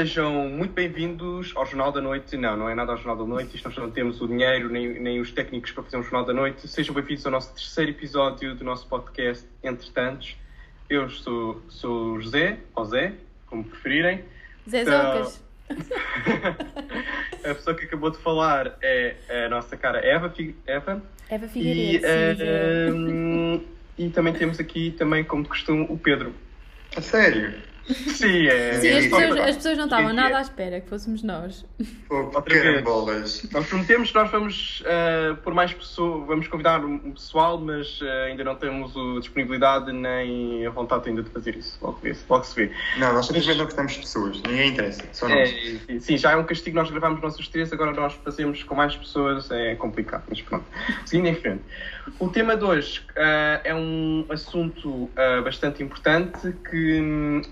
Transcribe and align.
sejam 0.00 0.48
muito 0.48 0.72
bem-vindos 0.72 1.52
ao 1.54 1.66
Jornal 1.66 1.92
da 1.92 2.00
Noite. 2.00 2.34
Não, 2.34 2.56
não 2.56 2.70
é 2.70 2.74
nada 2.74 2.92
ao 2.92 2.96
Jornal 2.96 3.16
da 3.18 3.24
Noite, 3.24 3.56
isto 3.56 3.68
nós 3.68 3.76
não 3.76 3.90
temos 3.90 4.18
o 4.22 4.26
dinheiro 4.26 4.70
nem, 4.70 4.98
nem 4.98 5.20
os 5.20 5.30
técnicos 5.30 5.72
para 5.72 5.82
fazer 5.82 5.98
um 5.98 6.02
Jornal 6.02 6.24
da 6.24 6.32
Noite. 6.32 6.66
Sejam 6.66 6.94
bem-vindos 6.94 7.26
ao 7.26 7.32
nosso 7.32 7.52
terceiro 7.52 7.90
episódio 7.90 8.54
do 8.54 8.64
nosso 8.64 8.88
podcast 8.88 9.46
Entre 9.62 9.90
Tantos. 9.90 10.36
Eu 10.88 11.10
sou, 11.10 11.62
sou 11.68 12.14
o 12.14 12.20
José, 12.22 12.60
ou 12.74 12.84
Zé, 12.86 13.12
como 13.46 13.62
preferirem. 13.62 14.24
Zé 14.66 14.86
Zocas. 14.86 15.44
a 17.44 17.54
pessoa 17.54 17.76
que 17.76 17.84
acabou 17.84 18.08
de 18.08 18.16
falar 18.20 18.78
é 18.80 19.16
a 19.44 19.50
nossa 19.50 19.76
cara 19.76 19.98
Eva, 19.98 20.32
Eva. 20.66 21.02
Eva 21.28 21.46
Figueiredo. 21.46 22.06
E, 22.42 23.58
uh, 23.58 23.64
e 24.06 24.08
também 24.08 24.32
temos 24.32 24.58
aqui, 24.58 24.92
também, 24.92 25.24
como 25.24 25.42
de 25.42 25.50
costume, 25.50 25.84
o 25.90 25.98
Pedro. 25.98 26.34
A 26.96 27.02
sério? 27.02 27.52
Sim, 27.86 28.46
é. 28.46 28.74
Sim, 28.74 28.88
as 28.90 29.06
pessoas, 29.06 29.40
as 29.40 29.56
pessoas 29.56 29.78
não 29.78 29.84
estavam 29.84 30.12
nada 30.12 30.38
à 30.38 30.40
espera 30.40 30.80
que 30.80 30.88
fôssemos 30.88 31.22
nós. 31.22 31.64
Pô, 32.08 32.30
carambolas. 32.42 33.48
Nós 33.52 33.66
prometemos 33.66 34.10
que 34.10 34.14
nós 34.14 34.30
vamos 34.30 34.82
uh, 34.82 35.36
por 35.36 35.54
mais 35.54 35.72
pessoas, 35.72 36.26
vamos 36.26 36.48
convidar 36.48 36.84
um 36.84 37.12
pessoal, 37.12 37.58
mas 37.58 38.00
uh, 38.00 38.04
ainda 38.26 38.44
não 38.44 38.54
temos 38.54 38.92
a 38.96 39.20
disponibilidade 39.20 39.92
nem 39.92 40.66
a 40.66 40.70
vontade 40.70 41.08
ainda 41.08 41.22
de 41.22 41.30
fazer 41.30 41.56
isso. 41.56 41.78
Logo, 41.82 42.00
logo 42.28 42.44
se 42.44 42.54
vê. 42.54 42.72
Não, 42.98 43.12
nós 43.12 43.26
simplesmente 43.26 43.58
não 43.58 43.64
gostamos 43.64 43.92
de 43.92 43.98
pessoas, 44.00 44.42
ninguém 44.42 44.70
interessa, 44.70 45.02
só 45.12 45.28
nós. 45.28 45.50
É, 45.88 45.98
sim, 45.98 46.16
já 46.16 46.32
é 46.32 46.36
um 46.36 46.44
castigo, 46.44 46.76
nós 46.76 46.90
gravamos 46.90 47.20
nossos 47.20 47.48
três, 47.48 47.72
agora 47.72 47.92
nós 47.92 48.14
fazemos 48.24 48.62
com 48.62 48.74
mais 48.74 48.94
pessoas, 48.96 49.50
é 49.50 49.74
complicado, 49.74 50.24
mas 50.28 50.40
pronto. 50.40 50.64
Seguindo 51.04 51.26
em 51.26 51.34
frente. 51.34 51.62
O 52.18 52.28
tema 52.28 52.56
de 52.56 52.64
hoje 52.64 53.00
uh, 53.10 53.60
é 53.64 53.74
um 53.74 54.26
assunto 54.28 55.10
bastante 55.44 55.82
importante 55.82 56.54
que 56.68 57.00
hum, 57.00 57.42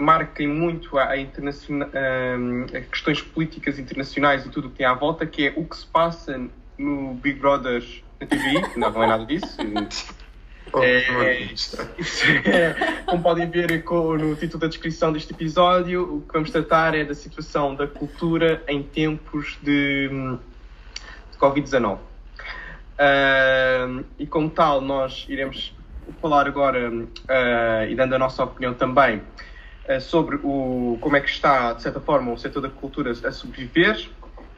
marquem 0.00 0.48
muito 0.48 0.98
a, 0.98 1.04
a, 1.04 1.14
a, 1.14 2.80
questões 2.90 3.20
políticas 3.20 3.78
internacionais 3.78 4.46
e 4.46 4.48
tudo 4.48 4.68
o 4.68 4.70
que 4.70 4.78
tem 4.78 4.86
à 4.86 4.94
volta, 4.94 5.26
que 5.26 5.48
é 5.48 5.52
o 5.56 5.64
que 5.64 5.76
se 5.76 5.86
passa 5.86 6.40
no 6.78 7.14
Big 7.14 7.38
Brother 7.38 7.84
na 8.20 8.26
TV, 8.26 8.62
não, 8.76 8.90
não 8.90 9.02
é 9.02 9.06
nada 9.06 9.26
disso. 9.26 9.56
Oh, 10.72 10.82
é, 10.82 10.98
é, 10.98 11.54
é, 12.44 13.02
como 13.06 13.22
podem 13.22 13.48
ver 13.48 13.70
no 13.70 14.34
título 14.34 14.60
da 14.60 14.66
descrição 14.66 15.12
deste 15.12 15.32
episódio, 15.32 16.16
o 16.16 16.20
que 16.22 16.32
vamos 16.32 16.50
tratar 16.50 16.94
é 16.94 17.04
da 17.04 17.14
situação 17.14 17.74
da 17.74 17.86
cultura 17.86 18.62
em 18.66 18.82
tempos 18.82 19.58
de, 19.62 20.08
de 20.08 21.38
Covid-19. 21.38 21.98
Uh, 22.96 24.04
e 24.18 24.26
como 24.26 24.50
tal, 24.50 24.80
nós 24.80 25.26
iremos 25.28 25.74
falar 26.20 26.46
agora, 26.46 26.90
uh, 26.90 27.88
e 27.88 27.94
dando 27.94 28.14
a 28.14 28.18
nossa 28.18 28.44
opinião 28.44 28.74
também, 28.74 29.22
sobre 30.00 30.36
o, 30.42 30.98
como 31.00 31.16
é 31.16 31.20
que 31.20 31.30
está, 31.30 31.72
de 31.72 31.82
certa 31.82 32.00
forma, 32.00 32.32
o 32.32 32.38
setor 32.38 32.60
da 32.60 32.70
cultura 32.70 33.10
a 33.10 33.32
sobreviver. 33.32 34.08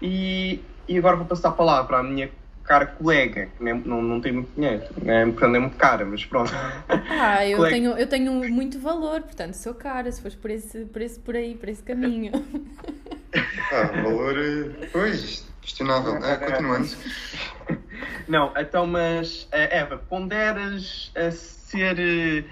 E, 0.00 0.60
e 0.86 0.96
agora 0.96 1.16
vou 1.16 1.26
passar 1.26 1.48
a 1.48 1.52
palavra 1.52 1.98
à 1.98 2.02
minha 2.02 2.30
cara 2.68 2.84
colega, 2.84 3.48
que 3.56 3.64
não, 3.64 3.78
não, 3.78 4.02
não 4.02 4.20
tem 4.20 4.30
muito 4.30 4.54
dinheiro, 4.54 4.84
é, 5.06 5.24
portanto 5.24 5.56
é 5.56 5.58
muito 5.58 5.76
cara, 5.76 6.04
mas 6.04 6.22
pronto. 6.26 6.52
Ah, 6.86 7.44
eu, 7.48 7.66
tenho, 7.66 7.92
eu 7.92 8.06
tenho 8.06 8.32
muito 8.50 8.78
valor, 8.78 9.22
portanto 9.22 9.54
sou 9.54 9.72
cara, 9.72 10.12
se 10.12 10.20
fores 10.20 10.36
por 10.36 10.50
esse, 10.50 10.84
por 10.84 11.00
esse 11.00 11.18
por 11.18 11.34
aí, 11.34 11.54
por 11.54 11.68
esse 11.68 11.82
caminho. 11.82 12.32
Ah, 13.70 14.02
valor, 14.02 14.34
pois, 14.90 15.46
questionável. 15.60 16.18
Ah, 16.22 16.38
continuando. 16.38 16.88
Não, 18.26 18.50
então, 18.56 18.86
mas 18.86 19.46
Eva, 19.52 19.98
ponderas 19.98 21.12
a 21.14 21.30
ser 21.30 22.46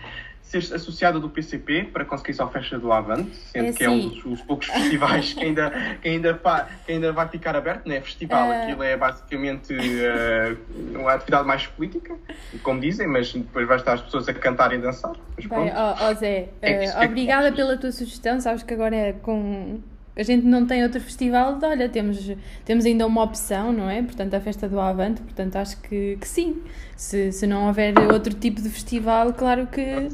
ser 0.46 0.58
associada 0.74 1.18
do 1.18 1.28
PCP 1.28 1.90
para 1.92 2.04
conseguir 2.04 2.34
só 2.34 2.44
a 2.44 2.48
festa 2.48 2.78
do 2.78 2.92
Avante, 2.92 3.34
sendo 3.52 3.68
é 3.68 3.72
que 3.72 3.84
é 3.84 3.90
um 3.90 4.08
dos, 4.08 4.22
dos 4.22 4.42
poucos 4.42 4.68
festivais 4.68 5.32
que 5.34 5.44
ainda, 5.44 5.70
que, 6.00 6.08
ainda 6.08 6.40
que 6.86 6.92
ainda 6.92 7.12
vai 7.12 7.28
ficar 7.28 7.56
aberto, 7.56 7.86
não 7.86 7.94
é 7.94 8.00
festival, 8.00 8.48
uh... 8.48 8.52
aquilo 8.52 8.82
é 8.84 8.96
basicamente 8.96 9.74
uh, 9.74 10.98
uma 10.98 11.14
atividade 11.14 11.46
mais 11.46 11.66
política, 11.66 12.14
como 12.62 12.80
dizem, 12.80 13.08
mas 13.08 13.32
depois 13.32 13.66
vai 13.66 13.76
estar 13.76 13.94
as 13.94 14.02
pessoas 14.02 14.28
a 14.28 14.34
cantar 14.34 14.72
e 14.72 14.78
dançar. 14.78 15.12
Mas 15.36 15.46
Bem, 15.46 15.72
oh, 15.74 16.08
oh 16.08 16.14
Zé, 16.14 16.48
uh, 16.62 17.04
obrigada 17.04 17.50
pela 17.50 17.76
tua 17.76 17.90
sugestão, 17.90 18.40
sabes 18.40 18.62
que 18.62 18.72
agora 18.72 18.94
é 18.94 19.12
com 19.12 19.80
a 20.16 20.22
gente 20.22 20.46
não 20.46 20.64
tem 20.64 20.82
outro 20.82 20.98
festival, 20.98 21.58
olha, 21.62 21.90
temos, 21.90 22.18
temos 22.64 22.86
ainda 22.86 23.06
uma 23.06 23.22
opção, 23.22 23.70
não 23.70 23.90
é? 23.90 24.02
Portanto, 24.02 24.32
a 24.32 24.40
festa 24.40 24.66
do 24.66 24.80
Avante, 24.80 25.20
portanto, 25.20 25.56
acho 25.56 25.78
que, 25.82 26.16
que 26.18 26.26
sim. 26.26 26.62
Se, 26.96 27.30
se 27.30 27.46
não 27.46 27.66
houver 27.66 27.92
outro 28.10 28.32
tipo 28.32 28.62
de 28.62 28.70
festival, 28.70 29.34
claro 29.34 29.66
que, 29.66 30.08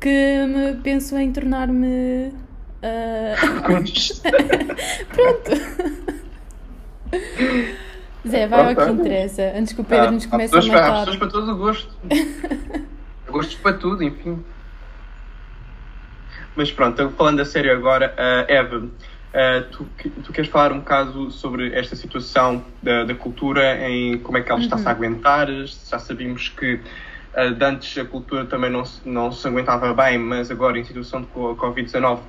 que 0.00 0.46
me 0.46 0.74
penso 0.82 1.16
em 1.16 1.32
tornar-me. 1.32 2.32
Uh... 2.82 3.36
Pronto! 5.12 5.50
Zé, 8.26 8.46
vai 8.46 8.74
ao 8.74 8.76
que 8.76 8.90
interessa, 8.90 9.52
antes 9.54 9.72
que 9.72 9.80
o 9.80 9.84
Pedro 9.84 10.08
ah, 10.08 10.10
nos 10.12 10.26
comece 10.26 10.56
a 10.56 10.62
matar. 10.62 10.90
Há 10.90 10.98
pessoas 11.00 11.16
para 11.16 11.28
todo 11.28 11.52
o 11.52 11.56
gosto. 11.56 11.94
Gostos 13.28 13.56
para 13.56 13.76
tudo, 13.76 14.02
enfim. 14.02 14.42
Mas 16.56 16.72
pronto, 16.72 17.10
falando 17.10 17.40
a 17.40 17.44
sério 17.44 17.72
agora, 17.72 18.14
uh, 18.18 18.52
Eva, 18.52 18.88
Uh, 19.30 19.62
tu, 19.70 19.86
tu, 20.24 20.32
queres 20.32 20.50
falar 20.50 20.72
um 20.72 20.80
bocado 20.80 21.30
sobre 21.30 21.72
esta 21.72 21.94
situação 21.94 22.64
da, 22.82 23.04
da 23.04 23.14
cultura, 23.14 23.88
em 23.88 24.18
como 24.18 24.38
é 24.38 24.42
que 24.42 24.50
ela 24.50 24.58
uhum. 24.58 24.64
está-se 24.64 24.88
a 24.88 24.90
aguentar? 24.90 25.46
Já 25.48 26.00
sabemos 26.00 26.48
que 26.48 26.80
de 27.56 27.64
antes 27.64 27.96
a 27.96 28.04
cultura 28.04 28.44
também 28.44 28.70
não, 28.70 28.82
não 29.04 29.30
se 29.30 29.46
aguentava 29.46 29.94
bem, 29.94 30.18
mas 30.18 30.50
agora 30.50 30.78
em 30.78 30.84
situação 30.84 31.22
de 31.22 31.28
Covid-19 31.28 32.20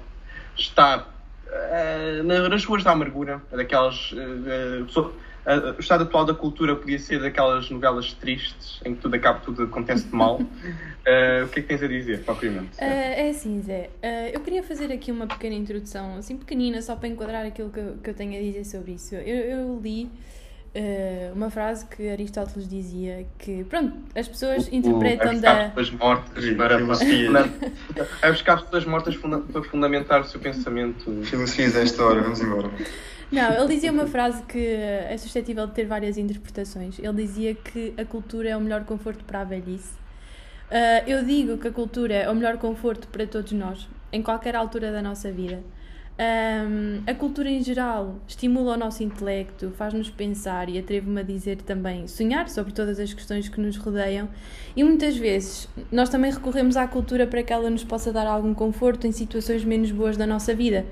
está 0.56 1.08
uh, 1.48 2.24
nas 2.24 2.64
ruas 2.66 2.84
da 2.84 2.92
amargura, 2.92 3.42
daquelas 3.52 4.14
Uh, 5.42 5.76
o 5.76 5.80
estado 5.80 6.04
atual 6.04 6.24
da 6.24 6.36
cultura 6.36 6.76
podia 6.76 7.00
ser 7.00 7.20
daquelas 7.20 7.68
novelas 7.70 8.14
tristes 8.14 8.80
em 8.86 8.94
que 8.94 9.02
tudo 9.02 9.16
acaba, 9.16 9.40
tudo 9.40 9.64
acontece 9.64 10.06
de 10.06 10.14
mal. 10.14 10.36
Uh, 10.40 11.46
o 11.46 11.50
que 11.50 11.60
é 11.60 11.62
que 11.64 11.68
tens 11.68 11.82
a 11.82 11.88
dizer, 11.88 12.24
propriamente? 12.24 12.78
Uh, 12.78 12.84
é 12.84 13.30
assim, 13.30 13.60
Zé. 13.62 13.90
eu 14.32 14.40
queria 14.42 14.62
fazer 14.62 14.92
aqui 14.92 15.12
uma 15.12 15.26
pequena 15.26 15.56
introdução, 15.56 16.16
assim 16.18 16.38
pequenina, 16.38 16.80
só 16.82 16.96
para 16.96 17.08
enquadrar 17.08 17.46
aquilo 17.46 17.72
que 17.72 17.80
eu, 17.80 17.98
que 18.04 18.10
eu 18.12 18.14
tenho 18.14 18.40
a 18.40 18.42
dizer 18.42 18.66
sobre 18.66 18.92
isso. 18.92 19.16
Eu, 19.16 19.22
eu 19.24 19.80
li 19.82 20.12
uma 21.36 21.50
frase 21.50 21.86
que 21.86 22.10
Aristóteles 22.10 22.68
dizia 22.68 23.26
que, 23.38 23.64
pronto, 23.66 23.94
as 24.16 24.28
pessoas 24.28 24.72
interpretam 24.72 25.32
é 25.32 25.40
da. 25.40 25.70
pessoas 25.70 25.92
mortas 25.92 26.46
para. 26.56 26.80
é 28.22 28.32
buscar 28.32 28.62
pessoas 28.64 28.86
mortas 28.86 29.18
para 29.18 29.64
fundamentar 29.64 30.22
o 30.22 30.24
seu 30.26 30.40
pensamento. 30.40 31.24
Filosofia 31.24 31.70
desta 31.70 32.04
hora, 32.04 32.22
vamos 32.22 32.42
embora. 32.42 32.70
Não, 33.32 33.54
ele 33.54 33.76
dizia 33.76 33.92
uma 33.92 34.08
frase 34.08 34.44
que 34.44 34.60
é 34.60 35.16
suscetível 35.18 35.66
de 35.66 35.74
ter 35.74 35.86
várias 35.86 36.18
interpretações. 36.18 37.00
Ele 37.00 37.14
dizia 37.14 37.56
que 37.56 37.94
a 37.98 38.04
cultura 38.04 38.50
é 38.50 38.58
o 38.58 38.60
melhor 38.60 38.84
conforto 38.84 39.24
para 39.24 39.42
a 39.42 39.44
velhice. 39.46 39.94
Uh, 40.70 41.04
eu 41.08 41.24
digo 41.24 41.58
que 41.58 41.68
a 41.68 41.72
cultura 41.72 42.14
é 42.14 42.30
o 42.30 42.36
melhor 42.36 42.58
conforto 42.58 43.08
para 43.08 43.26
todos 43.26 43.52
nós, 43.54 43.90
em 44.12 44.22
qualquer 44.22 44.56
altura 44.56 44.92
da 44.92 45.02
nossa 45.02 45.32
vida. 45.32 45.62
Um, 46.20 47.02
a 47.08 47.16
cultura 47.16 47.50
em 47.50 47.64
geral 47.64 48.20
estimula 48.28 48.76
o 48.76 48.78
nosso 48.78 49.02
intelecto, 49.02 49.72
faz-nos 49.76 50.10
pensar 50.10 50.70
e 50.70 50.78
atrevo-me 50.78 51.22
a 51.22 51.24
dizer 51.24 51.58
também 51.64 52.08
sonhar 52.08 52.48
sobre 52.48 52.74
todas 52.74 53.00
as 53.00 53.14
questões 53.14 53.50
que 53.50 53.60
nos 53.60 53.78
rodeiam. 53.78 54.30
E 54.76 54.84
muitas 54.84 55.18
vezes 55.18 55.68
nós 55.92 56.10
também 56.10 56.32
recorremos 56.32 56.78
à 56.78 56.88
cultura 56.88 57.26
para 57.26 57.42
que 57.42 57.52
ela 57.52 57.70
nos 57.70 57.84
possa 57.84 58.12
dar 58.12 58.28
algum 58.28 58.54
conforto 58.54 59.08
em 59.08 59.12
situações 59.12 59.64
menos 59.64 59.92
boas 59.92 60.16
da 60.16 60.28
nossa 60.28 60.54
vida 60.54 60.86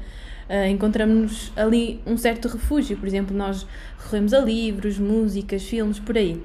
uh, 0.49 0.67
encontramos 0.67 1.51
ali 1.55 2.01
um 2.05 2.17
certo 2.17 2.47
refúgio. 2.47 2.97
Por 2.97 3.07
exemplo, 3.07 3.35
nós 3.35 3.65
recorremos 3.97 4.33
a 4.33 4.39
livros, 4.39 4.97
músicas, 4.97 5.63
filmes, 5.63 5.99
por 5.99 6.17
aí. 6.17 6.41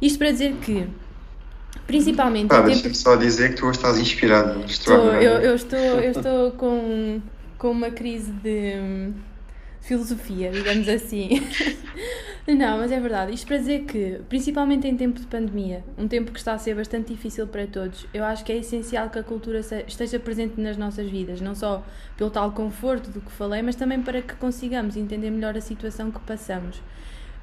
Isto 0.00 0.18
para 0.18 0.30
dizer 0.30 0.54
que, 0.56 0.86
principalmente. 1.86 2.52
Ah, 2.52 2.60
deixa-me 2.60 2.94
só 2.94 3.16
dizer 3.16 3.54
que 3.54 3.56
tu 3.56 3.70
estás 3.70 3.98
inspirado. 3.98 4.60
Estou, 4.66 5.12
eu, 5.14 5.40
eu, 5.40 5.54
estou, 5.54 5.78
eu 5.78 6.10
estou 6.10 6.50
com, 6.52 7.20
com 7.58 7.70
uma 7.70 7.90
crise 7.90 8.30
de 8.30 8.74
hum, 8.76 9.14
filosofia, 9.80 10.50
digamos 10.50 10.88
assim. 10.88 11.42
Não, 12.46 12.78
mas 12.78 12.90
é 12.90 12.98
verdade. 12.98 13.34
Isto 13.34 13.46
para 13.46 13.58
dizer 13.58 13.84
que, 13.84 14.20
principalmente 14.28 14.86
em 14.86 14.96
tempo 14.96 15.20
de 15.20 15.26
pandemia, 15.26 15.84
um 15.98 16.08
tempo 16.08 16.32
que 16.32 16.38
está 16.38 16.54
a 16.54 16.58
ser 16.58 16.74
bastante 16.74 17.12
difícil 17.12 17.46
para 17.46 17.66
todos, 17.66 18.06
eu 18.14 18.24
acho 18.24 18.42
que 18.42 18.50
é 18.50 18.56
essencial 18.56 19.10
que 19.10 19.18
a 19.18 19.22
cultura 19.22 19.60
esteja 19.86 20.18
presente 20.18 20.58
nas 20.58 20.78
nossas 20.78 21.10
vidas, 21.10 21.42
não 21.42 21.54
só 21.54 21.84
pelo 22.16 22.30
tal 22.30 22.52
conforto 22.52 23.10
do 23.10 23.20
que 23.20 23.30
falei, 23.32 23.60
mas 23.60 23.76
também 23.76 24.00
para 24.00 24.22
que 24.22 24.34
consigamos 24.36 24.96
entender 24.96 25.30
melhor 25.30 25.58
a 25.58 25.60
situação 25.60 26.10
que 26.10 26.20
passamos. 26.20 26.78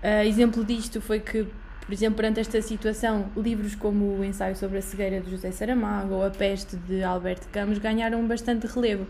Uh, 0.04 0.24
exemplo 0.26 0.66
disto 0.66 1.00
foi 1.00 1.20
que, 1.20 1.44
por 1.82 1.94
exemplo, 1.94 2.16
perante 2.18 2.40
esta 2.40 2.60
situação, 2.62 3.30
livros 3.38 3.76
como 3.76 4.18
o 4.18 4.24
Ensaio 4.24 4.56
sobre 4.56 4.80
a 4.80 4.82
Cegueira 4.82 5.22
de 5.22 5.30
José 5.30 5.52
Saramago 5.52 6.16
ou 6.16 6.26
A 6.26 6.32
Peste 6.32 6.78
de 6.78 7.04
Alberto 7.04 7.48
Camus 7.50 7.78
ganharam 7.78 8.26
bastante 8.26 8.66
relevo. 8.66 9.06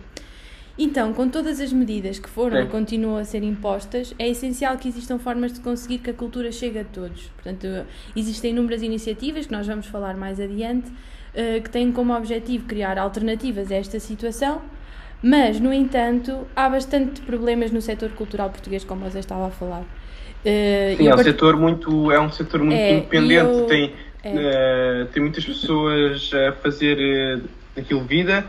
Então, 0.77 1.13
com 1.13 1.29
todas 1.29 1.61
as 1.61 1.71
medidas 1.71 2.19
que 2.19 2.29
foram 2.29 2.61
e 2.61 2.67
continuam 2.67 3.15
a 3.15 3.23
ser 3.23 3.43
impostas, 3.43 4.13
é 4.19 4.27
essencial 4.27 4.77
que 4.77 4.89
existam 4.89 5.17
formas 5.17 5.53
de 5.53 5.61
conseguir 5.61 5.99
que 5.99 6.09
a 6.09 6.13
cultura 6.13 6.51
chegue 6.51 6.79
a 6.79 6.83
todos. 6.83 7.31
Portanto, 7.35 7.65
existem 8.13 8.51
inúmeras 8.51 8.81
iniciativas, 8.81 9.45
que 9.45 9.53
nós 9.53 9.65
vamos 9.65 9.85
falar 9.85 10.17
mais 10.17 10.37
adiante, 10.37 10.91
eh, 11.33 11.61
que 11.61 11.69
têm 11.69 11.93
como 11.93 12.13
objetivo 12.13 12.65
criar 12.65 12.97
alternativas 12.97 13.71
a 13.71 13.75
esta 13.75 13.99
situação 13.99 14.61
Mas, 15.23 15.59
no 15.59 15.73
entanto, 15.73 16.45
há 16.55 16.69
bastante 16.69 17.21
problemas 17.21 17.71
no 17.71 17.81
setor 17.81 18.11
cultural 18.11 18.49
português, 18.49 18.83
como 18.83 19.09
você 19.09 19.19
estava 19.19 19.47
a 19.47 19.49
falar. 19.49 19.81
Uh, 19.81 20.97
Sim, 20.97 21.07
é 21.07 21.13
um, 21.13 21.15
part... 21.15 21.23
setor 21.23 21.57
muito, 21.57 22.11
é 22.11 22.19
um 22.19 22.31
setor 22.31 22.59
muito 22.59 22.77
é, 22.77 22.97
independente, 22.97 23.57
eu... 23.57 23.65
tem, 23.65 23.93
é. 24.23 24.29
uh, 24.29 25.05
tem 25.07 25.23
muitas 25.23 25.43
pessoas 25.43 26.29
a 26.47 26.51
fazer 26.51 26.97
uh, 26.97 27.41
aquilo 27.79 28.01
vida 28.01 28.45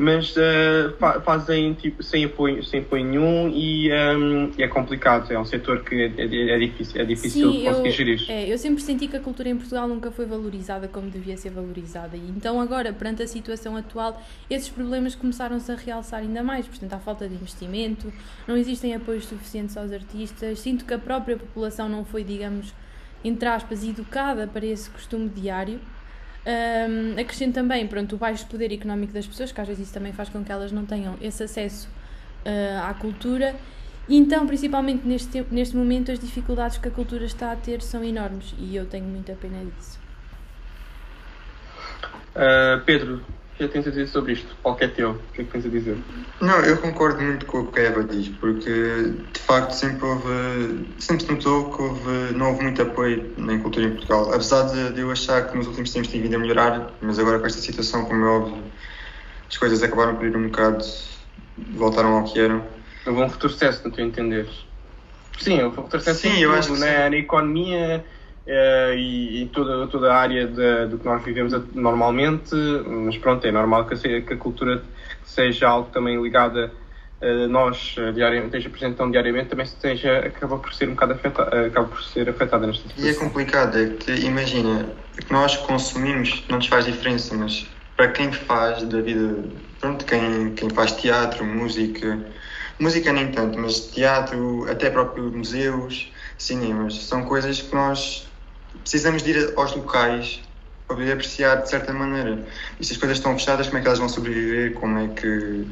mas 0.00 0.34
uh, 0.34 1.20
fazem 1.22 1.74
tipo, 1.74 2.02
sem, 2.02 2.24
apoio, 2.24 2.64
sem 2.64 2.80
apoio 2.80 3.04
nenhum 3.04 3.50
e, 3.50 3.90
um, 3.92 4.50
é 4.56 4.66
complicado. 4.66 5.30
É 5.30 5.38
um 5.38 5.44
setor 5.44 5.84
que 5.84 5.94
é, 5.94 6.06
é, 6.16 6.54
é 6.54 6.58
difícil, 6.58 7.00
é 7.00 7.04
difícil 7.04 7.52
Sim, 7.52 7.64
conseguir 7.64 7.88
eu, 7.88 7.92
gerir. 7.92 8.30
É, 8.30 8.50
eu 8.50 8.56
sempre 8.56 8.82
senti 8.82 9.06
que 9.06 9.16
a 9.16 9.20
cultura 9.20 9.50
em 9.50 9.56
Portugal 9.56 9.86
nunca 9.86 10.10
foi 10.10 10.24
valorizada 10.24 10.88
como 10.88 11.10
devia 11.10 11.36
ser 11.36 11.50
valorizada. 11.50 12.16
E 12.16 12.30
então, 12.30 12.58
agora, 12.58 12.94
perante 12.94 13.22
a 13.22 13.26
situação 13.26 13.76
atual, 13.76 14.22
esses 14.48 14.70
problemas 14.70 15.14
começaram-se 15.14 15.70
a 15.70 15.76
realçar 15.76 16.20
ainda 16.20 16.42
mais. 16.42 16.66
Portanto, 16.66 16.94
há 16.94 16.98
falta 16.98 17.28
de 17.28 17.34
investimento, 17.34 18.10
não 18.48 18.56
existem 18.56 18.94
apoios 18.94 19.26
suficientes 19.26 19.76
aos 19.76 19.92
artistas. 19.92 20.60
Sinto 20.60 20.86
que 20.86 20.94
a 20.94 20.98
própria 20.98 21.36
população 21.36 21.90
não 21.90 22.06
foi, 22.06 22.24
digamos, 22.24 22.72
entre 23.22 23.46
aspas, 23.46 23.84
educada 23.84 24.46
para 24.46 24.64
esse 24.64 24.88
costume 24.88 25.28
diário. 25.28 25.78
Um, 26.46 27.20
acrescento 27.20 27.54
também 27.54 27.86
pronto, 27.86 28.14
o 28.14 28.18
baixo 28.18 28.46
poder 28.46 28.72
económico 28.72 29.12
das 29.12 29.26
pessoas, 29.26 29.52
que 29.52 29.60
às 29.60 29.68
vezes 29.68 29.84
isso 29.84 29.94
também 29.94 30.12
faz 30.12 30.28
com 30.28 30.42
que 30.42 30.50
elas 30.50 30.72
não 30.72 30.86
tenham 30.86 31.16
esse 31.20 31.42
acesso 31.42 31.88
uh, 32.46 32.88
à 32.88 32.94
cultura. 32.94 33.54
Então, 34.08 34.46
principalmente 34.46 35.06
neste, 35.06 35.44
neste 35.50 35.76
momento, 35.76 36.10
as 36.10 36.18
dificuldades 36.18 36.78
que 36.78 36.88
a 36.88 36.90
cultura 36.90 37.24
está 37.24 37.52
a 37.52 37.56
ter 37.56 37.82
são 37.82 38.02
enormes 38.02 38.54
e 38.58 38.74
eu 38.74 38.86
tenho 38.86 39.04
muita 39.04 39.34
pena 39.34 39.64
disso. 39.64 40.00
Uh, 42.34 42.80
Pedro, 42.84 43.22
que 43.68 43.74
tens 43.74 43.86
a 43.86 43.90
dizer 43.90 44.08
sobre 44.08 44.32
isto? 44.32 44.56
Qual 44.62 44.76
que 44.76 44.84
é 44.84 44.88
teu? 44.88 45.10
O 45.10 45.32
que 45.32 45.42
é 45.42 45.44
que 45.44 45.50
tens 45.50 45.66
a 45.66 45.68
dizer? 45.68 45.98
Não, 46.40 46.60
eu 46.60 46.76
concordo 46.78 47.22
muito 47.22 47.46
com 47.46 47.60
o 47.60 47.72
que 47.72 47.80
a 47.80 47.84
Eva 47.84 48.04
diz, 48.04 48.28
porque 48.28 48.70
de 49.32 49.40
facto 49.40 49.72
sempre 49.72 50.04
houve, 50.04 50.86
sempre 50.98 51.24
se 51.24 51.32
notou 51.32 51.70
que 51.70 51.82
houve, 51.82 52.34
não 52.34 52.50
houve 52.50 52.62
muito 52.62 52.80
apoio 52.80 53.32
na 53.36 53.58
cultura 53.58 53.86
em 53.86 53.90
Portugal. 53.90 54.32
Apesar 54.32 54.62
de, 54.68 54.92
de 54.94 55.00
eu 55.00 55.10
achar 55.10 55.48
que 55.48 55.56
nos 55.56 55.66
últimos 55.66 55.92
tempos 55.92 56.10
tem 56.10 56.22
vindo 56.22 56.36
a 56.36 56.38
melhorar, 56.38 56.92
mas 57.00 57.18
agora 57.18 57.38
com 57.38 57.46
esta 57.46 57.60
situação, 57.60 58.04
como 58.04 58.24
é 58.24 58.28
óbvio, 58.28 58.62
as 59.48 59.56
coisas 59.56 59.82
acabaram 59.82 60.16
por 60.16 60.26
ir 60.26 60.36
um 60.36 60.48
bocado, 60.48 60.84
voltaram 61.74 62.16
ao 62.16 62.24
que 62.24 62.38
eram. 62.38 62.64
Houve 63.06 63.20
um 63.20 63.26
retrocesso, 63.26 63.82
não 63.84 63.90
tu 63.90 64.00
entenderes. 64.00 64.66
Sim, 65.38 65.62
houve 65.62 65.80
um 65.80 65.82
retrocesso 65.84 66.20
sim, 66.20 66.38
eu 66.38 66.52
acho 66.52 66.72
que 66.72 66.78
na, 66.78 67.10
na 67.10 67.16
economia 67.16 68.04
Uh, 68.46 68.94
e, 68.96 69.42
e, 69.42 69.46
toda, 69.46 69.86
toda 69.86 70.12
a 70.12 70.16
área 70.16 70.46
de, 70.46 70.86
do 70.86 70.98
que 70.98 71.04
nós 71.04 71.22
vivemos 71.22 71.52
normalmente, 71.74 72.54
mas 72.86 73.16
pronto, 73.18 73.46
é 73.46 73.52
normal 73.52 73.86
que 73.86 73.94
a, 73.94 74.20
que 74.22 74.32
a 74.32 74.36
cultura 74.36 74.82
seja 75.22 75.68
algo 75.68 75.90
também 75.90 76.20
ligado 76.20 76.58
a 77.22 77.46
nós, 77.48 77.94
uh, 77.98 78.12
diariamente, 78.12 78.56
esteja 78.56 78.70
presente 78.70 78.96
tão 78.96 79.10
diariamente, 79.10 79.50
também 79.50 79.66
seja, 79.66 80.20
acaba 80.20 80.58
por 80.58 80.72
ser 80.72 80.88
um 80.88 80.92
bocado 80.92 81.12
afetada, 81.12 81.54
uh, 81.54 81.66
acaba 81.66 81.88
por 81.88 82.02
ser 82.02 82.28
afetada 82.30 82.66
nesta 82.66 82.88
situação. 82.88 83.06
E 83.06 83.10
é 83.10 83.14
complicado, 83.14 83.78
é 83.78 83.90
que 83.90 84.12
imagina, 84.24 84.88
que 85.14 85.30
nós 85.32 85.56
consumimos 85.58 86.42
não 86.48 86.56
nos 86.56 86.66
faz 86.66 86.86
diferença, 86.86 87.34
mas 87.36 87.68
para 87.94 88.08
quem 88.08 88.32
faz 88.32 88.82
da 88.84 89.02
vida, 89.02 89.44
pronto, 89.78 90.04
quem, 90.06 90.54
quem 90.54 90.70
faz 90.70 90.92
teatro, 90.92 91.44
música, 91.44 92.18
música 92.78 93.12
nem 93.12 93.30
tanto, 93.30 93.58
mas 93.58 93.80
teatro, 93.88 94.66
até 94.70 94.88
próprio 94.88 95.30
museus, 95.30 96.10
cinemas, 96.38 96.94
são 97.02 97.22
coisas 97.26 97.60
que 97.60 97.74
nós 97.74 98.29
precisamos 98.82 99.22
de 99.22 99.30
ir 99.30 99.52
aos 99.56 99.74
locais 99.74 100.40
para 100.86 100.96
poder 100.96 101.12
apreciar 101.12 101.56
de 101.62 101.70
certa 101.70 101.92
maneira. 101.92 102.44
E 102.78 102.84
se 102.84 102.92
as 102.92 102.98
coisas 102.98 103.18
estão 103.18 103.38
fechadas, 103.38 103.66
como 103.66 103.78
é 103.78 103.80
que 103.80 103.86
elas 103.86 103.98
vão 103.98 104.08
sobreviver? 104.08 104.74
Como 104.74 104.98
é 104.98 105.08
que. 105.08 105.66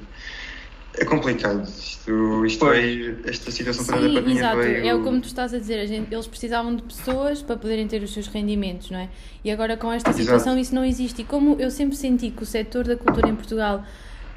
É 0.95 1.05
complicado. 1.05 1.63
Isto, 1.69 2.45
isto 2.45 2.69
veio, 2.69 3.19
esta 3.25 3.51
situação 3.53 3.85
toda 3.85 4.01
da 4.01 4.15
pandemia 4.15 4.41
exato. 4.41 4.57
veio... 4.57 4.87
É 4.87 5.03
como 5.05 5.21
tu 5.21 5.27
estás 5.27 5.55
a 5.55 5.59
dizer, 5.59 5.79
a 5.79 5.87
gente, 5.87 6.13
eles 6.13 6.27
precisavam 6.27 6.75
de 6.75 6.83
pessoas 6.83 7.41
para 7.41 7.57
poderem 7.57 7.87
ter 7.87 8.03
os 8.03 8.13
seus 8.13 8.27
rendimentos, 8.27 8.91
não 8.91 8.99
é? 8.99 9.09
E 9.45 9.51
agora 9.51 9.77
com 9.77 9.93
esta 9.93 10.13
situação 10.13 10.55
exato. 10.55 10.61
isso 10.61 10.75
não 10.75 10.85
existe. 10.85 11.23
E 11.23 11.25
como 11.25 11.57
eu 11.61 11.71
sempre 11.71 11.97
senti 11.97 12.31
que 12.31 12.43
o 12.43 12.47
setor 12.47 12.85
da 12.85 12.97
cultura 12.97 13.29
em 13.29 13.37
Portugal 13.37 13.85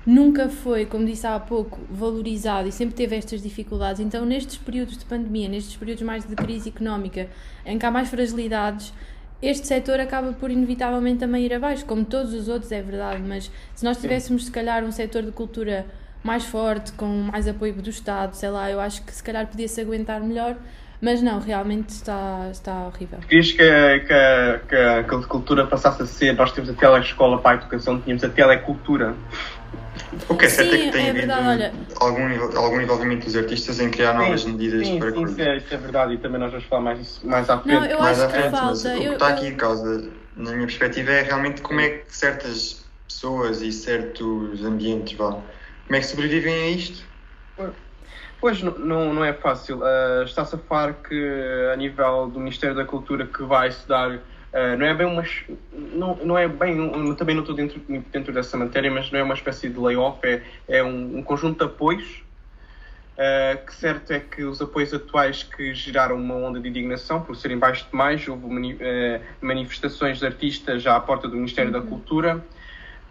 nunca 0.06 0.50
foi, 0.50 0.86
como 0.86 1.06
disse 1.06 1.28
há 1.28 1.40
pouco, 1.40 1.80
valorizado 1.90 2.68
e 2.68 2.72
sempre 2.72 2.96
teve 2.96 3.16
estas 3.16 3.42
dificuldades. 3.42 4.00
Então, 4.00 4.26
nestes 4.26 4.58
períodos 4.58 4.98
de 4.98 5.06
pandemia, 5.06 5.48
nestes 5.48 5.76
períodos 5.76 6.04
mais 6.04 6.26
de 6.26 6.36
crise 6.36 6.70
económica, 6.70 7.28
em 7.66 7.78
que 7.78 7.86
há 7.86 7.92
mais 7.92 8.10
fragilidades, 8.10 8.94
este 9.42 9.68
setor 9.68 10.00
acaba 10.00 10.34
por 10.34 10.52
inevitavelmente 10.52 11.20
também 11.20 11.46
ir 11.46 11.54
abaixo, 11.54 11.86
como 11.86 12.06
todos 12.06 12.34
os 12.34 12.48
outros, 12.48 12.72
é 12.72 12.82
verdade, 12.82 13.22
mas 13.26 13.52
se 13.74 13.84
nós 13.84 13.98
tivéssemos, 13.98 14.46
se 14.46 14.52
calhar, 14.52 14.84
um 14.84 14.92
setor 14.92 15.24
de 15.24 15.32
cultura 15.32 15.86
mais 16.24 16.46
forte, 16.46 16.92
com 16.94 17.08
mais 17.08 17.48
apoio 17.48 17.74
do 17.74 17.90
Estado, 17.90 18.36
sei 18.36 18.50
lá, 18.50 18.70
eu 18.70 18.80
acho 18.80 19.04
que 19.04 19.12
se 19.12 19.24
calhar 19.24 19.48
podia-se 19.48 19.82
aguentar 19.82 20.22
melhor, 20.22 20.56
mas 21.02 21.20
não, 21.20 21.40
realmente 21.40 21.90
está, 21.90 22.50
está 22.52 22.86
horrível. 22.86 23.18
Querias 23.28 23.52
que, 23.52 23.58
que, 23.58 24.60
que, 24.70 25.04
que 25.10 25.16
a 25.16 25.28
cultura 25.28 25.66
passasse 25.66 26.04
a 26.04 26.06
ser, 26.06 26.34
nós 26.34 26.52
temos 26.52 26.70
a 26.70 26.74
telescola 26.74 27.40
para 27.40 27.52
a 27.52 27.54
educação, 27.56 28.00
tínhamos 28.00 28.24
a 28.24 28.30
telecultura. 28.30 29.16
O 30.28 30.36
que 30.36 30.46
é 30.46 30.50
certo 30.50 30.72
sim, 30.72 30.82
é 30.82 30.86
que 30.86 30.92
tem 30.92 31.08
é 31.08 31.10
havido 31.10 31.28
verdade, 31.28 31.48
olha... 31.48 31.74
algum, 32.00 32.58
algum 32.58 32.82
envolvimento 32.82 33.26
dos 33.26 33.36
artistas 33.36 33.80
em 33.80 33.90
criar 33.90 34.14
novas 34.14 34.42
sim, 34.42 34.52
medidas 34.52 34.88
sim, 34.88 35.00
para 35.00 35.12
sim, 35.12 35.24
isso 35.24 35.42
é, 35.42 35.58
isso 35.58 35.74
é 35.74 35.78
verdade 35.78 36.14
e 36.14 36.18
também 36.18 36.40
nós 36.40 36.52
vamos 36.52 36.66
falar 36.66 36.82
mais 36.82 37.22
mais 37.24 37.50
à 37.50 37.60
frente. 37.60 37.80
Não, 37.80 37.86
eu 37.86 38.00
mais 38.00 38.20
acho 38.20 38.28
à 38.28 38.30
frente, 38.30 38.46
que 38.46 38.52
mas 38.52 38.84
falta. 38.84 38.96
o 38.98 39.00
que 39.00 39.06
eu, 39.06 39.14
está 39.14 39.30
eu... 39.30 39.36
aqui 39.36 39.48
em 39.48 39.56
causa, 39.56 40.10
na 40.36 40.52
minha 40.52 40.66
perspectiva, 40.66 41.12
é 41.12 41.22
realmente 41.22 41.62
como 41.62 41.80
é 41.80 41.90
que 41.90 42.16
certas 42.16 42.86
pessoas 43.08 43.62
e 43.62 43.72
certos 43.72 44.64
ambientes 44.66 45.18
vá, 45.18 45.32
como 45.32 45.96
é 45.96 46.00
que 46.00 46.06
sobrevivem 46.06 46.54
a 46.54 46.70
isto. 46.70 47.04
Pois 48.40 48.62
não, 48.64 49.14
não 49.14 49.24
é 49.24 49.34
fácil. 49.34 49.78
Uh, 49.78 50.24
Está-se 50.24 50.56
a 50.56 50.58
falar 50.58 50.94
que 50.94 51.70
a 51.72 51.76
nível 51.76 52.28
do 52.28 52.40
Ministério 52.40 52.76
da 52.76 52.84
Cultura 52.84 53.28
que 53.28 53.44
vai 53.44 53.72
se 53.72 53.88
dar 53.88 54.20
Uh, 54.54 54.78
não 54.78 54.86
é 54.86 54.94
bem 54.94 55.08
uma. 55.08 55.24
Não, 55.72 56.16
não 56.18 56.38
é 56.38 56.48
bem. 56.48 56.80
Um, 56.80 57.16
também 57.16 57.36
não 57.36 57.42
estou 57.42 57.56
dentro, 57.56 57.82
dentro 58.12 58.34
dessa 58.34 58.58
matéria, 58.58 58.92
mas 58.92 59.10
não 59.10 59.20
é 59.20 59.24
uma 59.24 59.34
espécie 59.34 59.70
de 59.70 59.80
layoff, 59.80 60.20
é, 60.24 60.44
é 60.68 60.84
um, 60.84 61.20
um 61.20 61.24
conjunto 61.24 61.60
de 61.60 61.66
apoios. 61.66 62.24
Uh, 63.12 63.66
que 63.66 63.76
certo 63.76 64.12
é 64.12 64.20
que 64.20 64.44
os 64.44 64.62
apoios 64.62 64.94
atuais 64.94 65.44
que 65.44 65.76
geraram 65.76 66.16
uma 66.16 66.34
onda 66.34 66.60
de 66.60 66.68
indignação 66.68 67.22
por 67.22 67.36
serem 67.36 67.58
baixos 67.58 67.88
demais, 67.90 68.28
houve 68.28 68.48
mani 68.48 68.74
uh, 68.74 69.22
manifestações 69.42 70.20
de 70.20 70.26
artistas 70.26 70.82
já 70.82 70.96
à 70.96 71.00
porta 71.00 71.28
do 71.28 71.36
Ministério 71.36 71.72
uhum. 71.74 71.80
da 71.80 71.88
Cultura, 71.88 72.44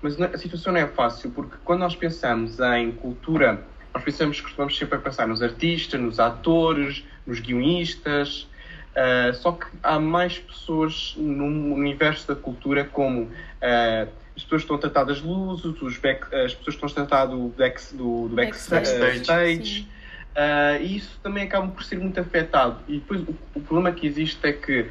mas 0.02 0.20
a 0.20 0.36
situação 0.36 0.72
não 0.72 0.80
é 0.80 0.86
fácil, 0.86 1.30
porque 1.30 1.56
quando 1.64 1.80
nós 1.80 1.94
pensamos 1.94 2.58
em 2.58 2.90
cultura, 2.92 3.62
nós 3.94 4.02
pensamos 4.02 4.40
que 4.40 4.52
vamos 4.56 4.76
sempre 4.76 4.96
a 4.96 5.00
pensar 5.00 5.28
nos 5.28 5.42
artistas, 5.42 6.00
nos 6.00 6.18
atores, 6.18 7.04
nos 7.26 7.38
guionistas, 7.38 8.48
Uh, 8.90 9.32
só 9.34 9.52
que 9.52 9.66
há 9.82 10.00
mais 10.00 10.38
pessoas 10.38 11.14
no 11.16 11.74
universo 11.74 12.26
da 12.26 12.34
cultura, 12.34 12.84
como 12.84 13.22
uh, 13.22 14.08
as 14.36 14.42
pessoas 14.42 14.62
que 14.62 14.64
estão 14.72 14.76
a 14.76 14.80
tratar 14.80 15.04
das 15.04 15.20
luzes, 15.20 15.80
os 15.80 15.96
back, 15.98 16.24
as 16.34 16.54
pessoas 16.54 16.76
que 16.76 16.86
estão 16.86 17.04
a 17.04 17.06
tratar 17.06 17.26
do, 17.26 17.48
back, 17.56 17.80
do, 17.94 18.28
do 18.28 18.34
backstage. 18.34 19.88
Uh, 20.30 20.82
e 20.82 20.96
isso 20.96 21.18
também 21.22 21.44
acaba 21.44 21.68
por 21.68 21.84
ser 21.84 21.98
muito 21.98 22.18
afetado. 22.18 22.78
E 22.88 22.94
depois 22.94 23.20
o, 23.22 23.34
o 23.54 23.60
problema 23.60 23.92
que 23.92 24.06
existe 24.06 24.44
é 24.46 24.52
que 24.52 24.86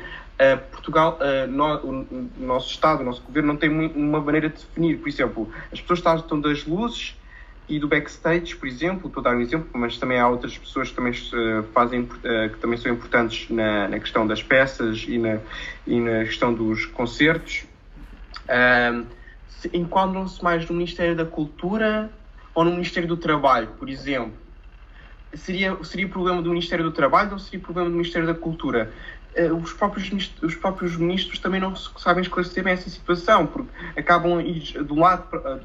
Portugal, 0.71 1.19
no, 1.49 1.65
o, 1.79 1.89
o, 2.09 2.29
nosso 2.37 2.71
Estado, 2.71 3.01
o 3.01 3.03
nosso 3.03 3.21
governo, 3.23 3.49
não 3.49 3.57
tem 3.57 3.69
uma 3.69 4.21
maneira 4.21 4.47
de 4.47 4.55
definir. 4.55 4.97
Por 4.97 5.09
exemplo, 5.09 5.51
as 5.69 5.81
pessoas 5.81 6.21
estão 6.21 6.39
das 6.39 6.63
luzes 6.65 7.18
e 7.69 7.77
do 7.77 7.87
backstage, 7.87 8.55
por 8.55 8.67
exemplo, 8.67 9.07
estou 9.07 9.21
a 9.21 9.23
dar 9.25 9.37
um 9.37 9.41
exemplo, 9.41 9.69
mas 9.73 9.97
também 9.97 10.19
há 10.19 10.27
outras 10.27 10.57
pessoas 10.57 10.89
que 10.89 10.95
também 10.95 11.11
uh, 11.11 11.63
fazem, 11.71 12.01
uh, 12.01 12.49
que 12.51 12.57
também 12.57 12.77
são 12.79 12.91
importantes 12.91 13.47
na, 13.49 13.87
na, 13.87 13.99
questão 13.99 14.25
das 14.25 14.41
peças 14.41 15.05
e 15.07 15.19
na, 15.19 15.39
e 15.85 15.99
na 15.99 16.25
questão 16.25 16.51
dos 16.51 16.87
concertos. 16.87 17.65
Uh, 18.45 19.05
Enquadram-se 19.73 20.41
mais 20.43 20.67
no 20.67 20.75
Ministério 20.75 21.15
da 21.15 21.25
Cultura 21.25 22.09
ou 22.55 22.63
no 22.63 22.71
Ministério 22.71 23.07
do 23.07 23.17
Trabalho, 23.17 23.67
por 23.77 23.89
exemplo? 23.89 24.33
Seria, 25.33 25.77
seria 25.83 26.07
problema 26.07 26.41
do 26.41 26.49
Ministério 26.49 26.83
do 26.83 26.91
Trabalho 26.91 27.33
ou 27.33 27.39
seria 27.39 27.59
problema 27.59 27.89
do 27.89 27.95
Ministério 27.95 28.25
da 28.25 28.33
Cultura? 28.33 28.91
Eh, 29.39 29.53
os 29.53 29.71
próprios, 29.71 30.33
os 30.43 30.55
próprios 30.55 30.97
ministros 30.97 31.39
também 31.39 31.61
não 31.61 31.73
sabem 31.73 32.21
esclarecer 32.21 32.61
bem 32.61 32.73
essa 32.73 32.89
situação, 32.89 33.47
porque 33.47 33.69
acabam 33.97 34.41
ir 34.41 34.83
do 34.83 34.95
lado, 34.95 35.23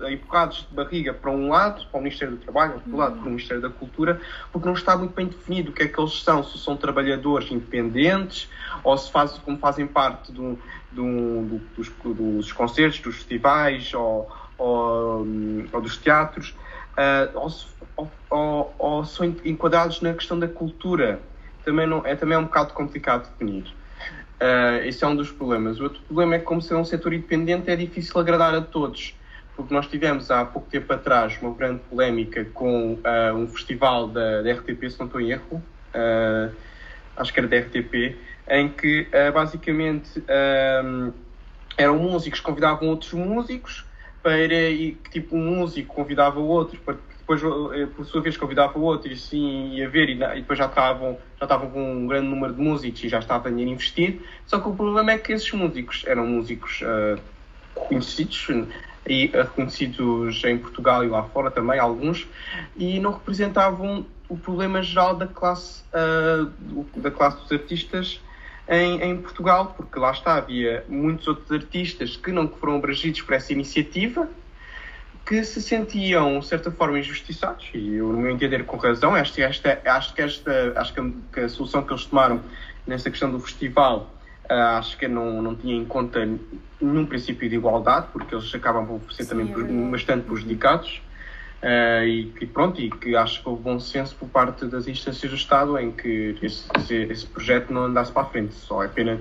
empurrados 0.09 0.64
de 0.71 0.76
barriga 0.76 1.12
para 1.12 1.33
um 1.33 1.49
lado, 1.49 1.85
para 1.90 1.99
o 1.99 2.00
Ministério 2.00 2.37
do 2.37 2.40
Trabalho, 2.40 2.81
lado 2.93 3.16
para 3.16 3.26
o 3.26 3.31
Ministério 3.31 3.61
da 3.61 3.69
Cultura, 3.69 4.21
porque 4.52 4.69
não 4.69 4.75
está 4.75 4.97
muito 4.97 5.12
bem 5.12 5.26
definido 5.26 5.73
o 5.73 5.75
que 5.75 5.83
é 5.83 5.88
que 5.88 6.00
eles 6.00 6.23
são, 6.23 6.45
se 6.45 6.57
são 6.57 6.76
trabalhadores 6.76 7.50
independentes, 7.50 8.49
ou 8.85 8.97
se 8.97 9.11
fazem, 9.11 9.40
como 9.45 9.59
fazem 9.59 9.88
parte 9.88 10.31
do, 10.31 10.57
do, 10.93 11.43
do, 11.43 11.61
dos, 11.76 11.90
dos, 12.16 12.52
concertos, 12.52 13.00
dos 13.00 13.16
festivais, 13.16 13.93
ou, 13.93 14.31
ou, 14.57 15.26
ou 15.73 15.81
dos 15.81 15.97
teatros, 15.97 16.54
ou, 17.35 17.50
se, 17.50 17.66
ou, 17.97 18.09
ou, 18.31 18.75
ou 18.78 19.04
são 19.04 19.26
enquadrados 19.45 20.00
na 20.00 20.14
questão 20.14 20.38
da 20.38 20.47
cultura 20.47 21.21
também, 21.64 21.87
não, 21.87 22.04
é, 22.06 22.14
também 22.14 22.37
é 22.37 22.38
um 22.38 22.44
bocado 22.44 22.73
complicado 22.73 23.25
de 23.25 23.30
definir. 23.30 23.64
Uh, 24.40 24.85
esse 24.85 25.02
é 25.02 25.06
um 25.06 25.16
dos 25.16 25.30
problemas. 25.30 25.80
O 25.80 25.85
outro 25.85 26.02
problema 26.02 26.35
é 26.35 26.38
que, 26.38 26.44
como 26.44 26.61
ser 26.61 26.75
um 26.75 26.85
setor 26.85 27.12
independente, 27.12 27.71
é 27.71 27.76
difícil 27.76 28.21
agradar 28.21 28.54
a 28.54 28.61
todos. 28.61 29.14
porque 29.56 29.73
nós 29.73 29.87
tivemos 29.87 30.30
há 30.30 30.44
pouco 30.44 30.68
tempo 30.68 30.92
atrás 30.92 31.38
uma 31.40 31.54
grande 31.54 31.80
polémica 31.88 32.44
com 32.52 32.94
uh, 32.94 33.35
um 33.37 33.47
festival 33.47 34.09
da, 34.09 34.42
da, 34.42 34.52
RTP, 34.52 34.90
se 34.90 34.99
não 34.99 35.06
estou 35.06 35.21
em 35.21 35.30
erro, 35.30 35.62
uh, 35.94 36.52
acho 37.16 37.33
que 37.33 37.38
era 37.38 37.49
da 37.49 37.59
RTP, 37.59 38.16
em 38.49 38.68
que 38.68 39.02
uh, 39.02 39.33
basicamente 39.33 40.23
eram 41.78 41.99
músicos 41.99 42.40
que 42.40 42.47
convidavam 42.47 42.88
outros 42.88 43.12
músicos 43.12 43.85
para 44.23 44.71
e 44.71 44.92
que 44.92 45.11
tipo 45.11 45.37
um 45.37 45.56
músico 45.56 45.94
convidava 45.94 46.40
o 46.40 46.47
outro 46.47 46.80
para 46.80 46.97
depois 47.26 47.40
por 47.97 48.04
sua 48.04 48.21
vez 48.21 48.37
convidava 48.37 48.78
o 48.78 48.83
outro 48.83 49.11
e 49.11 49.14
assim 49.14 49.75
ia 49.75 49.88
ver 49.88 50.11
e, 50.11 50.23
e 50.23 50.40
depois 50.40 50.59
já 50.59 50.66
estavam 50.66 51.16
já 51.38 51.47
estavam 51.47 51.71
com 51.71 51.93
um 51.93 52.07
grande 52.07 52.28
número 52.28 52.52
de 52.52 52.61
músicos 52.61 53.02
e 53.02 53.09
já 53.09 53.19
estava 53.19 53.50
dinheiro 53.50 53.73
investido 53.73 54.23
só 54.47 54.61
que 54.61 54.69
o 54.69 54.75
problema 54.75 55.12
é 55.12 55.19
que 55.19 55.33
esses 55.33 55.50
músicos 55.52 56.04
eram 56.07 56.26
músicos 56.26 56.83
uh, 56.83 57.21
conhecidos 57.75 58.49
e 59.07 59.26
reconhecidos 59.26 60.43
em 60.45 60.59
Portugal 60.59 61.04
e 61.04 61.09
lá 61.09 61.25
fora 61.25 61.50
também, 61.50 61.78
alguns, 61.78 62.26
e 62.76 62.99
não 63.00 63.12
representavam 63.12 64.07
o 64.28 64.37
problema 64.37 64.83
geral 64.83 65.14
da 65.14 65.26
classe, 65.26 65.83
uh, 65.93 66.87
da 66.97 67.11
classe 67.11 67.40
dos 67.43 67.52
artistas 67.52 68.21
em, 68.66 69.02
em, 69.02 69.16
Portugal, 69.19 69.75
porque 69.76 69.99
lá 69.99 70.11
está, 70.11 70.37
havia 70.37 70.85
muitos 70.88 71.28
outros 71.28 71.52
artistas 71.52 72.16
que 72.16 72.33
não 72.33 72.49
foram 72.49 72.76
abrangidos 72.76 73.21
por 73.21 73.35
essa 73.35 73.52
iniciativa, 73.52 74.28
que 75.26 75.43
se 75.45 75.62
sentiam, 75.62 76.38
de 76.38 76.47
certa 76.47 76.71
forma, 76.71 76.99
injustiçados, 76.99 77.71
e 77.73 77.95
eu, 77.95 78.09
no 78.09 78.19
meu 78.19 78.31
entender, 78.31 78.64
com 78.64 78.76
razão, 78.76 79.16
esta, 79.16 79.40
esta, 79.40 79.81
acho, 79.87 80.14
que 80.14 80.21
esta, 80.21 80.73
acho 80.76 80.93
que 80.93 81.40
a 81.40 81.49
solução 81.49 81.83
que 81.83 81.93
eles 81.93 82.04
tomaram 82.04 82.43
nessa 82.87 83.11
questão 83.11 83.31
do 83.31 83.40
festival 83.40 84.11
Uh, 84.45 84.76
acho 84.76 84.99
que 84.99 85.09
não, 85.09 85.40
não 85.40 85.54
tinha 85.54 85.75
em 85.75 85.87
conta 85.87 86.28
nenhum 86.78 87.07
princípio 87.07 87.49
de 87.49 87.54
igualdade, 87.57 88.09
porque 88.12 88.35
eles 88.35 88.54
acabam 88.54 88.87
por 89.00 89.11
ser 89.11 89.23
Sim, 89.23 89.31
também 89.31 89.50
é 89.50 89.90
bastante 89.90 90.26
prejudicados. 90.26 91.00
Uh, 91.62 92.04
e 92.04 92.25
que 92.38 92.45
pronto, 92.45 92.78
e 92.78 92.90
que 92.90 93.16
acho 93.16 93.43
que 93.43 93.49
houve 93.49 93.62
bom 93.62 93.81
senso 93.81 94.14
por 94.16 94.28
parte 94.28 94.66
das 94.66 94.87
instâncias 94.87 95.31
do 95.31 95.37
Estado 95.37 95.78
em 95.78 95.90
que 95.90 96.37
esse, 96.43 96.69
esse, 96.76 96.95
esse 96.95 97.26
projeto 97.26 97.73
não 97.73 97.85
andasse 97.85 98.12
para 98.12 98.21
a 98.21 98.26
frente. 98.26 98.52
Só 98.52 98.85
é 98.85 98.88
pena 98.88 99.19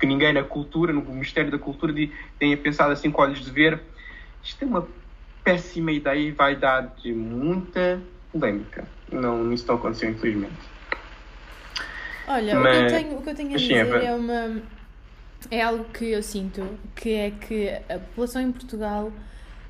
que 0.00 0.06
ninguém 0.06 0.32
na 0.32 0.42
cultura, 0.42 0.90
no 0.90 1.02
Ministério 1.02 1.50
da 1.50 1.58
Cultura, 1.58 1.92
tenha 2.38 2.56
pensado 2.56 2.92
assim 2.92 3.10
com 3.10 3.20
olhos 3.20 3.44
de 3.44 3.50
ver 3.50 3.78
isto 4.42 4.62
é 4.62 4.66
uma 4.66 4.86
péssima 5.46 5.92
ideia 5.92 6.18
e 6.18 6.32
vai 6.32 6.56
dar 6.56 6.92
de 7.00 7.12
muita 7.12 8.00
polémica. 8.32 8.84
Não, 9.12 9.52
isso 9.52 9.64
não 9.68 9.76
aconteceu, 9.76 10.10
infelizmente. 10.10 10.58
Olha, 12.26 12.58
Mas... 12.58 12.76
o, 12.76 12.80
que 12.80 12.84
eu 12.84 12.98
tenho, 12.98 13.18
o 13.18 13.22
que 13.22 13.30
eu 13.30 13.34
tenho 13.36 13.54
a 13.54 13.56
dizer 13.56 13.94
é, 13.94 14.06
é 14.06 14.12
uma. 14.12 14.60
É 15.48 15.62
algo 15.62 15.84
que 15.84 16.06
eu 16.06 16.22
sinto, 16.22 16.66
que 16.96 17.14
é 17.14 17.30
que 17.30 17.68
a 17.88 18.00
população 18.00 18.42
em 18.42 18.50
Portugal 18.50 19.12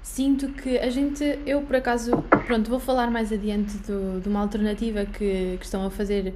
sinto 0.00 0.48
que 0.48 0.78
a 0.78 0.88
gente, 0.88 1.38
eu 1.44 1.60
por 1.60 1.76
acaso, 1.76 2.22
pronto, 2.46 2.70
vou 2.70 2.80
falar 2.80 3.10
mais 3.10 3.30
adiante 3.30 3.76
do, 3.78 4.20
de 4.20 4.28
uma 4.28 4.40
alternativa 4.40 5.04
que, 5.04 5.58
que 5.58 5.64
estão 5.64 5.84
a 5.84 5.90
fazer 5.90 6.32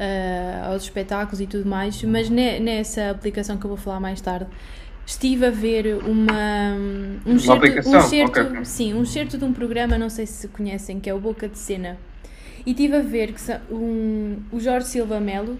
uh, 0.00 0.72
aos 0.72 0.82
espetáculos 0.82 1.40
e 1.40 1.46
tudo 1.46 1.68
mais, 1.68 2.02
mas 2.02 2.28
ne, 2.28 2.58
nessa 2.58 3.10
aplicação 3.10 3.56
que 3.58 3.64
eu 3.66 3.68
vou 3.68 3.76
falar 3.76 4.00
mais 4.00 4.20
tarde, 4.20 4.48
estive 5.06 5.46
a 5.46 5.50
ver 5.50 5.96
uma 6.04 6.76
um 7.26 7.38
certo, 7.38 7.88
um 7.88 8.00
certo 8.00 8.40
okay. 8.40 8.64
sim, 8.64 8.94
um 8.94 9.04
certo 9.04 9.36
de 9.36 9.44
um 9.44 9.52
programa, 9.52 9.98
não 9.98 10.08
sei 10.08 10.26
se 10.26 10.48
conhecem, 10.48 11.00
que 11.00 11.10
é 11.10 11.14
o 11.14 11.18
Boca 11.18 11.48
de 11.48 11.58
Cena 11.58 11.98
e 12.64 12.74
tive 12.74 12.96
a 12.96 13.00
ver 13.00 13.32
que 13.32 13.40
um, 13.72 14.42
o 14.52 14.60
Jorge 14.60 14.86
Silva 14.86 15.20
Melo 15.20 15.58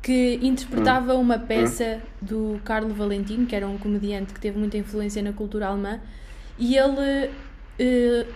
que 0.00 0.40
interpretava 0.42 1.14
uma 1.14 1.38
peça 1.38 2.00
do 2.20 2.60
Carlo 2.64 2.92
Valentino, 2.92 3.46
que 3.46 3.54
era 3.54 3.68
um 3.68 3.78
comediante 3.78 4.34
que 4.34 4.40
teve 4.40 4.58
muita 4.58 4.76
influência 4.76 5.22
na 5.22 5.32
cultura 5.32 5.68
alemã, 5.68 6.00
e 6.58 6.76
ele 6.76 7.28
uh, 7.28 8.26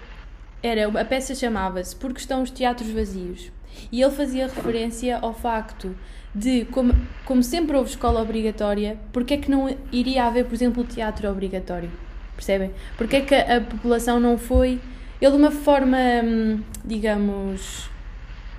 era 0.62 1.00
a 1.00 1.04
peça 1.04 1.35
chamava-se 1.35 1.95
Porque 1.97 2.21
estão 2.21 2.42
os 2.42 2.52
teatros 2.52 2.88
vazios. 2.90 3.50
E 3.90 4.00
ele 4.00 4.12
fazia 4.12 4.47
referência 4.47 5.18
ao 5.18 5.35
facto 5.35 5.95
de, 6.36 6.66
como, 6.66 6.94
como 7.24 7.42
sempre 7.42 7.74
houve 7.74 7.88
escola 7.88 8.20
obrigatória, 8.20 8.98
porque 9.10 9.34
é 9.34 9.36
que 9.38 9.50
não 9.50 9.74
iria 9.90 10.24
haver, 10.24 10.44
por 10.44 10.54
exemplo, 10.54 10.82
o 10.82 10.86
teatro 10.86 11.30
obrigatório? 11.30 11.90
Percebem? 12.34 12.72
Porque 12.98 13.16
é 13.16 13.20
que 13.22 13.34
a, 13.34 13.56
a 13.56 13.60
população 13.62 14.20
não 14.20 14.36
foi 14.36 14.78
ele, 15.18 15.30
de 15.30 15.36
uma 15.38 15.50
forma, 15.50 15.96
hum, 16.22 16.60
digamos, 16.84 17.88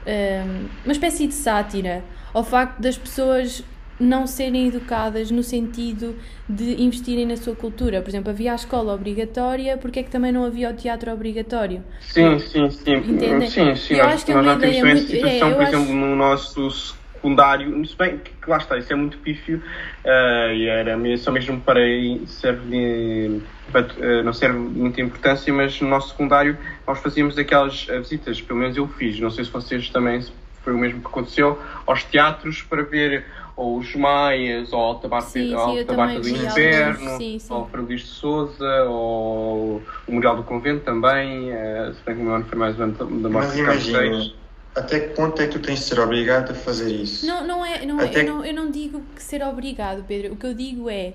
hum, 0.07 0.65
uma 0.83 0.91
espécie 0.91 1.27
de 1.27 1.35
sátira 1.35 2.03
ao 2.33 2.43
facto 2.43 2.81
das 2.81 2.97
pessoas 2.97 3.63
não 3.99 4.25
serem 4.25 4.67
educadas 4.67 5.29
no 5.29 5.43
sentido 5.43 6.15
de 6.49 6.81
investirem 6.81 7.27
na 7.27 7.37
sua 7.37 7.55
cultura. 7.55 8.01
Por 8.01 8.09
exemplo, 8.09 8.31
havia 8.31 8.53
a 8.53 8.55
escola 8.55 8.93
obrigatória, 8.93 9.77
porque 9.77 9.99
é 9.99 10.03
que 10.03 10.09
também 10.09 10.31
não 10.31 10.43
havia 10.45 10.69
o 10.69 10.73
teatro 10.73 11.11
obrigatório? 11.11 11.83
Sim, 12.01 12.39
sim, 12.39 12.69
sim. 12.69 12.95
Entendem? 12.95 13.49
Sim, 13.49 13.75
sim. 13.75 13.95
Eu 13.95 14.05
acho 14.05 14.25
que 14.25 14.31
é 14.31 14.35
uma 14.35 14.53
ideia 14.53 14.83
muito... 14.83 15.07
Situação, 15.07 15.49
é, 15.49 15.53
por 15.53 15.63
exemplo, 15.63 15.93
no 15.93 16.15
nosso 16.15 16.97
secundário, 17.17 17.85
se 17.85 17.95
bem 17.97 18.17
que, 18.17 18.31
que 18.31 18.49
lá 18.49 18.57
está, 18.57 18.77
isso 18.77 18.93
é 18.93 18.95
muito 18.95 19.17
pífio 19.17 19.57
uh, 19.57 20.53
e 20.53 20.67
era 20.67 20.97
só 21.17 21.31
mesmo 21.31 21.59
para 21.59 21.81
serve 22.27 22.69
de, 22.69 23.41
uh, 23.73 24.23
não 24.23 24.33
serve 24.33 24.57
de 24.57 24.79
muita 24.79 25.01
importância, 25.01 25.51
mas 25.53 25.81
no 25.81 25.89
nosso 25.89 26.09
secundário 26.09 26.57
nós 26.85 26.99
fazíamos 26.99 27.37
aquelas 27.37 27.87
uh, 27.89 27.99
visitas, 27.99 28.41
pelo 28.41 28.59
menos 28.59 28.77
eu 28.77 28.87
fiz, 28.87 29.19
não 29.19 29.31
sei 29.31 29.43
se 29.43 29.51
vocês 29.51 29.89
também 29.89 30.23
foi 30.63 30.73
o 30.73 30.77
mesmo 30.77 31.01
que 31.01 31.07
aconteceu, 31.07 31.59
aos 31.85 32.03
teatros 32.03 32.61
para 32.61 32.83
ver 32.83 33.25
ou 33.55 33.79
os 33.79 33.95
Maias, 33.95 34.71
ou 34.71 34.79
a 34.79 34.83
Alta 34.83 35.07
Barca, 35.07 35.29
sim, 35.29 35.47
sim, 35.47 35.53
Alta 35.55 35.93
Barca 35.95 36.19
do 36.19 36.29
Inverno, 36.29 37.17
sim, 37.17 37.39
sim. 37.39 37.53
ou 37.53 37.63
o 37.63 37.65
Francisco 37.67 38.07
de 38.07 38.13
Souza, 38.13 38.83
ou 38.83 39.77
o 39.77 39.83
Memorial 40.07 40.35
do 40.35 40.43
Convento 40.43 40.83
também, 40.83 41.49
uh, 41.51 41.91
se 41.91 42.01
bem 42.05 42.15
que 42.15 42.21
o 42.21 42.23
meu 42.23 42.35
ano 42.35 42.45
foi 42.45 42.57
mais 42.57 42.79
o 42.79 42.83
ano 42.83 42.93
da 42.93 43.29
morte 43.29 43.55
de 43.55 43.63
Carlos 43.63 44.35
até 44.77 44.99
que 44.99 45.15
ponto 45.15 45.41
é 45.41 45.47
que 45.47 45.53
tu 45.53 45.59
tens 45.59 45.79
de 45.79 45.85
ser 45.85 45.99
obrigado 45.99 46.51
a 46.51 46.53
fazer 46.53 46.91
isso? 46.91 47.25
Não, 47.25 47.45
não 47.45 47.65
é, 47.65 47.85
não 47.85 47.99
é 47.99 48.11
eu, 48.13 48.25
não, 48.25 48.45
eu 48.45 48.53
não 48.53 48.71
digo 48.71 49.01
que 49.15 49.21
ser 49.21 49.43
obrigado, 49.43 50.03
Pedro. 50.07 50.33
O 50.33 50.35
que 50.35 50.45
eu 50.45 50.53
digo 50.53 50.89
é 50.89 51.13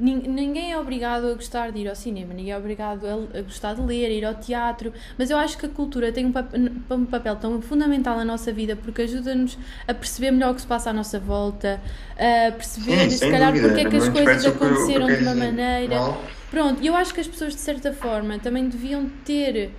ninguém 0.00 0.72
é 0.72 0.78
obrigado 0.78 1.26
a 1.26 1.34
gostar 1.34 1.72
de 1.72 1.80
ir 1.80 1.88
ao 1.88 1.96
cinema, 1.96 2.32
ninguém 2.32 2.52
é 2.52 2.56
obrigado 2.56 3.04
a, 3.04 3.42
gostar 3.42 3.74
de 3.74 3.82
ler, 3.82 4.06
a 4.06 4.10
ir 4.10 4.24
ao 4.24 4.34
teatro, 4.34 4.92
mas 5.18 5.28
eu 5.28 5.36
acho 5.36 5.58
que 5.58 5.66
a 5.66 5.68
cultura 5.68 6.12
tem 6.12 6.24
um, 6.24 7.04
papel, 7.04 7.34
tão 7.36 7.60
fundamental 7.60 8.16
na 8.16 8.24
nossa 8.24 8.52
vida 8.52 8.76
porque 8.76 9.02
ajuda-nos 9.02 9.58
a 9.88 9.94
perceber 9.94 10.30
melhor 10.30 10.52
o 10.52 10.54
que 10.54 10.60
se 10.60 10.66
passa 10.66 10.90
à 10.90 10.92
nossa 10.92 11.18
volta, 11.18 11.80
a 12.16 12.52
perceber 12.52 13.10
Sim, 13.10 13.16
se 13.16 13.30
calhar 13.30 13.52
dúvida. 13.52 13.68
porque 13.68 13.86
é 13.86 13.90
que 13.90 13.96
as 13.96 14.08
coisas 14.08 14.46
aconteceram 14.46 15.06
de 15.08 15.14
uma 15.16 15.34
maneira. 15.34 15.96
Mal. 15.96 16.22
Pronto, 16.48 16.82
eu 16.82 16.94
acho 16.94 17.12
que 17.12 17.20
as 17.20 17.26
pessoas 17.26 17.54
de 17.54 17.60
certa 17.60 17.92
forma 17.92 18.38
também 18.38 18.68
deviam 18.68 19.10
ter 19.24 19.72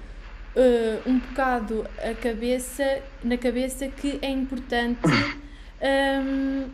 uh, 0.55 1.09
um 1.09 1.19
bocado 1.19 1.85
a 1.97 2.13
cabeça, 2.13 2.99
na 3.23 3.37
cabeça 3.37 3.87
que 3.87 4.19
é 4.21 4.29
importante 4.29 5.07
um, 5.81 6.65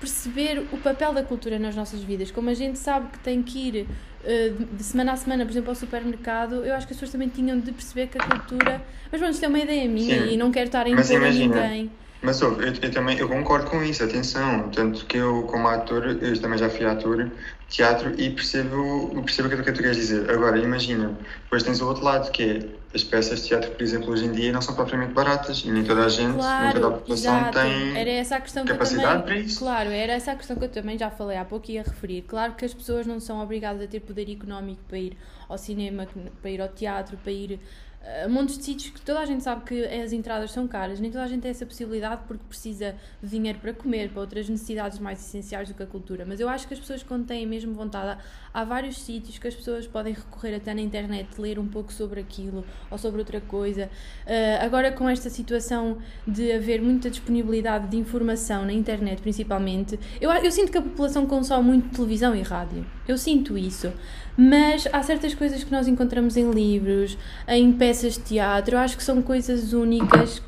perceber 0.00 0.66
o 0.72 0.78
papel 0.78 1.12
da 1.12 1.22
cultura 1.22 1.58
nas 1.58 1.74
nossas 1.74 2.02
vidas. 2.02 2.30
Como 2.30 2.50
a 2.50 2.54
gente 2.54 2.78
sabe 2.78 3.08
que 3.12 3.18
tem 3.18 3.42
que 3.42 3.68
ir 3.68 3.86
uh, 3.86 4.64
de 4.76 4.82
semana 4.82 5.12
a 5.12 5.16
semana, 5.16 5.44
por 5.44 5.52
exemplo, 5.52 5.70
ao 5.70 5.76
supermercado, 5.76 6.64
eu 6.64 6.74
acho 6.74 6.86
que 6.86 6.92
as 6.92 6.98
pessoas 6.98 7.12
também 7.12 7.28
tinham 7.28 7.58
de 7.58 7.72
perceber 7.72 8.08
que 8.08 8.18
a 8.18 8.24
cultura. 8.26 8.82
Mas 9.10 9.20
pronto, 9.20 9.34
isto 9.34 9.44
é 9.44 9.48
uma 9.48 9.58
ideia 9.58 9.88
minha 9.88 10.22
Sim. 10.22 10.34
e 10.34 10.36
não 10.36 10.50
quero 10.50 10.66
estar 10.66 10.86
a 10.86 10.88
impor 10.88 11.24
a 11.24 11.30
ninguém. 11.30 11.90
Mas 12.24 12.40
ouve, 12.40 12.66
eu, 12.66 12.72
eu, 12.80 12.90
também 12.90 13.18
eu 13.18 13.28
concordo 13.28 13.70
com 13.70 13.82
isso, 13.82 14.02
atenção. 14.02 14.70
Tanto 14.70 15.04
que 15.04 15.18
eu, 15.18 15.42
como 15.42 15.68
ator, 15.68 16.16
eu 16.22 16.40
também 16.40 16.58
já 16.58 16.70
fui 16.70 16.86
ator, 16.86 17.30
teatro, 17.68 18.18
e 18.18 18.30
percebo, 18.30 19.22
percebo 19.22 19.48
o 19.48 19.50
que, 19.50 19.60
é 19.60 19.62
que 19.62 19.72
tu 19.72 19.82
queres 19.82 19.96
dizer. 19.98 20.30
Agora, 20.30 20.58
imagina, 20.58 21.14
depois 21.42 21.62
tens 21.62 21.82
o 21.82 21.86
outro 21.86 22.02
lado, 22.02 22.30
que 22.30 22.42
é 22.42 22.96
as 22.96 23.04
peças 23.04 23.42
de 23.42 23.48
teatro, 23.48 23.72
por 23.72 23.82
exemplo, 23.82 24.10
hoje 24.10 24.24
em 24.24 24.32
dia 24.32 24.52
não 24.52 24.62
são 24.62 24.74
propriamente 24.74 25.12
baratas 25.12 25.64
e 25.66 25.70
nem 25.70 25.82
toda 25.82 26.04
a 26.04 26.08
gente, 26.08 26.36
claro, 26.36 26.64
nem 26.64 26.72
toda 26.72 26.86
a 26.86 26.90
população 26.92 27.38
exato. 27.40 27.58
tem 27.58 27.98
era 27.98 28.10
essa 28.10 28.36
a 28.36 28.40
questão 28.40 28.64
capacidade 28.64 29.22
também, 29.22 29.24
para 29.24 29.36
isso. 29.36 29.58
Claro, 29.58 29.90
era 29.90 30.12
essa 30.12 30.32
a 30.32 30.36
questão 30.36 30.56
que 30.56 30.64
eu 30.64 30.68
também 30.68 30.96
já 30.96 31.10
falei 31.10 31.36
há 31.36 31.44
pouco 31.44 31.70
e 31.70 31.74
ia 31.74 31.82
referir. 31.82 32.22
Claro 32.22 32.54
que 32.54 32.64
as 32.64 32.72
pessoas 32.72 33.04
não 33.04 33.18
são 33.18 33.42
obrigadas 33.42 33.82
a 33.82 33.86
ter 33.88 33.98
poder 33.98 34.30
económico 34.30 34.80
para 34.86 34.98
ir 34.98 35.16
ao 35.48 35.58
cinema, 35.58 36.06
para 36.40 36.50
ir 36.50 36.60
ao 36.60 36.68
teatro, 36.68 37.18
para 37.18 37.32
ir 37.32 37.60
uh, 38.04 38.30
montes 38.30 38.58
de 38.58 38.64
sítios 38.64 38.90
que 38.90 39.00
toda 39.00 39.20
a 39.20 39.26
gente 39.26 39.42
sabe 39.42 39.64
que 39.64 39.84
as 39.84 40.12
entradas 40.12 40.50
são 40.50 40.68
caras, 40.68 41.00
nem 41.00 41.10
toda 41.10 41.24
a 41.24 41.26
gente 41.26 41.42
tem 41.42 41.50
essa 41.50 41.66
possibilidade 41.66 42.22
porque 42.26 42.44
precisa 42.48 42.94
de 43.22 43.30
dinheiro 43.30 43.58
para 43.58 43.72
comer, 43.72 44.10
para 44.10 44.20
outras 44.20 44.48
necessidades 44.48 44.98
mais 44.98 45.20
essenciais 45.20 45.68
do 45.68 45.74
que 45.74 45.82
a 45.82 45.86
cultura. 45.86 46.24
Mas 46.26 46.40
eu 46.40 46.48
acho 46.48 46.68
que 46.68 46.74
as 46.74 46.80
pessoas, 46.80 47.02
quando 47.02 47.26
têm 47.26 47.46
mesmo 47.46 47.74
vontade, 47.74 48.18
há 48.52 48.64
vários 48.64 49.00
sítios 49.00 49.38
que 49.38 49.48
as 49.48 49.54
pessoas 49.54 49.86
podem 49.86 50.12
recorrer 50.12 50.54
até 50.54 50.74
na 50.74 50.80
internet, 50.80 51.28
ler 51.40 51.58
um 51.58 51.66
pouco 51.66 51.92
sobre 51.92 52.20
aquilo 52.20 52.64
ou 52.90 52.98
sobre 52.98 53.20
outra 53.20 53.40
coisa. 53.40 53.90
Uh, 54.26 54.64
agora, 54.64 54.92
com 54.92 55.08
esta 55.08 55.30
situação 55.30 55.98
de 56.26 56.52
haver 56.52 56.80
muita 56.80 57.10
disponibilidade 57.10 57.88
de 57.88 57.96
informação 57.96 58.64
na 58.64 58.72
internet, 58.72 59.20
principalmente, 59.20 59.98
eu, 60.20 60.30
eu 60.30 60.50
sinto 60.50 60.70
que 60.70 60.78
a 60.78 60.82
população 60.82 61.26
consome 61.26 61.68
muito 61.68 61.94
televisão 61.94 62.34
e 62.34 62.42
rádio. 62.42 62.86
Eu 63.06 63.18
sinto 63.18 63.56
isso. 63.58 63.92
Mas 64.36 64.88
há 64.92 65.02
certas 65.02 65.34
coisas 65.34 65.62
que 65.62 65.70
nós 65.70 65.86
encontramos 65.86 66.36
em 66.36 66.50
livros, 66.50 67.16
em 67.46 67.72
peças 67.72 68.14
de 68.14 68.20
teatro, 68.20 68.76
acho 68.76 68.96
que 68.96 69.02
são 69.02 69.22
coisas 69.22 69.72
únicas 69.72 70.42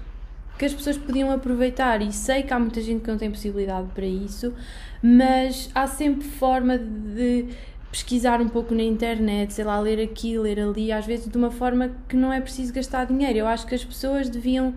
que 0.58 0.64
as 0.64 0.72
pessoas 0.72 0.96
podiam 0.96 1.30
aproveitar 1.30 2.00
e 2.00 2.10
sei 2.12 2.42
que 2.42 2.52
há 2.52 2.58
muita 2.58 2.80
gente 2.80 3.02
que 3.02 3.10
não 3.10 3.18
tem 3.18 3.30
possibilidade 3.30 3.88
para 3.94 4.06
isso, 4.06 4.54
mas 5.02 5.70
há 5.74 5.86
sempre 5.86 6.26
forma 6.26 6.78
de 6.78 7.46
pesquisar 7.90 8.40
um 8.40 8.48
pouco 8.48 8.74
na 8.74 8.82
internet, 8.82 9.52
sei 9.52 9.64
lá, 9.64 9.78
ler 9.78 10.02
aqui, 10.02 10.36
ler 10.38 10.60
ali, 10.60 10.90
às 10.90 11.06
vezes 11.06 11.28
de 11.28 11.36
uma 11.36 11.50
forma 11.50 11.92
que 12.08 12.16
não 12.16 12.32
é 12.32 12.40
preciso 12.40 12.72
gastar 12.72 13.06
dinheiro. 13.06 13.38
Eu 13.38 13.46
acho 13.46 13.66
que 13.66 13.74
as 13.74 13.84
pessoas 13.84 14.28
deviam. 14.28 14.74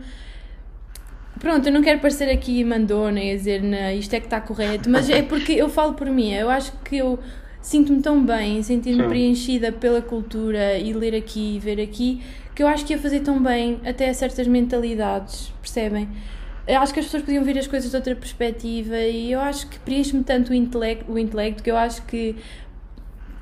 Pronto, 1.40 1.66
eu 1.66 1.74
não 1.74 1.82
quero 1.82 2.00
parecer 2.00 2.30
aqui 2.30 2.64
mandona 2.64 3.22
e 3.22 3.36
dizer 3.36 3.62
isto 3.98 4.14
é 4.14 4.20
que 4.20 4.26
está 4.26 4.42
correto, 4.42 4.90
mas 4.90 5.10
é 5.10 5.22
porque 5.22 5.54
eu 5.54 5.70
falo 5.70 5.94
por 5.94 6.08
mim. 6.08 6.34
Eu 6.34 6.50
acho 6.50 6.72
que 6.84 6.98
eu 6.98 7.20
sinto-me 7.62 8.02
tão 8.02 8.26
bem, 8.26 8.62
sentir-me 8.64 9.04
preenchida 9.08 9.72
pela 9.72 10.02
cultura 10.02 10.78
e 10.78 10.94
ler 10.94 11.16
aqui 11.16 11.56
e 11.56 11.60
ver 11.60 11.82
aqui, 11.82 12.22
que 12.56 12.64
eu 12.64 12.68
acho 12.68 12.86
que 12.86 12.94
ia 12.94 13.00
fazer 13.00 13.22
tão 13.22 13.42
bem 13.42 13.80
até 13.86 14.12
certas 14.14 14.48
mentalidades, 14.48 15.54
percebem? 15.62 16.10
Eu 16.68 16.80
acho 16.82 16.94
que 16.94 17.00
as 17.00 17.06
pessoas 17.06 17.24
podiam 17.24 17.44
ver 17.44 17.58
as 17.58 17.68
coisas 17.68 17.90
de 17.90 17.96
outra 17.96 18.16
perspectiva 18.16 18.98
e 18.98 19.32
eu 19.32 19.40
acho 19.40 19.68
que 19.68 19.80
preenche-me 19.80 20.24
tanto 20.24 20.52
o 20.52 20.54
intelecto, 20.54 21.12
o 21.12 21.18
intelecto 21.18 21.64
que 21.64 21.72
eu 21.72 21.78
acho 21.78 22.02
que 22.04 22.36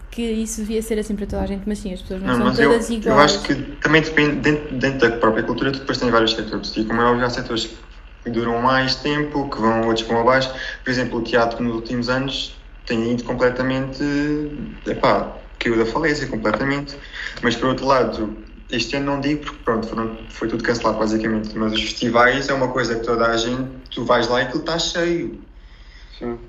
que 0.09 0.23
isso 0.23 0.61
devia 0.61 0.81
ser 0.81 0.97
assim 0.97 1.15
para 1.15 1.27
toda 1.27 1.43
a 1.43 1.45
gente, 1.45 1.61
mas 1.67 1.77
sim, 1.77 1.93
as 1.93 2.01
pessoas 2.01 2.23
não, 2.23 2.39
não 2.39 2.55
são 2.55 2.65
todas 2.65 2.89
eu, 2.89 2.97
iguais. 2.97 3.05
Eu 3.05 3.19
acho 3.23 3.43
que 3.43 3.53
também 3.81 4.01
depende, 4.01 4.37
dentro, 4.37 4.75
dentro 4.75 5.09
da 5.11 5.15
própria 5.17 5.43
cultura, 5.43 5.71
tu 5.71 5.79
depois 5.79 5.99
tens 5.99 6.09
vários 6.09 6.33
setores, 6.33 6.75
e 6.75 6.83
como 6.85 6.99
é 6.99 7.05
óbvio, 7.05 7.23
há 7.23 7.29
setores 7.29 7.69
que 8.23 8.29
duram 8.31 8.59
mais 8.59 8.95
tempo, 8.95 9.47
que 9.47 9.61
vão, 9.61 9.87
outros 9.87 10.07
vão 10.07 10.21
abaixo. 10.21 10.51
Por 10.83 10.89
exemplo, 10.89 11.19
o 11.19 11.21
teatro 11.21 11.63
nos 11.63 11.75
últimos 11.75 12.09
anos 12.09 12.56
tem 12.87 13.11
ido 13.11 13.23
completamente, 13.23 14.01
epá, 14.87 15.37
caiu 15.59 15.77
da 15.77 15.85
falência 15.85 16.25
completamente. 16.27 16.97
Mas 17.43 17.55
por 17.55 17.69
outro 17.69 17.85
lado, 17.85 18.37
este 18.71 18.95
ano 18.95 19.05
não 19.05 19.21
digo 19.21 19.41
porque 19.41 19.63
pronto, 19.63 19.87
foram, 19.87 20.17
foi 20.29 20.47
tudo 20.47 20.63
cancelado 20.63 20.97
basicamente, 20.97 21.55
mas 21.55 21.73
os 21.73 21.81
festivais 21.81 22.49
é 22.49 22.53
uma 22.53 22.69
coisa 22.69 22.95
que 22.95 23.05
toda 23.05 23.27
a 23.27 23.37
gente, 23.37 23.69
tu 23.91 24.03
vais 24.05 24.27
lá 24.27 24.41
e 24.41 24.45
aquilo 24.45 24.61
está 24.61 24.79
cheio. 24.79 25.39
Sim. 26.17 26.39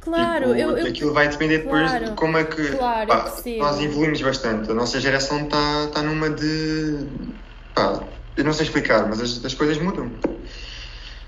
Claro, 0.00 0.54
tipo, 0.54 0.60
eu, 0.60 0.78
eu, 0.78 0.86
aquilo 0.86 1.12
vai 1.12 1.28
depender 1.28 1.58
depois 1.58 1.90
claro, 1.90 2.04
de 2.04 2.10
como 2.12 2.38
é 2.38 2.44
que 2.44 2.68
claro, 2.68 3.08
pá, 3.08 3.34
nós 3.58 3.80
evoluímos 3.80 4.22
bastante. 4.22 4.70
A 4.70 4.74
nossa 4.74 5.00
geração 5.00 5.42
está 5.42 5.88
tá 5.88 6.00
numa 6.00 6.30
de. 6.30 7.08
Pá, 7.74 8.04
eu 8.36 8.44
não 8.44 8.52
sei 8.52 8.66
explicar, 8.66 9.08
mas 9.08 9.20
as, 9.20 9.44
as 9.44 9.52
coisas 9.52 9.78
mudam. 9.78 10.08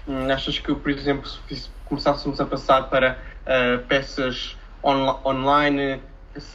Hum, 0.09 0.31
achas 0.31 0.59
que, 0.59 0.75
por 0.75 0.91
exemplo, 0.91 1.29
se 1.29 1.69
começássemos 1.85 2.41
a 2.41 2.47
passar 2.47 2.85
para 2.85 3.19
uh, 3.47 3.87
peças 3.87 4.57
on 4.83 5.21
online 5.25 6.01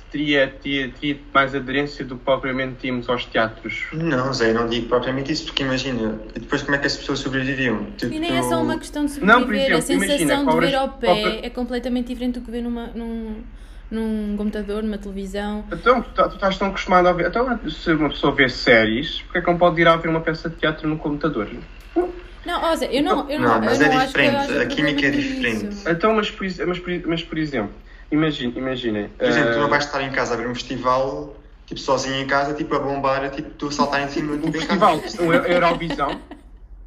teria, 0.10 0.48
teria, 0.48 0.90
teria 0.90 1.20
mais 1.34 1.54
aderência 1.56 2.06
do 2.06 2.18
que 2.18 2.24
propriamente 2.24 2.76
tínhamos 2.82 3.10
aos 3.10 3.26
teatros? 3.26 3.88
Não, 3.94 4.34
Zé, 4.34 4.54
não 4.54 4.68
digo 4.68 4.88
propriamente 4.88 5.32
isso, 5.32 5.46
porque 5.46 5.64
imagina, 5.64 6.20
e 6.36 6.40
depois 6.40 6.62
como 6.64 6.76
é 6.76 6.80
que 6.80 6.88
as 6.88 6.96
pessoas 6.96 7.20
sobreviviam? 7.20 7.86
Tipo, 7.98 8.14
e 8.14 8.20
nem 8.20 8.38
é 8.38 8.44
só 8.44 8.62
uma 8.62 8.78
questão 8.78 9.06
de 9.06 9.12
sobreviver, 9.12 9.72
não, 9.72 9.78
exemplo, 9.78 9.78
a 9.78 9.82
sensação 9.82 10.44
imagina, 10.44 10.52
de 10.52 10.60
ver 10.60 10.76
ao 10.76 10.90
pé 10.90 11.40
é 11.44 11.50
completamente 11.50 12.08
diferente 12.08 12.40
do 12.40 12.46
que 12.46 12.52
ver 12.52 12.62
numa, 12.62 12.88
num, 12.88 13.44
num 13.90 14.36
computador, 14.38 14.84
numa 14.84 14.98
televisão. 14.98 15.66
Então, 15.72 16.02
tu, 16.02 16.10
tá, 16.12 16.30
tu 16.30 16.36
estás 16.36 16.58
tão 16.58 16.70
acostumado 16.70 17.08
a 17.08 17.14
ver. 17.14 17.28
Então, 17.28 17.60
se 17.70 17.92
uma 17.92 18.10
pessoa 18.10 18.34
vê 18.34 18.48
séries, 18.48 19.22
porque 19.24 19.40
é 19.40 19.42
que 19.42 19.48
não 19.48 19.58
pode 19.58 19.82
ir 19.82 19.88
a 19.88 19.96
ver 19.96 20.10
uma 20.10 20.22
peça 20.22 20.50
de 20.50 20.56
teatro 20.56 20.88
no 20.88 20.98
computador? 20.98 21.50
Não, 21.96 22.14
ou 22.46 22.78
seja, 22.78 22.92
eu 22.92 23.04
não, 23.04 23.30
eu 23.30 23.40
não, 23.40 23.50
não 23.54 23.62
mas 23.62 23.80
eu 23.80 23.88
é 23.88 23.90
não 23.94 24.06
diferente, 24.06 24.36
acho 24.36 24.48
que 24.54 24.60
a 24.60 24.66
química 24.68 25.08
é 25.08 25.10
diferente. 25.10 25.68
Isso. 25.70 25.90
Então, 25.90 26.14
mas 26.14 26.30
por, 26.30 26.46
mas, 26.68 26.80
por, 26.80 27.08
mas 27.08 27.24
por 27.24 27.38
exemplo, 27.38 27.74
Imagine, 28.14 28.54
imaginem. 28.56 29.10
Por 29.10 29.28
exemplo, 29.28 29.50
uh... 29.50 29.54
tu 29.54 29.60
não 29.60 29.68
eh, 29.68 29.70
vais 29.72 29.86
estar 29.86 30.02
em 30.04 30.12
casa 30.12 30.36
a 30.36 30.38
ver 30.38 30.48
um 30.48 30.54
festival, 30.54 31.36
tipo, 31.66 31.80
sozinho 31.80 32.22
em 32.22 32.28
casa, 32.28 32.54
tipo, 32.54 32.76
a 32.76 32.80
bombar, 32.80 33.28
tipo, 33.32 33.50
tu 33.52 33.68
a 33.68 33.72
saltar 33.72 34.04
em 34.04 34.08
cima 34.08 34.38
de 34.38 34.48
um 34.48 34.52
festival. 34.52 35.02
Um 35.20 35.34
Eurovisão. 35.34 36.22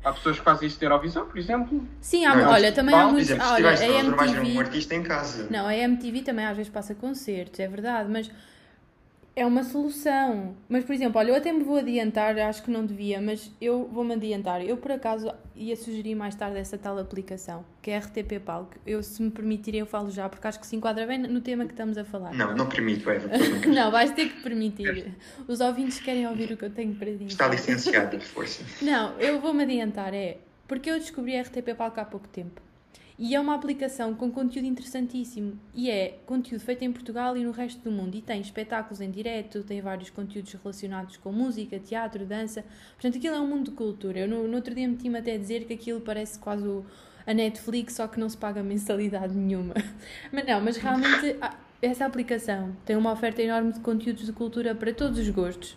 Há 0.04 0.12
pessoas 0.12 0.38
que 0.38 0.44
fazem 0.44 0.68
isso 0.68 0.78
de 0.78 0.84
Eurovisão, 0.84 1.26
por 1.26 1.36
exemplo. 1.36 1.84
Sim, 2.00 2.26
há, 2.26 2.36
não, 2.36 2.50
olha, 2.50 2.70
também 2.70 2.94
há 2.94 3.08
muitos. 3.08 3.28
Olha, 3.32 3.70
a 3.70 3.86
MTV. 3.86 4.56
um 4.56 4.60
artista 4.60 4.94
em 4.94 5.02
casa. 5.02 5.48
Não, 5.50 5.66
a 5.66 5.74
MTV 5.74 6.22
também 6.22 6.46
às 6.46 6.56
vezes 6.56 6.70
passa 6.70 6.94
concertos, 6.94 7.58
é 7.58 7.66
verdade, 7.66 8.08
mas 8.08 8.30
é 9.36 9.44
uma 9.44 9.62
solução. 9.62 10.56
Mas, 10.66 10.82
por 10.82 10.94
exemplo, 10.94 11.18
olha, 11.20 11.28
eu 11.28 11.34
até 11.34 11.52
me 11.52 11.62
vou 11.62 11.76
adiantar, 11.76 12.38
acho 12.38 12.62
que 12.62 12.70
não 12.70 12.86
devia, 12.86 13.20
mas 13.20 13.52
eu 13.60 13.86
vou-me 13.92 14.14
adiantar. 14.14 14.64
Eu, 14.64 14.78
por 14.78 14.90
acaso, 14.90 15.30
ia 15.54 15.76
sugerir 15.76 16.14
mais 16.14 16.34
tarde 16.34 16.56
essa 16.56 16.78
tal 16.78 16.98
aplicação, 16.98 17.62
que 17.82 17.90
é 17.90 17.96
a 17.96 18.00
RTP 18.00 18.40
Palco. 18.42 18.76
Eu, 18.86 19.02
se 19.02 19.22
me 19.22 19.30
permitirem, 19.30 19.80
eu 19.80 19.86
falo 19.86 20.10
já, 20.10 20.26
porque 20.26 20.48
acho 20.48 20.58
que 20.58 20.66
se 20.66 20.74
enquadra 20.74 21.06
bem 21.06 21.18
no 21.18 21.42
tema 21.42 21.66
que 21.66 21.72
estamos 21.72 21.98
a 21.98 22.04
falar. 22.04 22.32
Não, 22.32 22.56
não 22.56 22.66
permito, 22.66 23.10
Eva. 23.10 23.28
não, 23.68 23.90
vais 23.90 24.10
ter 24.12 24.30
que 24.30 24.42
permitir. 24.42 25.14
Os 25.46 25.60
ouvintes 25.60 26.00
querem 26.00 26.26
ouvir 26.26 26.52
o 26.52 26.56
que 26.56 26.64
eu 26.64 26.70
tenho 26.70 26.94
para 26.94 27.10
dizer. 27.10 27.26
Está 27.26 27.46
licenciada, 27.46 28.18
força. 28.18 28.64
Não, 28.80 29.20
eu 29.20 29.38
vou-me 29.38 29.64
adiantar, 29.64 30.14
é... 30.14 30.38
Porque 30.66 30.90
eu 30.90 30.98
descobri 30.98 31.36
a 31.36 31.42
RTP 31.42 31.76
Palco 31.76 32.00
há 32.00 32.04
pouco 32.04 32.26
tempo. 32.26 32.65
E 33.18 33.34
é 33.34 33.40
uma 33.40 33.54
aplicação 33.54 34.14
com 34.14 34.30
conteúdo 34.30 34.66
interessantíssimo. 34.66 35.58
E 35.74 35.90
é 35.90 36.18
conteúdo 36.26 36.60
feito 36.60 36.84
em 36.84 36.92
Portugal 36.92 37.36
e 37.36 37.44
no 37.44 37.50
resto 37.50 37.80
do 37.82 37.90
mundo. 37.90 38.14
E 38.14 38.20
tem 38.20 38.40
espetáculos 38.40 39.00
em 39.00 39.10
direto, 39.10 39.62
tem 39.62 39.80
vários 39.80 40.10
conteúdos 40.10 40.52
relacionados 40.52 41.16
com 41.16 41.32
música, 41.32 41.78
teatro, 41.78 42.26
dança. 42.26 42.62
Portanto, 42.92 43.16
aquilo 43.16 43.34
é 43.34 43.40
um 43.40 43.46
mundo 43.46 43.70
de 43.70 43.76
cultura. 43.76 44.20
Eu 44.20 44.28
no, 44.28 44.46
no 44.46 44.56
outro 44.56 44.74
dia 44.74 44.86
meti-me 44.86 45.18
até 45.18 45.34
a 45.34 45.38
dizer 45.38 45.64
que 45.64 45.72
aquilo 45.72 46.00
parece 46.00 46.38
quase 46.38 46.66
o, 46.66 46.84
a 47.26 47.32
Netflix, 47.32 47.94
só 47.94 48.06
que 48.06 48.20
não 48.20 48.28
se 48.28 48.36
paga 48.36 48.60
mensalidade 48.64 49.34
nenhuma. 49.34 49.74
Mas 50.30 50.46
não, 50.46 50.60
mas 50.60 50.76
realmente 50.76 51.36
essa 51.80 52.04
aplicação 52.04 52.76
tem 52.84 52.96
uma 52.96 53.12
oferta 53.12 53.40
enorme 53.40 53.72
de 53.72 53.80
conteúdos 53.80 54.26
de 54.26 54.32
cultura 54.32 54.74
para 54.74 54.92
todos 54.92 55.18
os 55.18 55.28
gostos. 55.30 55.76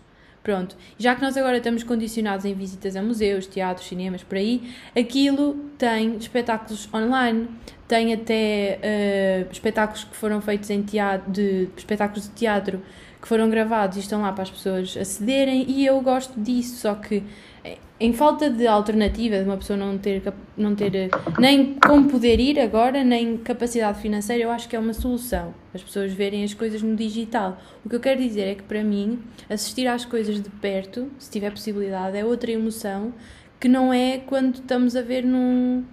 Pronto, 0.50 0.76
já 0.98 1.14
que 1.14 1.22
nós 1.22 1.38
agora 1.38 1.58
estamos 1.58 1.84
condicionados 1.84 2.44
em 2.44 2.56
visitas 2.56 2.96
a 2.96 3.04
museus, 3.04 3.46
teatros, 3.46 3.88
cinemas, 3.88 4.24
por 4.24 4.36
aí, 4.36 4.74
aquilo 4.98 5.54
tem 5.78 6.18
espetáculos 6.18 6.92
online, 6.92 7.48
tem 7.88 8.16
até 8.16 8.80
uh, 8.82 9.52
espetáculos 9.52 10.06
que 10.06 10.16
foram 10.16 10.42
feitos 10.42 10.68
em 10.72 10.82
teatro, 10.82 11.32
de, 11.32 11.70
espetáculos 11.78 12.24
de 12.24 12.32
teatro 12.32 12.82
que 13.22 13.28
foram 13.28 13.48
gravados 13.48 13.98
e 13.98 14.00
estão 14.00 14.24
lá 14.24 14.34
para 14.34 14.42
as 14.42 14.50
pessoas 14.50 14.98
acederem 14.98 15.70
e 15.70 15.86
eu 15.86 16.02
gosto 16.02 16.42
disso, 16.42 16.78
só 16.78 16.96
que 16.96 17.22
em 18.00 18.14
falta 18.14 18.50
de 18.50 18.66
alternativa, 18.66 19.38
de 19.38 19.44
uma 19.44 19.58
pessoa 19.58 19.76
não 19.76 19.98
ter, 19.98 20.24
não 20.56 20.74
ter 20.74 20.96
eh, 20.96 21.10
nem 21.38 21.76
como 21.76 22.10
poder 22.10 22.40
ir 22.40 22.58
agora, 22.60 23.04
nem 23.04 23.38
capacidade 23.38 24.00
financeira, 24.00 24.44
eu 24.44 24.52
acho 24.52 24.70
que 24.70 24.76
é 24.76 24.80
uma 24.80 24.94
solução. 24.94 25.54
As 25.74 25.84
pessoas 25.84 26.14
verem 26.14 26.44
as 26.44 26.54
coisas 26.54 26.82
no 26.82 26.96
digital. 26.96 27.62
O 27.84 27.90
que 27.90 27.96
eu 27.96 28.00
quero 28.00 28.22
dizer 28.22 28.44
é 28.44 28.56
que, 28.56 28.64
para 28.64 28.84
mim, 28.84 29.20
assistir 29.50 29.86
às 29.86 30.06
coisas 30.06 30.42
de 30.42 30.50
perto, 30.50 31.12
se 31.20 31.30
tiver 31.30 31.52
possibilidade, 31.52 32.18
é 32.18 32.24
outra 32.24 32.52
emoção 32.52 33.14
que 33.60 33.68
não 33.68 33.94
é 33.94 34.20
quando 34.20 34.56
estamos 34.56 34.96
a 34.96 35.02
ver 35.02 35.26
num, 35.26 35.84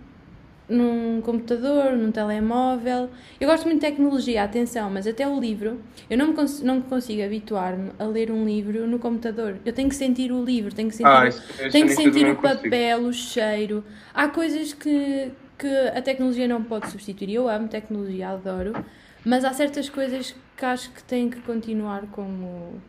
num 0.69 1.21
computador, 1.21 1.93
num 1.93 2.11
telemóvel. 2.11 3.09
Eu 3.41 3.49
gosto 3.49 3.65
muito 3.65 3.81
de 3.81 3.87
tecnologia, 3.87 4.43
atenção, 4.43 4.91
mas 4.91 5.07
até 5.07 5.27
o 5.27 5.39
livro, 5.39 5.81
eu 6.11 6.19
não, 6.19 6.29
me 6.29 6.35
cons 6.35 6.61
não 6.61 6.81
consigo 6.81 7.23
habituar-me 7.23 7.91
a 7.99 8.05
ler 8.05 8.31
um 8.31 8.45
livro 8.45 8.87
no 8.87 8.99
computador. 8.99 9.57
Eu 9.65 9.73
tenho 9.73 9.89
que 9.89 9.95
sentir 9.95 10.33
o 10.33 10.45
livro, 10.45 10.75
tenho 10.75 10.89
que 10.89 10.97
sentir, 10.97 11.09
ah, 11.09 11.29
isso, 11.29 11.43
isso 11.53 11.71
tenho 11.71 11.87
que 11.87 11.95
sentir 11.95 12.27
o 12.27 12.37
papel, 12.37 13.03
consigo. 13.03 13.09
o 13.09 13.13
cheiro. 13.13 13.85
Há 14.13 14.29
coisas 14.29 14.73
que, 14.73 15.31
que 15.59 15.69
a 15.95 16.03
tecnologia 16.03 16.49
não 16.49 16.63
pode 16.63 16.91
substituir. 16.91 17.35
Eu 17.35 17.49
amo 17.49 17.69
tecnologia, 17.69 18.31
adoro, 18.31 18.73
mas 19.25 19.45
há 19.45 19.53
certas 19.53 19.89
coisas 19.89 20.35
que 20.57 20.65
acho 20.65 20.91
que 20.91 21.03
têm 21.05 21.31
que 21.31 21.41
continuar 21.41 22.03
como 22.13 22.81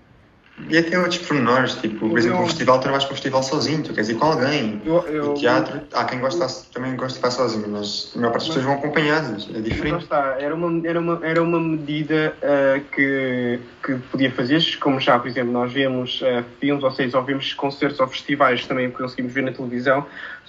e 0.69 0.77
até 0.77 0.97
outros 0.97 1.19
pormenores, 1.19 1.75
tipo, 1.75 2.09
por 2.09 2.17
exemplo, 2.17 2.41
um 2.41 2.47
festival, 2.47 2.79
tu 2.79 2.85
não 2.85 2.91
vais 2.91 3.03
para 3.03 3.13
um 3.13 3.15
festival 3.15 3.43
sozinho, 3.43 3.83
tu 3.83 3.93
queres 3.93 4.09
ir 4.09 4.15
com 4.15 4.25
alguém. 4.25 4.81
Eu, 4.83 5.07
eu, 5.07 5.31
o 5.31 5.33
teatro, 5.35 5.81
há 5.93 6.03
quem 6.05 6.19
gosta, 6.19 6.47
também 6.73 6.95
gosta 6.95 7.09
de 7.09 7.15
ficar 7.15 7.31
sozinho, 7.31 7.69
mas 7.69 8.11
a 8.15 8.19
maior 8.19 8.31
parte 8.31 8.47
das 8.47 8.55
pessoas 8.55 8.65
vão 8.65 8.73
acompanhadas, 8.75 9.47
é 9.53 9.59
diferente. 9.59 10.03
Está, 10.03 10.35
era, 10.39 10.55
uma, 10.55 10.87
era, 10.87 10.99
uma, 10.99 11.19
era 11.21 11.43
uma 11.43 11.59
medida 11.59 12.35
uh, 12.41 12.83
que, 12.91 13.59
que 13.83 13.95
podia 14.11 14.31
fazer, 14.31 14.77
como 14.79 14.99
já, 14.99 15.19
por 15.19 15.27
exemplo, 15.27 15.53
nós 15.53 15.71
vemos 15.71 16.21
uh, 16.21 16.43
filmes, 16.59 16.83
ou 16.83 16.91
seja, 16.91 17.17
ouvimos 17.17 17.53
concertos 17.53 17.99
ou 17.99 18.07
festivais 18.07 18.65
também 18.65 18.89
que 18.89 18.97
conseguimos 18.97 19.33
ver 19.33 19.43
na 19.43 19.51
televisão. 19.51 20.05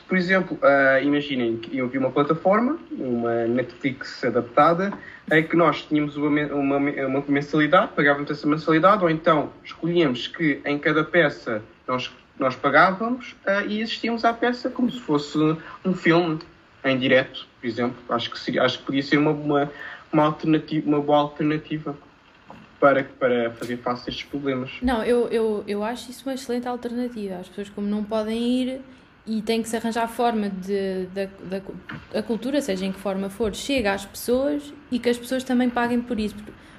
Por 0.08 0.16
exemplo, 0.16 0.58
uh, 0.62 1.04
imaginem 1.04 1.58
que 1.58 1.76
eu 1.76 1.86
vi 1.86 1.98
uma 1.98 2.10
plataforma, 2.10 2.78
uma 2.90 3.44
Netflix 3.44 4.24
adaptada, 4.24 4.90
é 5.30 5.42
que 5.42 5.54
nós 5.54 5.82
tínhamos 5.82 6.16
uma, 6.16 6.28
uma, 6.46 6.78
uma 6.78 7.24
mensalidade, 7.28 7.92
pagávamos 7.94 8.30
essa 8.30 8.46
mensalidade, 8.46 9.04
ou 9.04 9.10
então 9.10 9.52
escolhíamos 9.62 10.26
que 10.26 10.62
em 10.64 10.78
cada 10.78 11.04
peça 11.04 11.62
nós, 11.86 12.10
nós 12.38 12.56
pagávamos 12.56 13.32
uh, 13.46 13.68
e 13.68 13.82
assistíamos 13.82 14.24
à 14.24 14.32
peça 14.32 14.70
como 14.70 14.90
se 14.90 14.98
fosse 14.98 15.36
um 15.84 15.92
filme 15.92 16.38
em 16.82 16.98
direto, 16.98 17.46
por 17.60 17.66
exemplo. 17.66 17.96
Acho 18.08 18.30
que, 18.30 18.38
seria, 18.38 18.62
acho 18.62 18.78
que 18.78 18.84
podia 18.84 19.02
ser 19.02 19.18
uma, 19.18 19.32
uma, 19.32 19.70
uma, 20.10 20.24
alternativa, 20.24 20.88
uma 20.88 21.00
boa 21.02 21.18
alternativa 21.18 21.94
para, 22.80 23.04
para 23.04 23.50
fazer 23.50 23.76
face 23.76 24.04
a 24.06 24.10
estes 24.10 24.26
problemas. 24.26 24.70
Não, 24.80 25.04
eu, 25.04 25.28
eu, 25.28 25.64
eu 25.66 25.84
acho 25.84 26.10
isso 26.10 26.26
uma 26.26 26.34
excelente 26.34 26.66
alternativa. 26.66 27.36
As 27.36 27.48
pessoas, 27.48 27.68
como 27.68 27.86
não 27.86 28.02
podem 28.02 28.62
ir 28.62 28.80
e 29.28 29.42
tem 29.42 29.62
que 29.62 29.68
se 29.68 29.76
arranjar 29.76 30.08
forma 30.08 30.48
de, 30.48 31.06
de, 31.06 31.26
de, 31.26 31.62
a 32.14 32.22
cultura, 32.22 32.62
seja 32.62 32.86
em 32.86 32.92
que 32.92 32.98
forma 32.98 33.28
for, 33.28 33.54
chega 33.54 33.92
às 33.92 34.06
pessoas 34.06 34.72
e 34.90 34.98
que 34.98 35.08
as 35.08 35.18
pessoas 35.18 35.44
também 35.44 35.68
paguem 35.68 36.00
por 36.00 36.18
isso, 36.18 36.34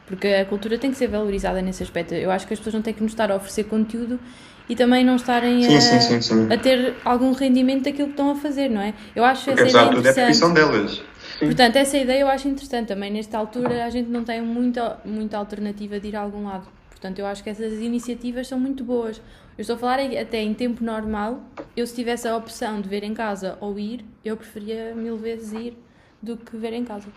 porque 0.07 0.27
a 0.27 0.45
cultura 0.45 0.77
tem 0.79 0.89
que 0.89 0.97
ser 0.97 1.07
valorizada 1.07 1.61
nesse 1.61 1.83
aspecto. 1.83 2.15
Eu 2.15 2.31
acho 2.31 2.47
que 2.47 2.53
as 2.53 2.59
pessoas 2.59 2.73
não 2.73 2.81
têm 2.81 2.93
que 2.93 3.03
nos 3.03 3.11
estar 3.11 3.31
a 3.31 3.35
oferecer 3.35 3.65
conteúdo 3.65 4.19
e 4.67 4.75
também 4.75 5.05
não 5.05 5.15
estarem 5.15 5.61
sim, 5.61 5.77
a, 5.77 5.81
sim, 5.81 6.21
sim, 6.21 6.47
a, 6.51 6.57
ter 6.57 6.95
algum 7.05 7.31
rendimento 7.33 7.83
daquilo 7.83 8.07
que 8.07 8.13
estão 8.13 8.31
a 8.31 8.35
fazer, 8.35 8.67
não 8.67 8.81
é? 8.81 8.95
Eu 9.15 9.23
acho 9.23 9.51
essa 9.51 9.61
Exato, 9.61 9.97
é 9.99 10.09
a 10.09 10.13
profissão 10.13 10.53
delas. 10.53 11.03
Sim. 11.37 11.45
Portanto, 11.45 11.75
essa 11.75 11.97
ideia 11.97 12.21
eu 12.21 12.27
acho 12.27 12.47
interessante. 12.47 12.87
Também 12.87 13.11
nesta 13.11 13.37
altura 13.37 13.85
a 13.85 13.89
gente 13.91 14.09
não 14.09 14.23
tem 14.23 14.41
muita, 14.41 14.99
muita 15.05 15.37
alternativa 15.37 15.99
de 15.99 16.07
ir 16.07 16.15
a 16.15 16.21
algum 16.21 16.45
lado. 16.45 16.67
Portanto, 16.99 17.19
eu 17.19 17.25
acho 17.25 17.41
que 17.41 17.49
essas 17.49 17.73
iniciativas 17.79 18.47
são 18.47 18.59
muito 18.59 18.83
boas. 18.83 19.21
Eu 19.57 19.61
estou 19.61 19.77
a 19.77 19.79
falar 19.79 19.99
até 19.99 20.41
em 20.41 20.53
tempo 20.53 20.83
normal. 20.83 21.41
Eu, 21.75 21.87
se 21.87 21.95
tivesse 21.95 22.27
a 22.27 22.35
opção 22.35 22.81
de 22.81 22.89
ver 22.89 23.03
em 23.03 23.13
casa 23.13 23.57
ou 23.61 23.79
ir, 23.79 24.03
eu 24.23 24.35
preferia 24.35 24.93
mil 24.93 25.17
vezes 25.17 25.53
ir 25.53 25.77
do 26.21 26.35
que 26.35 26.57
ver 26.57 26.73
em 26.73 26.83
casa. 26.83 27.07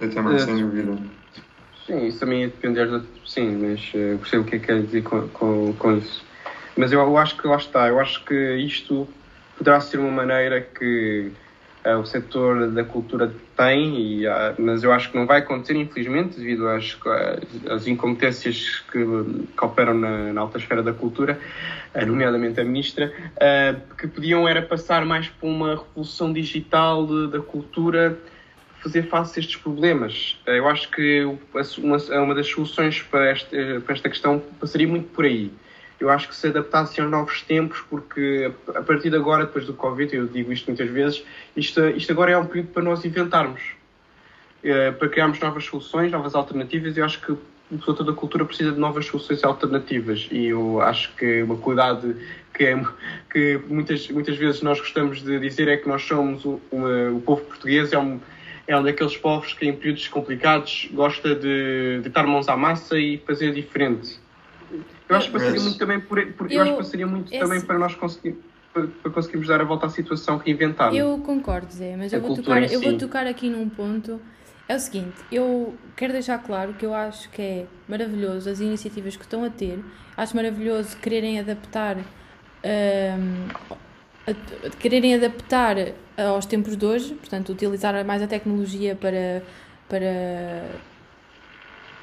Eu 0.00 0.14
também, 0.14 0.38
sem 0.38 0.58
dúvida. 0.58 0.96
Sim, 1.86 2.06
isso 2.06 2.20
também 2.20 2.42
ia 2.42 2.46
depender 2.48 2.86
da. 2.86 3.02
Sim, 3.26 3.56
mas 3.56 3.80
uh, 3.90 4.18
percebo 4.18 4.44
o 4.44 4.46
que 4.46 4.56
é 4.56 4.58
que 4.60 4.66
quer 4.66 4.82
dizer 4.82 5.02
com, 5.02 5.28
com, 5.28 5.72
com 5.74 5.96
isso. 5.98 6.24
Mas 6.76 6.92
eu, 6.92 7.00
eu 7.00 7.18
acho 7.18 7.36
que 7.36 7.48
lá 7.48 7.56
está, 7.56 7.88
eu 7.88 7.98
acho 7.98 8.24
que 8.24 8.56
isto 8.56 9.08
poderá 9.58 9.80
ser 9.80 9.98
uma 9.98 10.10
maneira 10.10 10.60
que 10.60 11.32
uh, 11.84 11.98
o 11.98 12.06
setor 12.06 12.70
da 12.70 12.84
cultura 12.84 13.32
tem, 13.56 13.96
e, 14.00 14.26
uh, 14.26 14.54
mas 14.58 14.82
eu 14.82 14.92
acho 14.92 15.10
que 15.10 15.16
não 15.16 15.26
vai 15.26 15.38
acontecer, 15.38 15.76
infelizmente, 15.76 16.38
devido 16.38 16.68
às, 16.68 16.96
às 17.70 17.86
incompetências 17.86 18.82
que, 18.90 18.98
que 18.98 19.64
operam 19.64 19.94
na, 19.94 20.32
na, 20.32 20.40
alta 20.40 20.58
esfera 20.58 20.82
da 20.82 20.92
cultura, 20.92 21.38
uh, 21.94 22.06
nomeadamente 22.06 22.60
a 22.60 22.64
ministra, 22.64 23.12
que 23.98 24.06
podiam 24.08 24.48
era 24.48 24.62
passar 24.62 25.04
mais 25.04 25.28
por 25.28 25.46
uma 25.46 25.76
revolução 25.76 26.32
digital 26.32 27.06
de, 27.06 27.28
da 27.28 27.40
cultura 27.40 28.18
fazer 28.82 29.04
face 29.04 29.38
a 29.38 29.40
estes 29.40 29.56
problemas. 29.56 30.38
Eu 30.44 30.68
acho 30.68 30.90
que 30.90 31.24
uma, 31.78 31.96
uma 32.22 32.34
das 32.34 32.46
soluções 32.48 33.00
para 33.02 33.30
esta, 33.30 33.56
para 33.80 33.94
esta 33.94 34.10
questão 34.10 34.42
passaria 34.60 34.86
muito 34.86 35.08
por 35.08 35.24
aí 35.24 35.50
eu 36.00 36.10
acho 36.10 36.28
que 36.28 36.34
se 36.34 36.48
adaptasse 36.48 37.00
aos 37.00 37.10
novos 37.10 37.42
tempos, 37.42 37.80
porque 37.88 38.50
a 38.74 38.82
partir 38.82 39.10
de 39.10 39.16
agora, 39.16 39.46
depois 39.46 39.66
do 39.66 39.74
Covid, 39.74 40.14
eu 40.14 40.26
digo 40.26 40.52
isto 40.52 40.66
muitas 40.66 40.90
vezes, 40.90 41.24
isto, 41.56 41.80
isto 41.88 42.12
agora 42.12 42.32
é 42.32 42.38
um 42.38 42.46
período 42.46 42.68
para 42.68 42.82
nós 42.82 43.04
inventarmos, 43.04 43.62
é, 44.62 44.90
para 44.90 45.08
criarmos 45.08 45.38
novas 45.40 45.64
soluções, 45.64 46.10
novas 46.10 46.34
alternativas. 46.34 46.96
Eu 46.96 47.04
acho 47.04 47.20
que 47.20 47.32
o 47.32 47.78
setor 47.78 48.04
da 48.04 48.12
cultura 48.12 48.44
precisa 48.44 48.72
de 48.72 48.78
novas 48.78 49.06
soluções 49.06 49.42
alternativas 49.42 50.28
e 50.30 50.46
eu 50.46 50.80
acho 50.80 51.14
que 51.16 51.42
uma 51.42 51.56
qualidade 51.56 52.14
que, 52.52 52.64
é, 52.64 52.84
que 53.32 53.60
muitas, 53.68 54.08
muitas 54.10 54.36
vezes 54.36 54.62
nós 54.62 54.78
gostamos 54.80 55.22
de 55.22 55.38
dizer 55.38 55.68
é 55.68 55.76
que 55.76 55.88
nós 55.88 56.02
somos 56.02 56.44
o, 56.44 56.60
o 56.70 57.22
povo 57.24 57.42
português, 57.42 57.92
é 57.92 57.98
um, 57.98 58.20
é 58.66 58.76
um 58.76 58.82
daqueles 58.82 59.16
povos 59.16 59.54
que 59.54 59.66
em 59.66 59.74
períodos 59.74 60.06
complicados 60.08 60.88
gosta 60.92 61.34
de, 61.34 62.00
de 62.02 62.22
mãos 62.22 62.48
à 62.48 62.56
massa 62.56 62.98
e 62.98 63.18
fazer 63.18 63.52
diferente 63.52 64.23
eu 65.14 65.18
acho 65.18 65.26
que 65.28 65.32
passaria 65.32 65.60
muito 65.60 65.78
também 65.78 66.00
por, 66.00 66.26
por 66.32 66.50
eu, 66.50 66.56
eu, 66.56 66.62
acho 66.62 66.70
que 66.72 66.76
passaria 66.78 67.06
muito 67.06 67.32
esse... 67.32 67.38
também 67.38 67.60
para 67.60 67.78
nós 67.78 67.94
conseguir 67.94 68.36
para, 68.72 68.88
para 68.88 69.10
conseguirmos 69.12 69.46
dar 69.46 69.60
a 69.60 69.64
volta 69.64 69.86
à 69.86 69.88
situação 69.88 70.38
que 70.38 70.50
inventaram. 70.50 70.94
Eu 70.94 71.16
concordo, 71.18 71.72
Zé, 71.72 71.96
mas 71.96 72.12
eu 72.12 72.20
vou, 72.20 72.34
tocar, 72.34 72.62
eu 72.70 72.80
vou 72.80 72.98
tocar 72.98 73.26
aqui 73.26 73.48
num 73.48 73.68
ponto. 73.68 74.20
É 74.66 74.74
o 74.74 74.80
seguinte, 74.80 75.14
eu 75.30 75.74
quero 75.94 76.12
deixar 76.12 76.38
claro 76.38 76.72
que 76.74 76.84
eu 76.84 76.94
acho 76.94 77.28
que 77.30 77.40
é 77.40 77.66
maravilhoso 77.86 78.48
as 78.48 78.60
iniciativas 78.60 79.14
que 79.14 79.22
estão 79.22 79.44
a 79.44 79.50
ter, 79.50 79.78
acho 80.16 80.34
maravilhoso 80.34 80.96
quererem 80.96 81.38
adaptar 81.38 81.98
um, 81.98 83.48
a, 84.26 84.70
quererem 84.78 85.14
adaptar 85.14 85.76
aos 86.16 86.46
tempos 86.46 86.76
de 86.76 86.86
hoje, 86.86 87.14
portanto, 87.14 87.52
utilizar 87.52 88.02
mais 88.06 88.22
a 88.22 88.26
tecnologia 88.26 88.96
para, 88.96 89.42
para, 89.86 90.64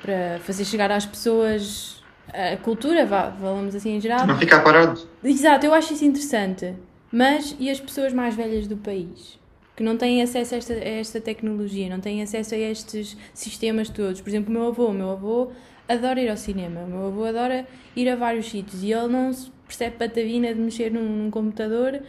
para 0.04 0.40
fazer 0.42 0.64
chegar 0.64 0.92
às 0.92 1.06
pessoas 1.06 2.01
a 2.30 2.58
cultura, 2.58 3.06
vá, 3.06 3.32
falamos 3.32 3.76
assim 3.76 3.96
em 3.96 4.02
geral. 4.02 4.26
Não 4.26 4.38
ficar 4.38 4.62
parado. 4.62 5.02
Exato, 5.24 5.66
eu 5.66 5.74
acho 5.74 5.94
isso 5.94 6.06
interessante. 6.06 6.74
Mas 7.12 7.56
e 7.60 7.70
as 7.70 7.80
pessoas 7.80 8.14
mais 8.14 8.36
velhas 8.36 8.68
do 8.68 8.78
país? 8.78 9.40
Que 9.76 9.84
não 9.84 9.98
têm 9.98 10.22
acesso 10.22 10.54
a 10.54 10.58
esta, 10.58 10.74
a 10.74 10.78
esta 10.78 11.22
tecnologia, 11.22 11.90
não 11.90 12.00
têm 12.00 12.22
acesso 12.22 12.56
a 12.56 12.58
estes 12.58 13.18
sistemas 13.34 13.90
todos. 13.90 14.22
Por 14.22 14.30
exemplo, 14.30 14.50
o 14.50 14.54
meu 14.54 14.68
avô. 14.68 14.88
O 14.88 14.94
meu 14.94 15.10
avô 15.12 15.52
adora 15.90 16.22
ir 16.22 16.30
ao 16.30 16.38
cinema. 16.38 16.82
O 16.82 16.88
meu 16.88 17.08
avô 17.08 17.26
adora 17.26 17.68
ir 17.96 18.08
a 18.10 18.16
vários 18.16 18.50
sítios. 18.50 18.84
E 18.84 18.94
ele 18.94 19.08
não 19.08 19.32
percebe 19.68 19.98
patavina 19.98 20.54
de 20.54 20.60
mexer 20.60 20.92
num, 20.92 21.04
num 21.04 21.32
computador. 21.32 22.02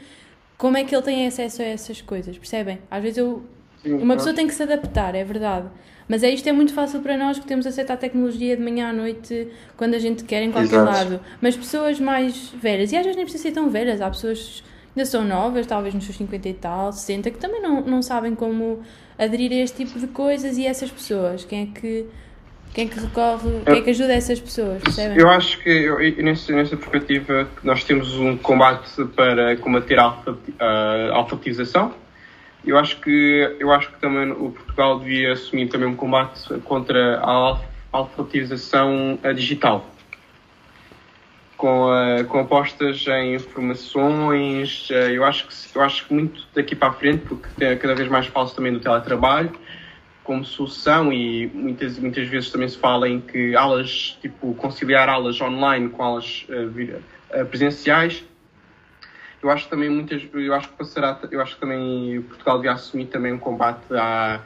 Como 0.57 0.77
é 0.77 0.85
que 0.85 0.95
ele 0.95 1.03
tem 1.03 1.27
acesso 1.27 1.63
a 1.63 1.65
essas 1.65 2.01
coisas? 2.01 2.39
Percebem? 2.39 2.79
Às 2.89 3.03
vezes 3.03 3.19
eu, 3.19 3.43
uma 3.85 4.15
pessoa 4.15 4.35
tem 4.35 4.47
que 4.47 4.55
se 4.55 4.63
adaptar, 4.63 5.15
é 5.15 5.25
verdade. 5.25 5.67
Mas 6.13 6.23
é 6.23 6.29
isto 6.29 6.47
é 6.47 6.53
muito 6.53 6.75
fácil 6.75 7.01
para 7.01 7.17
nós 7.17 7.39
que 7.39 7.47
temos 7.47 7.67
acesso 7.67 7.91
à 7.91 7.97
tecnologia 7.97 8.55
de 8.55 8.63
manhã 8.63 8.91
à 8.91 8.93
noite 8.93 9.49
quando 9.79 9.95
a 9.95 9.99
gente 9.99 10.25
quer 10.25 10.43
em 10.43 10.53
qualquer 10.53 10.75
Exato. 10.75 10.85
lado. 10.85 11.21
Mas 11.41 11.57
pessoas 11.57 11.99
mais 11.99 12.51
velhas, 12.51 12.93
e 12.93 12.97
às 12.97 13.03
vezes 13.03 13.17
nem 13.17 13.25
precisam 13.25 13.51
ser 13.51 13.55
tão 13.55 13.71
velhas, 13.71 13.99
há 14.03 14.11
pessoas 14.11 14.63
que 14.93 15.01
ainda 15.01 15.09
são 15.09 15.25
novas, 15.25 15.67
talvez 15.67 15.95
nos 15.95 16.05
seus 16.05 16.19
50 16.19 16.49
e 16.51 16.53
tal, 16.53 16.93
60, 16.93 17.31
que 17.31 17.39
também 17.39 17.63
não, 17.63 17.81
não 17.81 18.03
sabem 18.03 18.35
como 18.35 18.83
aderir 19.19 19.53
a 19.53 19.55
este 19.55 19.87
tipo 19.87 19.99
de 19.99 20.07
coisas 20.07 20.59
e 20.59 20.67
essas 20.67 20.91
pessoas, 20.91 21.47
quem 21.47 21.63
é 21.63 21.81
que 21.81 22.05
quem 22.75 22.85
é 22.85 22.89
que 22.89 23.01
recorre, 23.01 23.63
quem 23.65 23.79
é 23.79 23.81
que 23.81 23.91
ajuda 23.91 24.13
essas 24.13 24.39
pessoas, 24.39 24.83
percebem? 24.83 25.17
Eu 25.17 25.31
acho 25.31 25.63
que 25.63 25.71
eu, 25.71 25.99
nessa, 26.23 26.53
nessa 26.53 26.77
perspectiva 26.77 27.49
nós 27.65 27.85
temos 27.85 28.19
um 28.19 28.37
combate 28.37 29.03
para 29.17 29.57
combater 29.57 29.99
a 29.99 30.15
alfabetização 31.15 32.02
eu 32.65 32.79
acho 32.79 33.01
que 33.01 33.57
eu 33.59 33.73
acho 33.73 33.91
que 33.91 34.01
também 34.01 34.31
o 34.31 34.51
Portugal 34.51 34.99
devia 34.99 35.33
assumir 35.33 35.69
também 35.69 35.89
um 35.89 35.97
combate 35.97 36.49
contra 36.61 37.19
a 37.19 37.59
alfabetização 37.91 39.19
digital. 39.35 39.87
Com, 41.57 41.87
uh, 41.87 42.25
com 42.25 42.41
apostas 42.41 43.07
em 43.07 43.37
informações 43.37 44.91
uh, 44.91 44.95
eu 44.95 45.25
acho 45.25 45.47
que 45.47 45.55
eu 45.77 45.83
acho 45.83 46.07
que 46.07 46.13
muito 46.13 46.45
daqui 46.53 46.75
para 46.75 46.89
a 46.89 46.93
frente 46.93 47.25
porque 47.25 47.77
cada 47.77 47.95
vez 47.95 48.09
mais 48.09 48.27
fala 48.27 48.51
também 48.51 48.73
do 48.73 48.81
teletrabalho 48.81 49.53
como 50.25 50.45
solução 50.45 51.13
e 51.13 51.47
muitas 51.55 52.01
muitas 52.01 52.27
vezes 52.27 52.51
também 52.51 52.69
se 52.69 52.77
fala 52.77 53.09
em 53.09 53.21
que 53.21 53.55
aulas 53.55 54.19
tipo 54.21 54.55
conciliar 54.55 55.09
aulas 55.09 55.41
online 55.41 55.89
com 55.89 56.03
aulas 56.03 56.45
uh, 56.49 57.47
presenciais 57.47 58.25
eu 59.43 59.51
acho 59.51 59.69
também 59.69 59.91
muitas 59.91 60.23
eu 60.33 60.55
acho 60.55 60.69
que 60.69 60.77
passará 60.77 61.19
eu 61.31 61.41
acho 61.41 61.55
que 61.55 61.61
também 61.61 62.23
Portugal 62.23 62.57
devia 62.59 62.73
assumir 62.73 63.07
também 63.07 63.33
um 63.33 63.39
combate 63.39 63.83
à, 63.93 64.41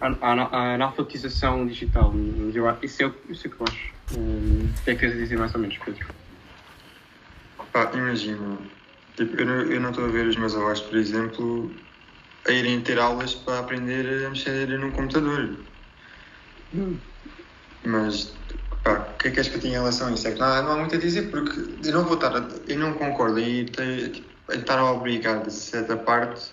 à, 0.00 0.32
à 0.32 0.74
analfabetização 0.74 1.66
digital 1.66 2.12
eu, 2.54 2.78
isso, 2.82 3.02
é, 3.02 3.12
isso 3.30 3.46
é 3.46 3.50
o 3.50 3.52
que 3.52 3.60
eu 3.60 3.66
acho 3.66 3.92
hum, 4.12 4.68
o 4.68 4.84
que 4.84 4.90
é 4.90 4.94
que 4.94 5.00
queres 5.00 5.16
dizer 5.16 5.38
mais 5.38 5.54
ou 5.54 5.60
menos 5.60 5.78
Pedro? 5.78 6.06
Pá, 7.72 7.90
imagina 7.94 8.58
tipo, 9.16 9.40
eu, 9.40 9.80
não, 9.80 9.90
estou 9.90 10.04
a 10.04 10.08
ver 10.08 10.26
os 10.26 10.36
meus 10.36 10.54
avós 10.54 10.80
por 10.80 10.98
exemplo 10.98 11.70
a 12.46 12.52
irem 12.52 12.80
ter 12.82 12.98
aulas 12.98 13.34
para 13.34 13.60
aprender 13.60 14.26
a 14.26 14.30
mexer 14.30 14.68
num 14.78 14.90
computador 14.90 15.56
hum. 16.74 16.96
mas 17.84 18.36
Pá, 18.84 18.94
o 18.94 19.16
que 19.16 19.28
é 19.28 19.30
que 19.30 19.38
és 19.38 19.48
que 19.48 19.54
eu 19.54 19.60
tinha 19.60 19.74
em 19.74 19.78
relação 19.78 20.08
a 20.08 20.10
isso? 20.12 20.26
É 20.26 20.32
que 20.32 20.40
não, 20.40 20.62
não 20.64 20.72
há 20.72 20.76
muito 20.76 20.96
a 20.96 20.98
dizer, 20.98 21.30
porque 21.30 21.88
eu 21.88 21.92
não 21.92 22.04
vou 22.04 22.14
estar, 22.14 22.32
eu 22.66 22.78
não 22.78 22.94
concordo 22.94 23.36
ter, 23.36 24.24
estar 24.60 24.78
a 24.78 24.92
obrigar, 24.92 25.42
de 25.42 25.52
certa 25.52 25.96
parte. 25.96 26.52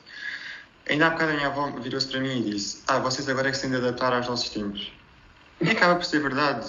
Ainda 0.89 1.07
há 1.07 1.09
bocado 1.11 1.31
a 1.31 1.35
minha 1.35 1.47
avó 1.47 1.69
virou-se 1.79 2.07
para 2.07 2.19
mim 2.19 2.39
e 2.39 2.51
disse: 2.51 2.83
Ah, 2.87 2.99
vocês 2.99 3.27
agora 3.29 3.49
é 3.49 3.51
que 3.51 3.57
se 3.57 3.63
têm 3.63 3.71
de 3.71 3.77
adaptar 3.77 4.13
aos 4.13 4.27
nossos 4.27 4.49
tempos. 4.49 4.91
E 5.61 5.69
acaba 5.69 5.95
por 5.95 6.05
ser 6.05 6.19
verdade. 6.19 6.67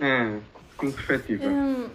Hum, 0.00 0.40
com 0.76 0.90
perspectiva. 0.90 1.46
Hum. 1.46 1.90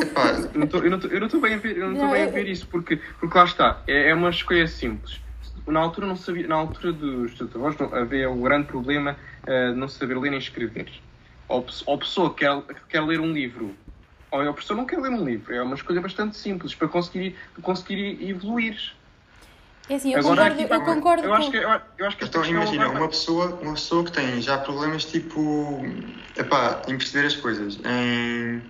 Epá, 0.00 0.30
eu 0.54 1.20
não 1.20 1.26
estou 1.26 1.40
bem 1.40 1.54
a 1.54 1.56
ver, 1.56 1.76
eu 1.76 1.90
não 1.90 1.98
não, 1.98 2.12
bem 2.12 2.22
a 2.22 2.26
ver 2.26 2.46
isso, 2.46 2.66
porque, 2.68 3.00
porque 3.18 3.36
lá 3.36 3.44
está, 3.44 3.82
é, 3.86 4.10
é 4.10 4.14
uma 4.14 4.30
escolha 4.30 4.66
simples. 4.66 5.20
Na 5.66 5.80
altura 5.80 6.06
não 6.06 6.16
sabia, 6.16 6.46
na 6.46 6.56
altura 6.56 6.92
dos 6.92 7.40
avós 7.40 7.76
havia 7.92 8.30
o 8.30 8.36
grande 8.36 8.66
problema 8.66 9.16
uh, 9.42 9.72
de 9.72 9.78
não 9.78 9.88
saber 9.88 10.18
ler 10.18 10.30
nem 10.30 10.38
escrever. 10.38 10.88
Ou, 11.48 11.64
ou 11.86 11.98
pessoa 11.98 12.32
que 12.34 12.44
quer, 12.44 12.62
quer 12.88 13.00
ler 13.00 13.20
um 13.20 13.32
livro 13.32 13.74
ou 14.32 14.48
a 14.48 14.52
pessoa 14.54 14.76
não 14.76 14.86
quer 14.86 14.98
ler 14.98 15.10
um 15.10 15.24
livro. 15.24 15.54
É 15.54 15.62
uma 15.62 15.74
escolha 15.74 16.00
bastante 16.00 16.36
simples 16.36 16.74
para 16.74 16.88
conseguir, 16.88 17.36
conseguir 17.60 18.28
evoluir. 18.28 18.94
É 19.88 19.96
assim, 19.96 20.12
eu 20.12 20.20
Agora, 20.20 20.50
concordo, 20.50 20.62
aqui, 20.62 20.74
eu 20.74 20.84
concordo 20.84 21.24
eu, 21.24 21.34
acho 21.34 21.50
que, 21.50 21.56
eu, 21.56 21.80
eu 21.98 22.06
acho 22.06 22.16
que 22.16 22.24
então, 22.24 22.44
imagina, 22.44 22.88
uma 22.88 23.08
pessoa, 23.08 23.58
uma 23.60 23.74
pessoa 23.74 24.04
que 24.04 24.12
tem 24.12 24.40
já 24.40 24.56
problemas 24.58 25.04
tipo 25.04 25.84
epá, 26.36 26.82
em 26.88 26.96
perceber 26.96 27.26
as 27.26 27.36
coisas, 27.36 27.78
em 27.84 28.62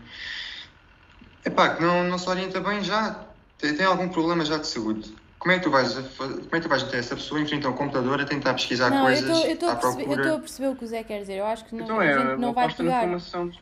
epá, 1.44 1.77
que 1.77 1.83
não, 1.83 2.05
não 2.05 2.18
se 2.18 2.29
orienta 2.29 2.61
bem 2.61 2.83
já, 2.83 3.25
tem, 3.59 3.77
tem 3.77 3.85
algum 3.87 4.09
problema 4.09 4.44
já 4.44 4.57
de 4.57 4.66
saúde 4.66 5.14
como 5.42 5.50
é 5.50 5.59
que 5.59 5.64
tu 5.64 5.70
vais, 5.70 5.92
como 5.92 6.38
é 6.52 6.57
que 6.57 6.61
tu 6.61 6.68
vais 6.68 6.85
ter 6.85 6.98
essa 6.98 7.16
pessoa 7.16 7.40
em 7.40 7.44
frente 7.44 7.66
ao 7.66 7.74
computador 7.74 8.20
a 8.20 8.24
tentar 8.24 8.55
pesquisar 8.55 8.90
não, 8.90 9.02
coisas 9.02 9.28
eu 9.28 9.55
estou 9.55 9.68
a, 9.68 9.72
a 9.72 10.38
perceber 10.38 10.68
o 10.68 10.76
que 10.76 10.85
o 10.85 10.87
Zé 10.87 11.02
quer 11.02 11.18
dizer. 11.18 11.35
Eu 11.35 11.46
acho 11.46 11.64
que 11.64 11.74
não, 11.74 11.83
então 11.83 12.00
é, 12.00 12.12
a 12.12 12.18
gente 12.18 12.40
não 12.40 12.52
vai 12.52 12.72
pegar. 12.72 13.09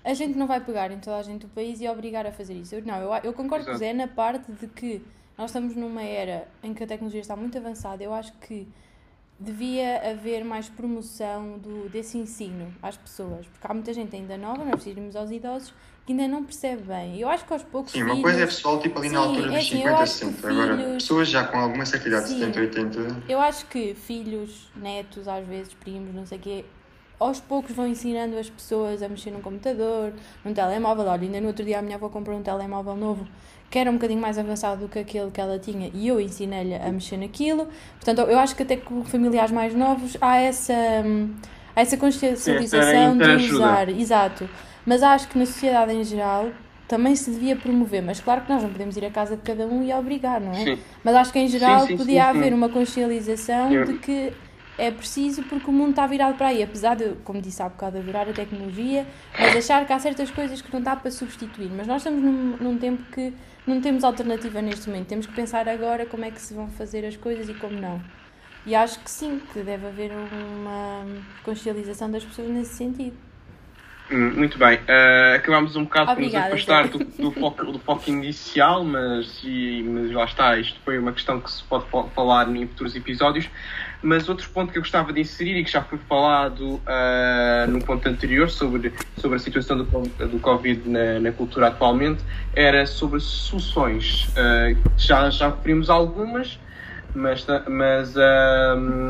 A 0.05 0.13
gente 0.13 0.37
não 0.39 0.47
vai 0.47 0.61
pegar 0.61 0.91
em 0.91 0.99
toda 0.99 1.17
a 1.17 1.23
gente 1.23 1.47
do 1.47 1.49
país 1.49 1.81
e 1.81 1.89
obrigar 1.89 2.27
a 2.27 2.33
fazer 2.33 2.53
isso. 2.53 2.75
Eu, 2.75 2.85
não, 2.85 2.99
eu, 2.99 3.11
eu 3.25 3.33
concordo 3.33 3.65
Exato. 3.65 3.71
com 3.71 3.77
o 3.77 3.79
Zé 3.79 3.95
na 3.95 4.07
parte 4.07 4.53
de 4.53 4.67
que 4.67 5.03
nós 5.39 5.49
estamos 5.49 5.75
numa 5.75 6.03
era 6.03 6.47
em 6.63 6.75
que 6.75 6.85
a 6.85 6.87
tecnologia 6.87 7.23
está 7.23 7.35
muito 7.35 7.57
avançada. 7.57 8.05
Eu 8.05 8.13
acho 8.13 8.35
que 8.35 8.69
devia 9.41 10.11
haver 10.11 10.45
mais 10.45 10.69
promoção 10.69 11.59
do, 11.59 11.89
desse 11.89 12.19
ensino 12.19 12.73
às 12.83 12.97
pessoas, 12.97 13.47
porque 13.47 13.67
há 13.67 13.73
muita 13.73 13.93
gente 13.95 14.15
ainda 14.15 14.37
nova, 14.37 14.63
nós 14.65 14.75
precisamos 14.75 15.17
aos 15.17 15.31
idosos, 15.31 15.73
que 16.05 16.13
ainda 16.13 16.29
não 16.29 16.45
percebe 16.45 16.83
bem. 16.83 17.19
Eu 17.19 17.29
acho 17.29 17.45
que 17.47 17.53
aos 17.53 17.63
poucos. 17.63 17.93
Sim, 17.93 18.01
filhos... 18.01 18.13
uma 18.15 18.23
coisa 18.23 18.43
é 18.43 18.47
pessoal, 18.47 18.81
tipo 18.81 18.99
ali 18.99 19.09
Sim, 19.09 19.15
na 19.15 19.21
altura 19.21 19.47
é 19.47 19.49
dos 19.49 19.57
assim, 19.57 19.75
eu 19.77 19.83
50, 19.83 20.03
acho 20.03 20.13
que 20.13 20.19
60. 20.27 20.49
Agora, 20.51 20.77
filhos- 20.77 20.93
pessoas 20.95 21.29
já 21.29 21.45
com 21.45 21.59
alguma 21.59 21.87
certa 21.87 22.09
idade, 22.09 22.29
Sim. 22.29 22.39
70, 22.39 22.61
80. 22.61 23.23
Eu 23.29 23.41
acho 23.41 23.67
que 23.67 23.95
filhos, 23.95 24.71
netos, 24.77 25.27
às 25.27 25.47
vezes, 25.47 25.73
primos, 25.73 26.15
não 26.15 26.27
sei 26.27 26.37
o 26.39 26.41
quê, 26.41 26.65
aos 27.21 27.39
poucos 27.39 27.77
vão 27.77 27.87
ensinando 27.87 28.39
as 28.39 28.51
pessoas 28.51 29.03
a 29.03 29.09
mexer 29.09 29.31
num 29.31 29.41
computador, 29.41 30.13
num 30.45 30.55
telemóvel. 30.55 31.07
Olha, 31.07 31.23
ainda 31.23 31.41
no 31.41 31.49
outro 31.49 31.65
dia 31.65 31.79
a 31.79 31.83
minha 31.83 31.97
avó 31.97 32.09
comprou 32.09 32.37
um 32.37 32.43
telemóvel 32.43 32.97
novo 32.97 33.29
que 33.71 33.79
era 33.79 33.89
um 33.89 33.95
bocadinho 33.95 34.21
mais 34.21 34.37
avançado 34.37 34.81
do 34.83 34.89
que 34.89 34.99
aquele 34.99 35.31
que 35.31 35.41
ela 35.41 35.59
tinha 35.59 35.91
e 35.95 36.09
eu 36.09 36.21
ensinei-lhe 36.21 36.75
a 36.75 36.91
mexer 36.91 37.17
naquilo. 37.17 37.69
Portanto, 37.95 38.29
eu 38.29 38.39
acho 38.39 38.57
que 38.57 38.65
até 38.65 38.77
com 38.77 39.05
familiares 39.05 39.53
mais 39.53 39.73
novos 39.75 40.17
há 40.21 40.39
essa, 40.39 40.75
hum, 41.07 41.33
há 41.75 41.81
essa 41.81 41.97
consciencialização 41.97 43.17
de 43.17 43.53
usar. 43.53 43.89
Exato. 43.89 44.51
Mas 44.85 45.05
acho 45.05 45.29
que 45.29 45.39
na 45.39 45.47
sociedade 45.47 45.93
em 45.93 46.03
geral 46.03 46.49
também 46.89 47.15
se 47.15 47.31
devia 47.31 47.55
promover. 47.55 48.03
Mas 48.03 48.21
claro 48.21 48.41
que 48.41 48.53
nós 48.53 48.61
não 48.61 48.71
podemos 48.71 48.97
ir 48.97 49.05
à 49.05 49.11
casa 49.11 49.37
de 49.37 49.43
cada 49.43 49.65
um 49.65 49.85
e 49.85 49.93
obrigar, 49.95 50.41
não 50.41 50.53
é? 50.53 50.65
Sim. 50.65 50.79
Mas 51.05 51.15
acho 51.15 51.33
que 51.33 51.39
em 51.39 51.47
geral 51.47 51.83
Sim, 51.83 51.87
sim, 51.87 51.97
podia 51.97 52.25
haver 52.25 52.53
uma 52.53 52.69
consciencialização 52.69 53.85
de 53.85 53.99
que 53.99 54.33
é 54.87 54.91
preciso 54.91 55.43
porque 55.45 55.69
o 55.71 55.73
mundo 55.73 55.91
está 55.91 56.07
virado 56.07 56.37
para 56.37 56.49
aí. 56.49 56.63
Apesar 56.63 56.95
de, 56.97 57.15
como 57.25 57.41
disse 57.41 57.63
há 57.63 57.69
bocado, 57.69 57.99
adorar 57.99 58.29
a 58.29 58.33
tecnologia, 58.33 59.07
mas 59.39 59.55
achar 59.57 59.87
que 59.87 59.93
há 59.93 59.99
certas 59.99 60.31
coisas 60.31 60.61
que 60.63 60.73
não 60.73 60.81
dá 60.83 60.97
para 60.97 61.11
substituir. 61.11 61.71
Mas 61.71 61.87
nós 61.87 61.99
estamos 62.03 62.23
num, 62.23 62.57
num 62.59 62.79
tempo 62.79 63.03
que 63.13 63.33
não 63.67 63.81
temos 63.81 64.05
alternativa 64.05 64.61
neste 64.63 64.89
momento. 64.89 65.09
Temos 65.09 65.27
que 65.27 65.33
pensar 65.35 65.69
agora 65.69 66.07
como 66.07 66.25
é 66.25 66.31
que 66.31 66.41
se 66.41 66.55
vão 66.55 66.69
fazer 66.71 67.05
as 67.05 67.17
coisas 67.17 67.49
e 67.49 67.55
como 67.55 67.79
não. 67.79 68.03
E 68.65 68.75
acho 68.75 69.01
que 69.01 69.11
sim, 69.11 69.41
que 69.53 69.63
deve 69.63 69.87
haver 69.87 70.13
uma 70.13 71.05
consciencialização 71.43 72.11
das 72.11 72.25
pessoas 72.25 72.49
nesse 72.51 72.75
sentido. 72.75 73.17
Hum, 74.11 74.33
Muito 74.37 74.59
bem, 74.59 74.81
Eh, 74.89 75.35
acabámos 75.37 75.77
um 75.77 75.85
bocado 75.85 76.13
Obrigada, 76.13 76.49
por 76.51 76.57
nos 76.59 76.69
afastar 76.69 76.89
Zé. 76.89 76.89
do, 76.89 76.99
do, 77.21 77.31
foco, 77.33 77.71
do 77.71 77.79
foco 77.79 78.11
inicial, 78.11 78.83
mas, 78.85 79.41
e, 79.45 79.85
mas 79.85 80.11
lá 80.11 80.25
está, 80.25 80.59
isto 80.59 80.81
foi 80.85 80.99
uma 80.99 81.13
questão 81.13 81.41
que 81.41 81.49
se 81.51 81.63
pode 81.65 81.89
fa- 81.89 82.09
falar 82.11 82.49
em 82.55 82.67
futuros 82.67 82.97
episódios. 82.97 83.49
Mas 84.03 84.29
outro 84.29 84.49
ponto 84.51 84.73
que 84.73 84.79
eu 84.79 84.83
gostava 84.83 85.13
de 85.13 85.21
inserir 85.21 85.59
e 85.59 85.65
que 85.65 85.71
já 85.71 85.83
foi 85.83 85.99
falado 86.09 86.81
ah, 86.87 87.67
no 87.69 87.85
ponto 87.85 88.09
anterior 88.09 88.49
sobre, 88.49 88.93
sobre 89.19 89.37
a 89.37 89.39
situação 89.39 89.77
do, 89.77 89.85
do 89.85 90.39
Covid 90.39 90.89
na, 90.89 91.21
na 91.21 91.33
cultura 91.33 91.69
atualmente 91.69 92.23
era 92.55 92.87
sobre 92.87 93.21
soluções. 93.21 94.29
Ah, 94.37 94.75
já, 94.97 95.29
já 95.31 95.51
referimos 95.51 95.91
algumas, 95.91 96.59
mas, 97.15 97.45
mas 97.69 98.15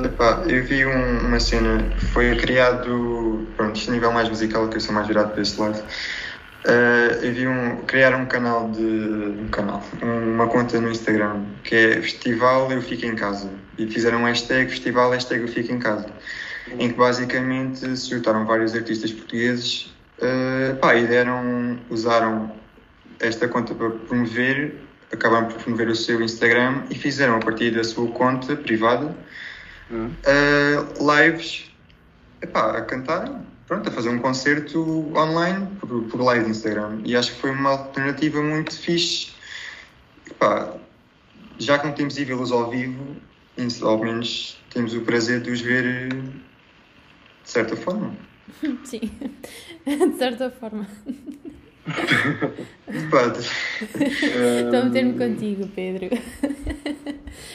Epá, 0.05 0.43
eu 0.49 0.65
vi 0.65 0.85
um- 0.87 1.27
uma 1.27 1.39
cena, 1.39 1.85
foi 2.13 2.35
criado, 2.37 3.47
pronto, 3.57 3.79
a 3.87 3.93
nível 3.93 4.11
mais 4.13 4.29
musical, 4.29 4.69
que 4.69 4.77
eu 4.77 4.81
sou 4.81 4.95
mais 4.95 5.07
virado 5.07 5.33
para 5.33 5.43
esse 5.43 5.61
lado. 5.61 5.81
Eh, 6.65 7.21
eu 7.23 7.33
vi 7.33 7.47
um, 7.47 7.77
criar 7.87 8.15
um 8.15 8.27
canal 8.27 8.71
de. 8.71 8.83
um 8.83 9.49
canal, 9.51 9.83
uma 10.03 10.47
conta 10.47 10.81
no 10.81 10.91
Instagram 10.91 11.45
que 11.65 11.75
é 11.75 12.03
Festival 12.03 12.71
Eu 12.71 12.83
Fico 12.83 13.07
em 13.07 13.17
Casa. 13.17 13.51
E 13.79 13.87
fizeram 13.87 14.23
um 14.23 14.25
hashtag 14.25 14.71
Festival 14.71 15.11
hashtag 15.11 15.43
Eu 15.43 15.49
Fico 15.49 15.73
em 15.73 15.79
Casa. 15.79 16.07
Em 16.79 16.89
que 16.91 16.95
basicamente 16.95 17.97
se 17.97 18.11
juntaram 18.11 18.45
vários 18.45 18.75
artistas 18.75 19.11
portugueses 19.11 19.93
eh, 20.21 20.75
pá, 20.81 20.95
e 20.95 21.07
deram, 21.07 21.79
usaram 21.89 22.53
esta 23.19 23.49
conta 23.49 23.75
para 23.75 23.91
promover, 23.91 24.77
acabaram 25.11 25.49
por 25.49 25.63
promover 25.63 25.89
o 25.89 25.97
seu 25.97 26.21
Instagram 26.21 26.83
e 26.91 26.95
fizeram 26.95 27.37
a 27.37 27.39
partir 27.41 27.71
da 27.71 27.83
sua 27.83 28.09
conta 28.09 28.55
privada 28.55 29.15
uh, 29.91 31.17
lives 31.17 31.71
epá, 32.43 32.77
a 32.77 32.83
cantarem, 32.83 33.37
pronto, 33.71 33.89
a 33.89 33.93
fazer 33.93 34.09
um 34.09 34.19
concerto 34.19 34.81
online 35.17 35.65
por, 35.79 36.03
por 36.09 36.21
live 36.21 36.51
Instagram. 36.51 37.03
E 37.05 37.15
acho 37.15 37.33
que 37.33 37.41
foi 37.41 37.53
uma 37.53 37.71
alternativa 37.71 38.43
muito 38.43 38.77
fixe. 38.77 39.31
Epá, 40.29 40.75
já 41.57 41.79
que 41.79 41.87
não 41.87 41.95
temos 41.95 42.17
vê-los 42.17 42.51
ao 42.51 42.69
vivo, 42.69 43.17
ao 43.83 43.99
menos 44.01 44.61
temos 44.71 44.93
o 44.93 45.03
prazer 45.03 45.41
de 45.41 45.53
os 45.53 45.61
ver 45.61 45.85
eh, 45.87 46.09
de 46.09 47.49
certa 47.49 47.77
forma. 47.77 48.13
Sim, 48.83 49.09
de 49.87 50.19
certa 50.19 50.51
forma. 50.51 50.89
Epá, 52.89 53.33
Estou 53.33 54.81
a 54.81 54.85
meter-me 54.85 55.13
contigo, 55.15 55.69
Pedro. 55.75 56.09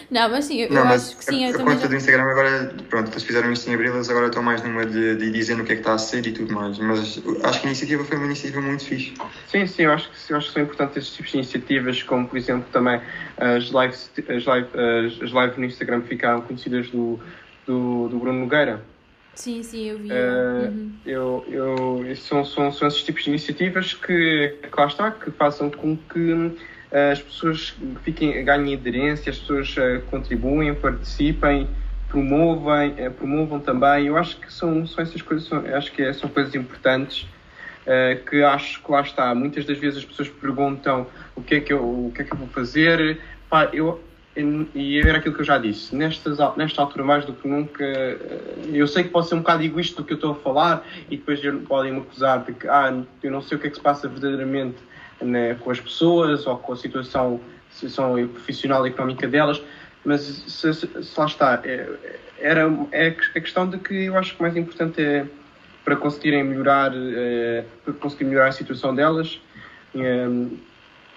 Não, 0.10 0.30
mas 0.30 0.46
sim, 0.46 0.62
eu, 0.62 0.68
eu 0.68 0.74
não, 0.74 0.86
mas 0.86 1.10
acho 1.10 1.18
que 1.18 1.26
sim. 1.26 1.46
a, 1.46 1.50
Eu 1.50 1.56
a 1.56 1.58
também 1.58 1.74
conta 1.74 1.82
já... 1.82 1.88
do 1.88 1.96
Instagram 1.96 2.24
agora, 2.24 2.76
pronto, 2.90 3.12
eles 3.12 3.24
fizeram 3.24 3.52
isto 3.52 3.70
em 3.70 3.74
abril, 3.74 3.94
eles 3.94 4.10
agora 4.10 4.28
estão 4.28 4.42
mais 4.44 4.64
numa 4.64 4.86
de, 4.86 5.16
de 5.16 5.26
ir 5.26 5.32
dizendo 5.32 5.64
o 5.64 5.66
que 5.66 5.74
é 5.74 5.76
que 5.76 5.82
está 5.82 5.94
a 5.94 5.98
ser 5.98 6.26
e 6.26 6.32
tudo 6.32 6.54
mais. 6.54 6.78
Mas 6.80 7.22
acho 7.44 7.60
que 7.60 7.68
a 7.68 7.70
iniciativa 7.70 8.04
foi 8.04 8.18
uma 8.18 8.26
iniciativa 8.26 8.62
muito 8.62 8.86
fixe. 8.86 9.14
Sim, 9.48 9.66
sim, 9.68 9.84
eu 9.84 9.92
acho 9.92 10.10
que, 10.10 10.34
eu 10.34 10.38
acho 10.38 10.48
que 10.48 10.54
são 10.54 10.64
importantes 10.64 10.98
esses 10.98 11.14
tipos 11.14 11.32
de 11.32 11.38
iniciativas, 11.38 12.04
como 12.04 12.28
por 12.28 12.38
exemplo 12.38 12.66
também 12.72 13.02
as 13.38 13.66
lives, 13.66 14.10
as 14.30 14.46
live, 14.46 14.68
as, 14.74 15.22
as 15.22 15.32
lives 15.32 15.58
no 15.58 15.66
Instagram 15.66 16.02
ficaram 16.04 16.42
conhecidas 16.42 16.90
do, 16.90 17.20
do, 17.66 18.08
do 18.10 18.20
Bruno 18.20 18.40
Nogueira. 18.40 18.82
Sim, 19.36 19.62
sim, 19.64 19.90
eu 19.90 19.98
vi. 20.00 20.12
Eh, 20.12 20.70
Uhum. 20.70 20.92
Eu, 21.06 21.46
eu, 21.50 22.16
são, 22.16 22.44
são, 22.44 22.72
são 22.72 22.88
esses 22.88 23.04
tipos 23.04 23.24
de 23.24 23.30
iniciativas 23.30 23.94
que, 23.94 24.58
que 24.72 24.80
lá 24.80 24.88
está, 24.88 25.12
que 25.12 25.30
façam 25.32 25.70
com 25.70 25.96
que 25.96 26.56
eh, 26.92 27.12
as 27.12 27.22
pessoas 27.22 27.76
fiquem, 28.02 28.44
ganhem 28.44 28.74
aderência, 28.74 29.30
as 29.30 29.38
pessoas 29.38 29.76
eh, 29.78 30.00
contribuem, 30.10 30.74
participem, 30.74 31.70
promovem, 32.10 32.96
promovam 33.12 33.60
também. 33.60 34.08
Eu 34.08 34.18
acho 34.18 34.40
que 34.40 34.52
são, 34.52 34.86
são 34.88 35.04
essas 35.04 35.22
coisas, 35.22 35.48
são, 35.48 35.60
acho 35.76 35.92
que 35.92 36.02
é- 36.02 36.14
são 36.14 36.30
coisas 36.30 36.56
importantes. 36.56 37.28
eh, 37.88 38.16
que 38.28 38.42
acho 38.42 38.82
que 38.82 38.92
lá 38.92 39.02
está, 39.02 39.36
muitas 39.36 39.64
das 39.64 39.78
vezes 39.78 40.00
as 40.00 40.06
pessoas 40.06 40.28
perguntam 40.28 41.06
o 41.36 41.42
que 41.44 41.54
é 41.54 41.60
que 41.62 41.72
eu, 41.72 42.08
o 42.08 42.12
que 42.12 42.24
é 42.24 42.26
que 42.26 42.34
eu 42.34 42.38
vou 42.40 42.48
fazer. 42.48 43.22
Pá, 43.48 43.70
eu, 43.72 44.04
e 44.38 45.00
era 45.00 45.18
aquilo 45.20 45.34
que 45.34 45.42
eu 45.42 45.46
já 45.46 45.58
disse, 45.58 45.96
nestas, 45.96 46.38
nesta 46.58 46.82
altura 46.82 47.04
mais 47.06 47.24
do 47.26 47.34
que 47.34 47.48
nunca, 47.48 47.84
eh, 47.86 48.56
eu 48.74 48.86
sei 48.86 49.04
que 49.06 49.10
pode 49.10 49.30
ser 49.30 49.36
um 49.36 49.40
bocado 49.40 49.64
egoísta 49.64 50.02
do 50.02 50.06
que 50.06 50.14
eu 50.14 50.16
estou 50.16 50.32
a 50.34 50.36
falar 50.36 50.86
e 51.10 51.16
depois 51.18 51.40
podem 51.68 51.94
me 51.94 52.00
acusar 52.02 52.44
de 52.44 52.54
que 52.54 52.68
ah, 52.68 53.02
eu 53.24 53.32
não 53.32 53.42
sei 53.42 53.58
o 53.58 53.62
que 53.62 53.68
é 53.68 53.70
que 53.70 53.78
se 53.78 53.82
passa 53.82 54.10
verdadeiramente 54.10 54.84
né, 55.22 55.56
com 55.56 55.72
as 55.72 55.80
pessoas 55.80 56.46
ou 56.46 56.58
com 56.58 56.74
a 56.74 56.76
situação, 56.76 57.46
situação 57.70 58.16
profissional 58.28 58.86
e 58.86 58.90
económica 58.90 59.26
delas, 59.28 59.62
mas 60.04 60.22
se, 60.22 60.74
se- 60.74 61.04
se 61.04 61.20
lá 61.20 61.26
está, 61.26 61.62
é, 61.64 61.88
era, 62.38 62.70
é 62.92 63.08
a 63.08 63.40
questão 63.40 63.70
de 63.70 63.78
que 63.80 63.94
eu 64.06 64.18
acho 64.18 64.34
que 64.34 64.40
o 64.40 64.44
mais 64.44 64.58
importante 64.58 65.02
é 65.02 65.26
para 65.86 65.96
conseguirem 65.96 66.44
melhorar, 66.44 66.92
eh, 66.94 67.64
para 67.86 67.94
conseguir 67.94 68.26
melhorar 68.26 68.50
a 68.50 68.52
situação 68.52 68.94
delas, 68.94 69.42
eh, 69.96 70.28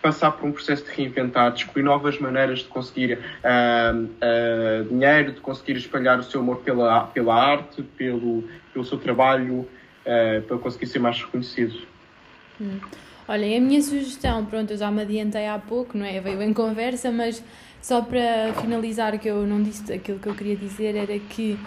passar 0.02 0.32
por 0.32 0.46
um 0.46 0.52
processo 0.52 0.84
de 0.84 0.90
reinventar, 0.90 1.52
descobrir 1.52 1.82
novas 1.82 2.18
maneiras 2.18 2.60
de 2.60 2.66
conseguir 2.66 3.18
ah, 3.42 3.92
ah, 4.20 4.84
dinheiro, 4.88 5.32
de 5.32 5.40
conseguir 5.40 5.76
espalhar 5.76 6.18
o 6.18 6.22
seu 6.22 6.40
amor 6.40 6.58
pela, 6.58 7.06
pela 7.06 7.34
arte, 7.34 7.82
pelo, 7.82 8.44
pelo 8.72 8.84
seu 8.84 8.98
trabalho, 8.98 9.68
ah, 10.06 10.42
para 10.46 10.58
conseguir 10.58 10.86
ser 10.86 10.98
mais 10.98 11.20
reconhecido. 11.22 11.80
Olha, 13.26 13.44
e 13.44 13.56
a 13.56 13.60
minha 13.60 13.82
sugestão, 13.82 14.44
pronto, 14.46 14.72
eu 14.72 14.76
já 14.76 14.90
me 14.90 15.02
adiantei 15.02 15.46
há 15.46 15.58
pouco, 15.58 15.98
não 15.98 16.06
é? 16.06 16.18
Veio 16.20 16.42
em 16.42 16.54
conversa, 16.54 17.10
mas 17.10 17.44
só 17.80 18.00
para 18.00 18.54
finalizar, 18.60 19.18
que 19.18 19.28
eu 19.28 19.46
não 19.46 19.62
disse 19.62 19.92
aquilo 19.92 20.18
que 20.18 20.28
eu 20.28 20.34
queria 20.34 20.56
dizer, 20.56 20.96
era 20.96 21.18
que 21.18 21.58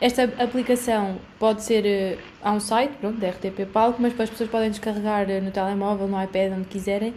esta 0.00 0.24
aplicação 0.38 1.16
pode 1.38 1.62
ser. 1.64 1.84
eh, 1.86 2.18
Há 2.42 2.52
um 2.52 2.60
site, 2.60 2.92
pronto, 3.00 3.18
da 3.18 3.28
RTP 3.28 3.66
Palco, 3.72 4.00
mas 4.00 4.12
depois 4.12 4.28
as 4.28 4.30
pessoas 4.30 4.50
podem 4.50 4.70
descarregar 4.70 5.28
eh, 5.30 5.40
no 5.40 5.50
telemóvel, 5.50 6.06
no 6.06 6.22
iPad, 6.22 6.52
onde 6.52 6.68
quiserem. 6.68 7.14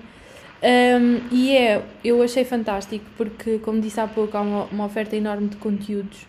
Um, 0.64 1.36
e 1.36 1.58
é, 1.58 1.84
eu 2.04 2.22
achei 2.22 2.46
fantástico, 2.46 3.06
porque, 3.18 3.58
como 3.60 3.82
disse 3.82 4.00
há 4.00 4.08
pouco, 4.08 4.38
há 4.38 4.42
uma, 4.42 4.64
uma 4.66 4.86
oferta 4.86 5.16
enorme 5.16 5.48
de 5.48 5.58
conteúdos. 5.58 6.28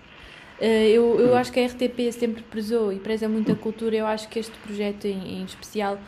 Eh, 0.62 0.90
eu, 0.90 1.18
eu 1.18 1.34
acho 1.36 1.50
que 1.50 1.58
a 1.58 1.66
RTP 1.66 2.12
sempre 2.12 2.40
prezou 2.44 2.92
e 2.92 2.98
preza 3.00 3.28
muito 3.28 3.50
a 3.50 3.56
cultura. 3.56 3.96
Eu 3.96 4.06
acho 4.06 4.28
que 4.28 4.38
este 4.38 4.56
projeto 4.58 5.06
em, 5.06 5.40
em 5.40 5.44
especial 5.44 5.98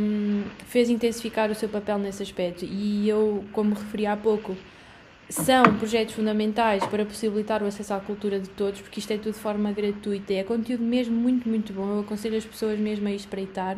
um, 0.00 0.44
fez 0.66 0.88
intensificar 0.88 1.50
o 1.50 1.54
seu 1.54 1.68
papel 1.68 1.98
nesse 1.98 2.22
aspecto. 2.22 2.64
E 2.64 3.06
eu, 3.06 3.44
como 3.52 3.74
referi 3.74 4.06
há 4.06 4.16
pouco, 4.16 4.56
são 5.28 5.62
projetos 5.78 6.14
fundamentais 6.14 6.86
para 6.86 7.04
possibilitar 7.04 7.62
o 7.62 7.66
acesso 7.66 7.92
à 7.92 8.00
cultura 8.00 8.40
de 8.40 8.48
todos, 8.48 8.80
porque 8.80 8.98
isto 8.98 9.12
é 9.12 9.18
tudo 9.18 9.34
de 9.34 9.40
forma 9.40 9.70
gratuita. 9.72 10.32
É 10.32 10.42
conteúdo 10.42 10.82
mesmo 10.82 11.14
muito, 11.14 11.46
muito 11.46 11.72
bom. 11.74 11.96
Eu 11.96 12.00
aconselho 12.00 12.38
as 12.38 12.46
pessoas 12.46 12.78
mesmo 12.78 13.06
a 13.08 13.12
espreitar. 13.12 13.76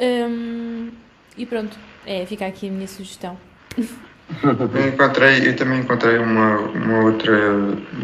Um, 0.00 0.90
e 1.36 1.46
pronto, 1.46 1.76
é, 2.06 2.24
fica 2.26 2.46
aqui 2.46 2.68
a 2.68 2.70
minha 2.72 2.88
sugestão. 2.88 3.38
Eu 4.42 4.88
encontrei, 4.88 5.48
eu 5.48 5.56
também 5.56 5.80
encontrei 5.80 6.16
uma, 6.18 6.56
uma 6.58 7.00
outra. 7.04 7.36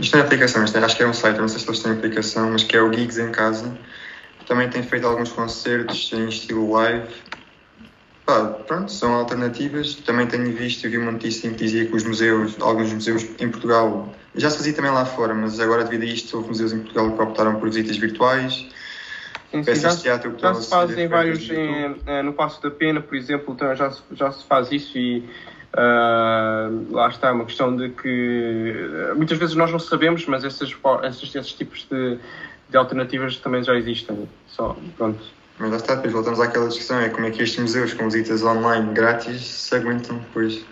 Isto 0.00 0.16
não 0.16 0.22
é 0.24 0.26
aplicação, 0.26 0.64
isto 0.64 0.76
é- 0.76 0.84
acho 0.84 0.96
que 0.96 1.02
é 1.04 1.06
um 1.06 1.12
site, 1.12 1.36
eu 1.36 1.42
não 1.42 1.48
sei 1.48 1.60
se 1.60 1.68
eles 1.68 1.78
têm 1.80 1.92
aplicação, 1.92 2.50
mas 2.50 2.64
que 2.64 2.76
é 2.76 2.82
o 2.82 2.92
Gigs 2.92 3.18
em 3.20 3.30
Casa. 3.30 3.78
Também 4.46 4.68
tem 4.68 4.82
feito 4.82 5.06
alguns 5.06 5.30
concertos 5.30 6.10
em 6.12 6.28
estilo 6.28 6.72
live. 6.72 7.06
Pá, 8.26 8.44
pronto, 8.66 8.90
são 8.90 9.14
alternativas. 9.14 9.94
Também 9.94 10.26
tenho 10.26 10.52
visto, 10.52 10.84
eu 10.84 10.90
vi 10.90 10.98
uma 10.98 11.12
notícia 11.12 11.48
que 11.48 11.56
dizia 11.56 11.86
que 11.86 11.94
os 11.94 12.02
museus, 12.02 12.56
alguns 12.60 12.92
museus 12.92 13.24
em 13.38 13.48
Portugal, 13.48 14.12
já 14.34 14.50
se 14.50 14.56
fazia 14.56 14.72
também 14.72 14.90
lá 14.90 15.04
fora, 15.04 15.32
mas 15.32 15.60
agora 15.60 15.84
devido 15.84 16.02
a 16.02 16.06
isto 16.06 16.36
houve 16.36 16.48
museus 16.48 16.72
em 16.72 16.80
Portugal 16.80 17.12
que 17.12 17.22
optaram 17.22 17.54
por 17.60 17.68
visitas 17.68 17.96
virtuais. 17.96 18.66
Sim, 19.50 19.62
Peças 19.62 19.82
já, 19.82 19.88
de 19.90 20.02
teatro 20.02 20.32
que 20.32 20.42
já 20.42 20.54
se 20.54 20.68
fazem 20.68 21.08
vários 21.08 21.48
em- 21.50 21.96
eh, 22.06 22.22
no 22.22 22.32
Passo 22.32 22.62
da 22.62 22.70
Pena, 22.70 23.00
por 23.00 23.14
exemplo, 23.16 23.54
então 23.54 23.74
já, 23.74 23.90
se, 23.90 24.02
já 24.12 24.30
se 24.32 24.44
faz 24.46 24.70
isso 24.72 24.98
e 24.98 25.28
ah, 25.72 26.68
lá 26.90 27.08
está, 27.08 27.28
é 27.28 27.32
uma 27.32 27.44
questão 27.44 27.76
de 27.76 27.90
que 27.90 28.74
eh, 29.10 29.14
muitas 29.14 29.38
vezes 29.38 29.54
nós 29.54 29.70
não 29.70 29.78
sabemos, 29.78 30.26
mas 30.26 30.42
esses, 30.44 30.74
esses, 31.04 31.34
esses 31.34 31.52
tipos 31.52 31.86
de, 31.90 32.18
de 32.68 32.76
alternativas 32.76 33.36
também 33.38 33.62
já 33.62 33.74
existem. 33.76 34.28
Só, 34.46 34.76
pronto. 34.96 35.22
Mas 35.58 35.70
lá 35.70 35.76
está, 35.76 35.94
depois 35.94 36.12
voltamos 36.12 36.40
àquela 36.40 36.68
discussão, 36.68 37.00
é 37.00 37.08
como 37.08 37.26
é 37.26 37.30
que 37.30 37.42
estes 37.42 37.58
museus 37.60 37.94
com 37.94 38.04
visitas 38.04 38.42
online 38.42 38.92
grátis 38.92 39.42
se 39.46 39.74
aguentam 39.74 40.18
depois. 40.18 40.66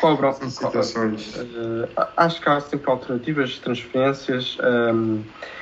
Cobram. 0.00 0.32
São 0.32 0.50
situações. 0.50 1.34
Eh, 1.36 1.88
acho 2.16 2.40
que 2.40 2.48
há 2.48 2.60
sempre 2.60 2.90
alternativas, 2.90 3.58
transferências, 3.58 4.56
ehm, 4.62 5.20
eh, 5.20 5.61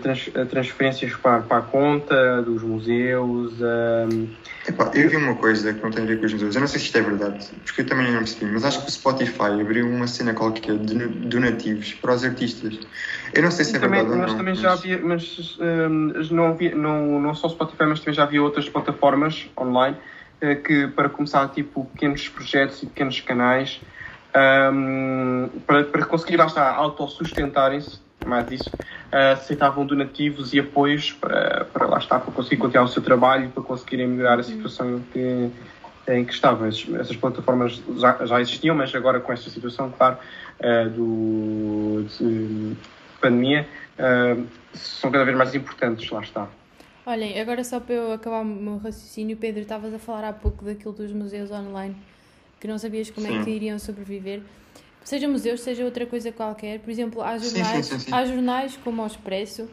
trans- 0.00 0.30
transferências 0.50 1.14
para, 1.16 1.42
para 1.42 1.58
a 1.58 1.62
conta 1.62 2.42
dos 2.42 2.62
museus. 2.62 3.58
Epá, 4.66 4.90
eu 4.94 5.08
vi 5.10 5.16
uma 5.16 5.34
coisa 5.36 5.74
que 5.74 5.82
não 5.82 5.90
tem 5.90 6.04
a 6.04 6.06
ver 6.06 6.20
com 6.20 6.26
os 6.26 6.32
museus, 6.32 6.54
eu 6.54 6.60
não 6.60 6.68
sei 6.68 6.80
se 6.80 6.86
isto 6.86 6.98
é 6.98 7.02
verdade, 7.02 7.46
porque 7.64 7.82
eu 7.82 7.86
também 7.86 8.10
não 8.10 8.18
percebi, 8.18 8.50
mas 8.50 8.64
acho 8.64 8.80
que 8.82 8.88
o 8.88 8.90
Spotify 8.90 9.60
abriu 9.60 9.86
uma 9.88 10.06
cena 10.06 10.32
qualquer 10.32 10.78
de 10.78 10.94
donativos 11.28 11.92
para 11.94 12.14
os 12.14 12.24
artistas. 12.24 12.78
Eu 13.32 13.42
não 13.42 13.50
sei 13.50 13.64
se 13.64 13.76
é 13.76 13.78
também, 13.80 14.00
verdade 14.00 14.16
ou 14.16 14.22
mas 14.22 14.30
não. 14.30 14.38
também 14.38 14.54
já 14.54 14.72
havia, 14.72 14.98
mas 15.02 15.58
ehm, 15.60 16.12
não, 16.30 16.46
havia, 16.46 16.74
não, 16.74 17.20
não 17.20 17.34
só 17.34 17.48
o 17.48 17.50
Spotify, 17.50 17.84
mas 17.86 18.00
também 18.00 18.14
já 18.14 18.22
havia 18.22 18.42
outras 18.42 18.68
plataformas 18.68 19.50
online 19.58 19.96
eh, 20.40 20.54
que 20.54 20.88
para 20.88 21.08
começar 21.08 21.48
tipo 21.48 21.86
pequenos 21.86 22.28
projetos 22.28 22.82
e 22.82 22.86
pequenos 22.86 23.20
canais 23.20 23.82
ehm, 24.34 25.48
para, 25.66 25.84
para 25.84 26.06
conseguir 26.06 26.36
lá 26.36 26.46
está 26.46 26.70
autossustentarem-se, 26.74 28.03
mais 28.28 28.46
disso, 28.48 28.70
eh, 29.12 29.32
aceitavam 29.32 29.86
donativos 29.86 30.52
e 30.52 30.60
apoios 30.60 31.12
para, 31.12 31.64
para 31.66 31.86
lá 31.86 31.98
está, 31.98 32.18
para 32.18 32.32
conseguir 32.32 32.56
continuar 32.56 32.84
o 32.84 32.88
seu 32.88 33.02
trabalho, 33.02 33.50
para 33.50 33.62
conseguirem 33.62 34.06
melhorar 34.08 34.40
a 34.40 34.42
situação 34.42 35.00
que, 35.12 35.50
em 36.08 36.24
que 36.24 36.32
estavam. 36.32 36.66
Essas 36.66 37.16
plataformas 37.16 37.82
já, 37.98 38.26
já 38.26 38.40
existiam, 38.40 38.74
mas 38.74 38.94
agora 38.94 39.20
com 39.20 39.32
esta 39.32 39.50
situação, 39.50 39.92
claro, 39.96 40.18
eh, 40.60 40.86
do, 40.86 42.04
de 42.18 42.76
pandemia, 43.20 43.66
eh, 43.98 44.36
são 44.72 45.10
cada 45.10 45.24
vez 45.24 45.36
mais 45.36 45.54
importantes, 45.54 46.10
lá 46.10 46.20
está. 46.20 46.48
Olhem, 47.06 47.38
agora 47.38 47.62
só 47.62 47.80
para 47.80 47.94
eu 47.94 48.12
acabar 48.12 48.40
o 48.40 48.44
meu 48.44 48.78
raciocínio, 48.78 49.36
Pedro, 49.36 49.60
estavas 49.60 49.92
a 49.92 49.98
falar 49.98 50.28
há 50.28 50.32
pouco 50.32 50.64
daquilo 50.64 50.92
dos 50.92 51.12
museus 51.12 51.50
online, 51.50 51.94
que 52.58 52.66
não 52.66 52.78
sabias 52.78 53.10
como 53.10 53.26
é 53.26 53.30
Sim. 53.30 53.44
que 53.44 53.50
iriam 53.50 53.78
sobreviver. 53.78 54.40
Seja 55.04 55.28
museus, 55.28 55.60
seja 55.60 55.84
outra 55.84 56.06
coisa 56.06 56.32
qualquer. 56.32 56.80
Por 56.80 56.90
exemplo, 56.90 57.20
há 57.22 57.36
jornais, 57.38 57.86
sim, 57.86 57.98
sim, 57.98 57.98
sim. 58.06 58.12
há 58.14 58.24
jornais 58.24 58.76
como 58.82 59.02
o 59.02 59.06
Expresso, 59.06 59.68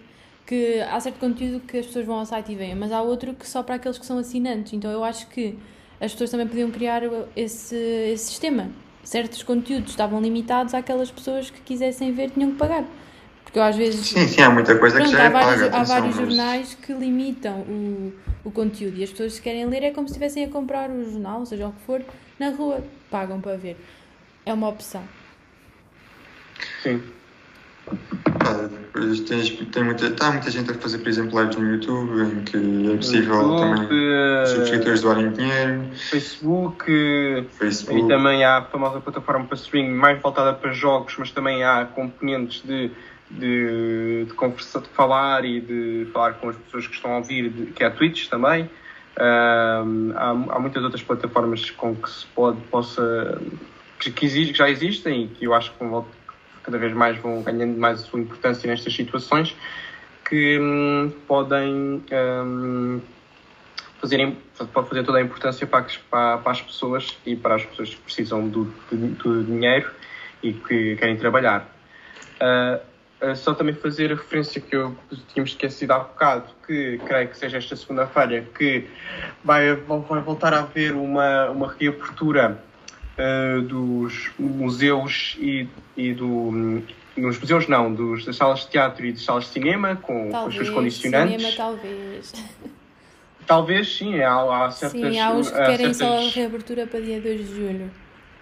que 0.45 0.81
há 0.81 0.99
certo 0.99 1.19
conteúdo 1.19 1.61
que 1.61 1.77
as 1.77 1.85
pessoas 1.85 2.05
vão 2.05 2.15
ao 2.19 2.25
site 2.25 2.51
e 2.51 2.55
veem, 2.55 2.75
mas 2.75 2.91
há 2.91 3.01
outro 3.01 3.33
que 3.33 3.47
só 3.47 3.63
para 3.63 3.75
aqueles 3.75 3.97
que 3.97 4.05
são 4.05 4.17
assinantes. 4.17 4.73
Então 4.73 4.91
eu 4.91 5.03
acho 5.03 5.27
que 5.27 5.57
as 6.01 6.11
pessoas 6.11 6.29
também 6.31 6.47
podiam 6.47 6.69
criar 6.69 7.01
esse, 7.35 7.75
esse 7.75 8.25
sistema. 8.25 8.69
Certos 9.03 9.41
conteúdos 9.41 9.91
estavam 9.91 10.21
limitados 10.21 10.73
àquelas 10.73 11.09
pessoas 11.09 11.49
que 11.49 11.61
quisessem 11.61 12.11
ver, 12.11 12.31
tinham 12.31 12.51
que 12.51 12.57
pagar. 12.57 12.83
Porque 13.43 13.57
eu 13.57 13.63
às 13.63 13.75
vezes 13.75 14.07
Sim, 14.07 14.27
sim, 14.27 14.41
há 14.41 14.49
muita 14.49 14.77
coisa 14.77 14.97
Pronto, 14.97 15.11
que 15.11 15.17
já 15.17 15.23
há 15.23 15.25
é 15.25 15.29
vários, 15.29 15.61
paga. 15.61 15.77
há 15.77 15.83
vários 15.83 16.15
mas- 16.17 16.27
jornais 16.27 16.73
que 16.75 16.93
limitam 16.93 17.59
o, 17.61 18.13
o 18.45 18.51
conteúdo 18.51 18.97
e 18.97 19.03
as 19.03 19.09
pessoas 19.11 19.37
que 19.37 19.41
querem 19.43 19.65
ler 19.65 19.83
é 19.83 19.91
como 19.91 20.07
se 20.07 20.11
estivessem 20.13 20.43
a 20.45 20.49
comprar 20.49 20.89
o 20.89 21.03
jornal, 21.09 21.45
seja 21.45 21.67
o 21.67 21.71
que 21.71 21.81
for, 21.81 22.01
na 22.39 22.49
rua, 22.49 22.83
pagam 23.09 23.39
para 23.41 23.55
ver. 23.57 23.77
É 24.45 24.53
uma 24.53 24.67
opção. 24.69 25.03
Sim. 26.83 27.01
Depois 28.69 29.19
tens, 29.21 29.49
tem 29.49 29.83
muita, 29.83 30.11
tá 30.11 30.31
muita 30.31 30.49
gente 30.51 30.71
a 30.71 30.73
fazer, 30.75 30.99
por 30.99 31.07
exemplo, 31.09 31.39
lives 31.39 31.55
no 31.57 31.71
YouTube 31.73 32.21
em 32.23 32.43
que 32.43 32.57
é 32.93 32.95
possível 32.97 33.55
também 33.55 33.81
YouTube, 33.83 33.95
os 34.43 34.49
eh, 34.49 34.55
subscritores 34.55 35.01
doarem 35.01 35.31
dinheiro, 35.31 35.83
Facebook, 35.95 37.47
Facebook. 37.57 38.05
E 38.05 38.07
também 38.07 38.43
há 38.43 38.57
a 38.57 38.61
famosa 38.63 38.99
plataforma 39.01 39.45
para 39.45 39.55
streaming 39.57 39.93
mais 39.93 40.21
voltada 40.21 40.53
para 40.53 40.71
jogos, 40.73 41.15
mas 41.17 41.31
também 41.31 41.63
há 41.63 41.85
componentes 41.85 42.61
de, 42.63 42.91
de, 43.29 44.25
de 44.25 44.33
conversa, 44.33 44.79
de 44.81 44.89
falar 44.89 45.43
e 45.45 45.59
de 45.61 46.07
falar 46.13 46.33
com 46.33 46.49
as 46.49 46.55
pessoas 46.57 46.87
que 46.87 46.95
estão 46.95 47.13
a 47.13 47.17
ouvir, 47.17 47.49
de- 47.49 47.65
que 47.67 47.83
é 47.83 47.87
a 47.87 47.91
Twitch 47.91 48.27
também. 48.27 48.69
Há, 49.17 49.83
há 50.49 50.59
muitas 50.59 50.83
outras 50.83 51.03
plataformas 51.03 51.69
com 51.71 51.95
que 51.95 52.09
se 52.09 52.25
pode, 52.27 52.59
possa, 52.71 53.41
que, 53.99 54.09
que, 54.11 54.25
exi- 54.25 54.47
que 54.51 54.57
já 54.57 54.69
existem 54.69 55.25
e 55.25 55.27
que 55.27 55.45
eu 55.45 55.53
acho 55.53 55.71
que 55.73 55.79
vão, 55.85 56.05
cada 56.63 56.77
vez 56.77 56.93
mais 56.93 57.17
vão 57.17 57.41
ganhando 57.41 57.77
mais 57.77 58.01
a 58.01 58.03
sua 58.03 58.19
importância 58.19 58.69
nestas 58.69 58.93
situações, 58.93 59.55
que 60.27 60.59
hum, 60.59 61.11
podem 61.27 62.03
hum, 62.11 63.01
fazerem, 63.99 64.37
pode 64.73 64.89
fazer 64.89 65.03
toda 65.03 65.17
a 65.19 65.21
importância 65.21 65.65
para, 65.67 65.85
as- 65.85 65.97
para, 65.97 66.37
para 66.37 66.51
as 66.51 66.61
pessoas 66.61 67.17
e 67.25 67.35
para 67.35 67.55
as 67.55 67.65
pessoas 67.65 67.93
que 67.95 68.01
precisam 68.01 68.47
do, 68.47 68.65
do, 68.91 69.07
do 69.09 69.43
dinheiro 69.43 69.89
e 70.41 70.53
que 70.53 70.95
querem 70.95 71.17
trabalhar. 71.17 71.67
Ah, 72.39 72.79
só 73.35 73.53
também 73.53 73.75
fazer 73.75 74.11
a 74.11 74.15
referência 74.15 74.59
que 74.59 74.75
eu 74.75 74.95
tínhamos 75.27 75.51
esquecido 75.51 75.91
há 75.91 75.99
bocado, 75.99 76.45
que 76.65 76.99
creio 77.05 77.27
que 77.29 77.37
seja 77.37 77.59
esta 77.59 77.75
segunda-feira, 77.75 78.47
que 78.57 78.89
vai, 79.43 79.75
vai 79.75 80.21
voltar 80.21 80.53
a 80.55 80.61
haver 80.61 80.93
uma, 80.93 81.51
uma 81.51 81.71
reabertura 81.79 82.57
ah, 83.17 83.61
dos 83.61 84.31
museus 84.39 85.35
e, 85.39 85.67
e 85.95 86.13
do. 86.13 86.83
Nos 87.17 87.37
museus 87.39 87.67
não, 87.67 87.93
dos, 87.93 88.23
das 88.25 88.37
salas 88.37 88.61
de 88.61 88.69
teatro 88.69 89.05
e 89.05 89.11
das 89.11 89.23
salas 89.23 89.43
de 89.45 89.49
cinema, 89.51 89.95
com, 89.97 90.13
com 90.13 90.25
os 90.27 90.31
Talvez, 90.31 90.55
seus 90.55 90.69
condicionantes. 90.69 91.41
cinema, 91.41 91.57
talvez. 91.57 92.31
Talvez 93.45 93.97
sim, 93.97 94.19
há, 94.21 94.65
há 94.65 94.71
certas. 94.71 95.01
Sim, 95.01 95.19
há 95.19 95.31
uns 95.33 95.49
que 95.51 95.57
querem 95.57 95.93
só 95.93 96.05
a 96.05 96.17
certas- 96.17 96.35
reabertura 96.35 96.87
para 96.87 97.01
dia 97.01 97.19
2 97.19 97.47
de 97.47 97.55
julho. 97.55 97.91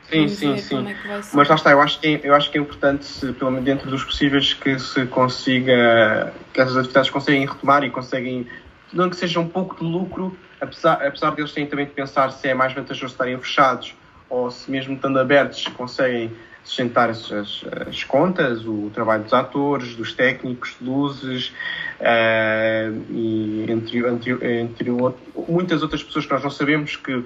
Sim, 0.10 0.18
Vamos 0.26 0.32
sim, 0.34 0.58
sim. 0.58 0.88
é. 0.88 0.96
Mas 1.34 1.48
lá 1.50 1.56
está, 1.56 1.72
eu 1.72 1.82
acho 1.82 2.00
que 2.00 2.08
é, 2.08 2.22
eu 2.24 2.34
acho 2.36 2.52
que 2.52 2.58
é 2.58 2.62
importante, 2.62 3.06
se, 3.06 3.32
pelo 3.34 3.52
menos 3.52 3.66
dentro 3.66 3.90
dos 3.90 4.04
possíveis, 4.04 4.54
que 4.54 4.78
se 4.80 5.06
consiga, 5.08 6.34
que 6.54 6.62
essas 6.62 6.78
atividades 6.78 7.10
conseguem 7.10 7.46
retomar 7.46 7.84
e 7.84 7.90
conseguem, 7.90 8.48
não 8.94 9.10
que 9.10 9.16
seja 9.16 9.40
um 9.40 9.48
pouco 9.48 9.76
de 9.76 9.84
lucro, 9.84 10.38
apesar, 10.60 10.94
apesar 11.06 11.32
deles 11.32 11.52
terem 11.52 11.70
também 11.70 11.86
de 11.86 11.92
pensar 11.92 12.32
se 12.32 12.48
é 12.48 12.54
mais 12.54 12.74
vantajoso 12.74 13.14
estarem 13.14 13.38
fechados 13.40 13.94
ou 14.30 14.50
se 14.52 14.70
mesmo 14.70 14.96
estando 14.96 15.20
abertos 15.20 15.66
conseguem 15.70 16.32
sustentar 16.64 17.10
as, 17.10 17.32
as, 17.32 17.64
as 17.88 18.04
contas, 18.04 18.66
o 18.66 18.92
trabalho 18.94 19.24
dos 19.24 19.34
atores, 19.34 19.96
dos 19.96 20.14
técnicos, 20.14 20.76
luzes 20.82 21.54
eh, 22.00 22.92
e 23.10 23.66
entre, 23.70 24.00
entre, 24.08 24.60
entre 24.60 24.90
outro- 24.92 25.46
muitas 25.48 25.82
outras 25.82 26.04
pessoas 26.04 26.26
que 26.26 26.32
nós 26.34 26.44
não 26.44 26.52
sabemos 26.52 26.96
que 26.96 27.24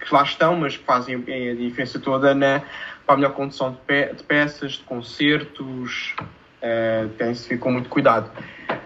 que 0.00 0.14
lá 0.14 0.22
estão, 0.22 0.54
mas 0.54 0.76
que 0.76 0.84
fazem 0.84 1.16
a 1.16 1.54
diferença 1.56 1.98
toda 1.98 2.32
na, 2.32 2.62
para 3.04 3.14
a 3.14 3.16
melhor 3.16 3.32
condução 3.32 3.72
de, 3.72 3.78
pe- 3.78 4.14
de 4.14 4.22
peças, 4.22 4.74
de 4.74 4.84
concertos, 4.84 6.14
uh, 6.62 7.08
tem-se 7.18 7.48
vir 7.48 7.58
com 7.58 7.72
muito 7.72 7.88
cuidado. 7.88 8.30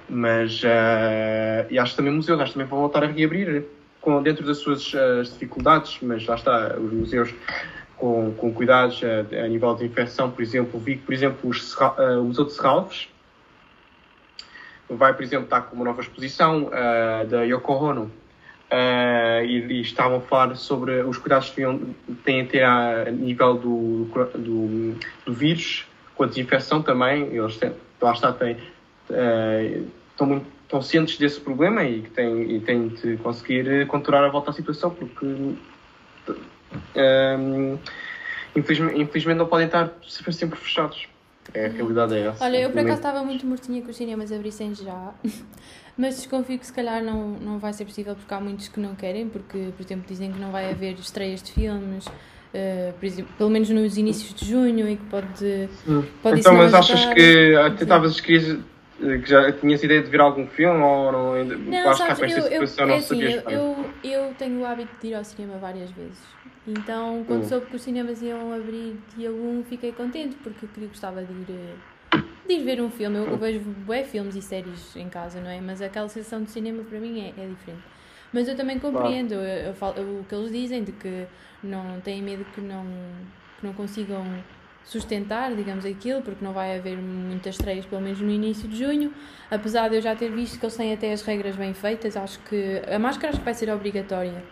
Mas, 0.08 0.62
eh, 0.64 1.66
e 1.70 1.78
acho 1.78 1.90
que 1.92 1.96
também 1.98 2.12
museus, 2.14 2.40
acho 2.40 2.52
que 2.52 2.54
também 2.54 2.66
vão 2.66 2.78
voltar 2.80 3.04
a 3.04 3.06
reabrir 3.08 3.62
com, 4.02 4.22
dentro 4.22 4.44
das 4.44 4.58
suas 4.58 4.92
eh, 4.94 5.22
dificuldades, 5.22 5.98
mas 6.02 6.26
lá 6.26 6.34
está, 6.34 6.76
os 6.76 6.92
museus 6.92 7.34
com, 7.96 8.34
com 8.34 8.52
cuidados 8.52 9.00
eh, 9.02 9.44
a 9.44 9.48
nível 9.48 9.74
de 9.74 9.86
infecção, 9.86 10.30
por 10.30 10.42
exemplo, 10.42 10.78
vi 10.78 10.96
que, 10.96 11.02
por 11.02 11.14
exemplo, 11.14 11.48
os 11.48 11.74
eh, 11.98 12.16
o 12.18 12.24
Museu 12.24 12.44
de 12.44 12.52
Serralves 12.52 13.08
vai, 14.90 15.14
por 15.14 15.22
exemplo, 15.22 15.44
estar 15.44 15.62
com 15.62 15.76
uma 15.76 15.84
nova 15.84 16.02
exposição 16.02 16.68
eh, 16.72 17.24
da 17.26 17.42
Yoko 17.44 17.72
Ono, 17.72 18.10
Uh, 18.72 19.44
e, 19.44 19.66
e 19.70 19.80
estavam 19.82 20.16
a 20.16 20.20
falar 20.22 20.56
sobre 20.56 21.02
os 21.02 21.18
cuidados 21.18 21.50
que 21.50 21.62
têm 22.24 22.40
a 22.40 22.46
ter 22.46 22.64
a, 22.64 23.10
nível 23.10 23.52
do, 23.52 24.06
do, 24.34 24.94
do 25.26 25.32
vírus, 25.34 25.86
com 26.14 26.24
a 26.24 26.26
desinfecção 26.26 26.80
também. 26.80 27.24
Eles 27.24 27.58
têm, 27.58 27.74
lá 28.00 28.12
está, 28.12 28.32
têm, 28.32 28.54
uh, 29.10 29.86
estão, 30.10 30.26
muito, 30.26 30.46
estão 30.72 30.80
cientes 30.80 31.18
desse 31.18 31.38
problema 31.38 31.85
e 31.85 32.00
que 32.00 32.11
têm, 32.11 32.56
e 32.56 32.61
têm 32.61 32.88
de 32.88 33.18
conseguir 33.18 33.87
controlar 33.87 34.24
a 34.26 34.30
volta 34.30 34.50
à 34.50 34.54
situação, 34.54 34.90
porque 34.90 35.27
um, 36.96 37.79
infelizmente, 38.56 39.00
infelizmente 39.00 39.37
não 39.37 39.46
podem 39.46 39.66
estar 39.66 39.92
sempre, 40.08 40.58
fechados. 40.58 41.06
É, 41.52 41.66
a 41.66 41.68
realidade 41.68 42.14
é 42.14 42.29
essa. 42.29 42.44
Olha, 42.44 42.56
eu 42.56 42.70
por 42.70 42.79
acaso 42.79 42.98
estava 42.98 43.23
muito 43.25 43.44
mortinha 43.44 43.83
que 43.83 43.90
os 43.90 43.96
cinemas 43.96 44.33
abrissem 44.33 44.75
já, 44.75 45.12
mas 45.98 46.16
desconfio 46.16 46.58
que 46.58 46.64
se 46.64 46.73
calhar 46.73 47.02
não, 47.02 47.31
não 47.31 47.58
vai 47.58 47.73
ser 47.73 47.85
possível 47.85 48.14
porque 48.14 48.33
há 48.33 48.40
muitos 48.40 48.68
que 48.68 48.81
não 48.81 48.94
querem, 48.94 49.29
porque, 49.29 49.70
por 49.77 49.85
exemplo, 49.85 50.04
dizem 50.08 50.33
que 50.33 50.38
não 50.38 50.52
vai 50.52 50.70
haver 50.70 50.94
estreias 50.94 51.42
de 51.42 51.52
filmes, 51.52 52.06
eh, 52.54 52.94
por 52.98 53.04
exemplo, 53.04 53.35
pelo 53.37 53.50
menos 53.50 53.68
nos 53.68 53.98
inícios 53.98 54.33
de 54.33 54.48
junho, 54.48 54.88
e 54.88 54.96
que 54.96 55.04
pode. 55.06 55.68
pode 56.23 56.40
então, 56.40 56.54
mas 56.54 56.73
achas 56.73 57.04
que 57.12 57.56
até 57.56 57.83
estavas 57.83 58.20
querias 58.20 58.58
que 59.23 59.27
já 59.27 59.53
tinhas 59.53 59.83
ideia 59.83 60.03
de 60.03 60.11
ver 60.11 60.21
algum 60.21 60.46
filme 60.48 60.81
ou 60.83 61.13
não, 61.13 61.35
Não, 61.69 61.90
acho 61.90 62.03
que 62.07 62.15
sabes, 62.15 62.19
com 62.19 62.25
esta 62.25 62.40
eu, 62.40 62.46
eu, 62.46 62.63
situação 62.63 62.87
é 62.87 62.88
não 62.88 62.98
assim, 62.98 63.19
sabias 63.19 63.35
eu, 63.35 63.40
eu, 63.50 63.94
eu 64.03 64.35
tenho 64.35 64.61
o 64.61 64.65
hábito 64.65 64.92
de 65.00 65.09
ir 65.09 65.15
ao 65.15 65.25
cinema 65.25 65.59
várias 65.59 65.90
vezes. 65.90 66.37
Então, 66.67 67.25
quando 67.25 67.44
Hum. 67.44 67.48
soube 67.48 67.67
que 67.67 67.77
os 67.77 67.83
cinemas 67.83 68.23
iam 68.23 68.53
abrir 68.53 68.96
dia 69.15 69.33
1, 69.33 69.65
fiquei 69.65 69.92
contente 69.92 70.37
porque 70.37 70.65
eu 70.65 70.69
queria, 70.69 70.88
gostava 70.88 71.25
de 71.25 71.33
ir, 71.33 71.46
eh, 71.50 71.77
de 72.46 72.55
ir 72.55 72.65
ver 72.65 72.81
um 72.83 72.90
filme. 72.90 73.19
Eu, 73.19 73.31
eu 73.31 73.38
vejo 73.38 73.61
bué 73.61 74.05
filmes 74.05 74.37
e 74.37 74.42
séries 74.42 74.94
em 74.96 75.09
casa, 75.09 75.40
não 75.40 75.50
é? 75.50 75.61
Mas 75.61 75.83
aquela 75.83 76.09
sensação 76.09 76.42
de 76.44 76.50
cinema 76.50 76.85
para 76.85 77.00
mim 77.00 77.21
é, 77.21 77.44
é 77.44 77.48
diferente. 77.48 77.83
Mas 78.33 78.48
eu 78.48 78.57
também 78.57 78.79
compreendo 78.79 79.35
eu- 79.35 79.40
eu 79.42 79.75
falo- 79.75 80.21
o 80.21 80.25
que 80.25 80.35
eles 80.35 80.53
dizem 80.53 80.85
de 80.85 80.92
que 80.92 81.27
não 81.63 82.00
têm 82.00 82.23
medo 82.23 82.44
que 82.46 82.61
não, 82.61 82.87
que 83.59 83.65
não 83.65 83.73
consigam 83.75 84.44
sustentar, 84.85 85.54
digamos, 85.54 85.85
aquilo, 85.85 86.22
porque 86.22 86.44
não 86.44 86.52
vai 86.52 86.76
haver 86.78 86.96
muitas 86.96 87.54
estreias, 87.54 87.87
pelo 87.87 88.00
menos 88.00 88.20
no 88.20 88.30
início 88.30 88.68
de 88.68 88.76
junho. 88.78 89.12
Apesar 89.50 89.88
de 89.88 89.96
eu 89.96 90.02
já 90.02 90.14
ter 90.16 90.30
visto 90.30 90.58
que 90.58 90.64
eles 90.64 90.76
têm 90.76 90.92
até 90.92 91.12
as 91.12 91.22
regras 91.22 91.56
bem 91.56 91.72
feitas, 91.74 92.16
acho 92.16 92.38
que 92.40 92.83
a 92.90 92.98
máscara 92.98 93.30
acho 93.30 93.38
que 93.38 93.44
vai 93.44 93.54
ser 93.54 93.70
obrigatória. 93.70 94.42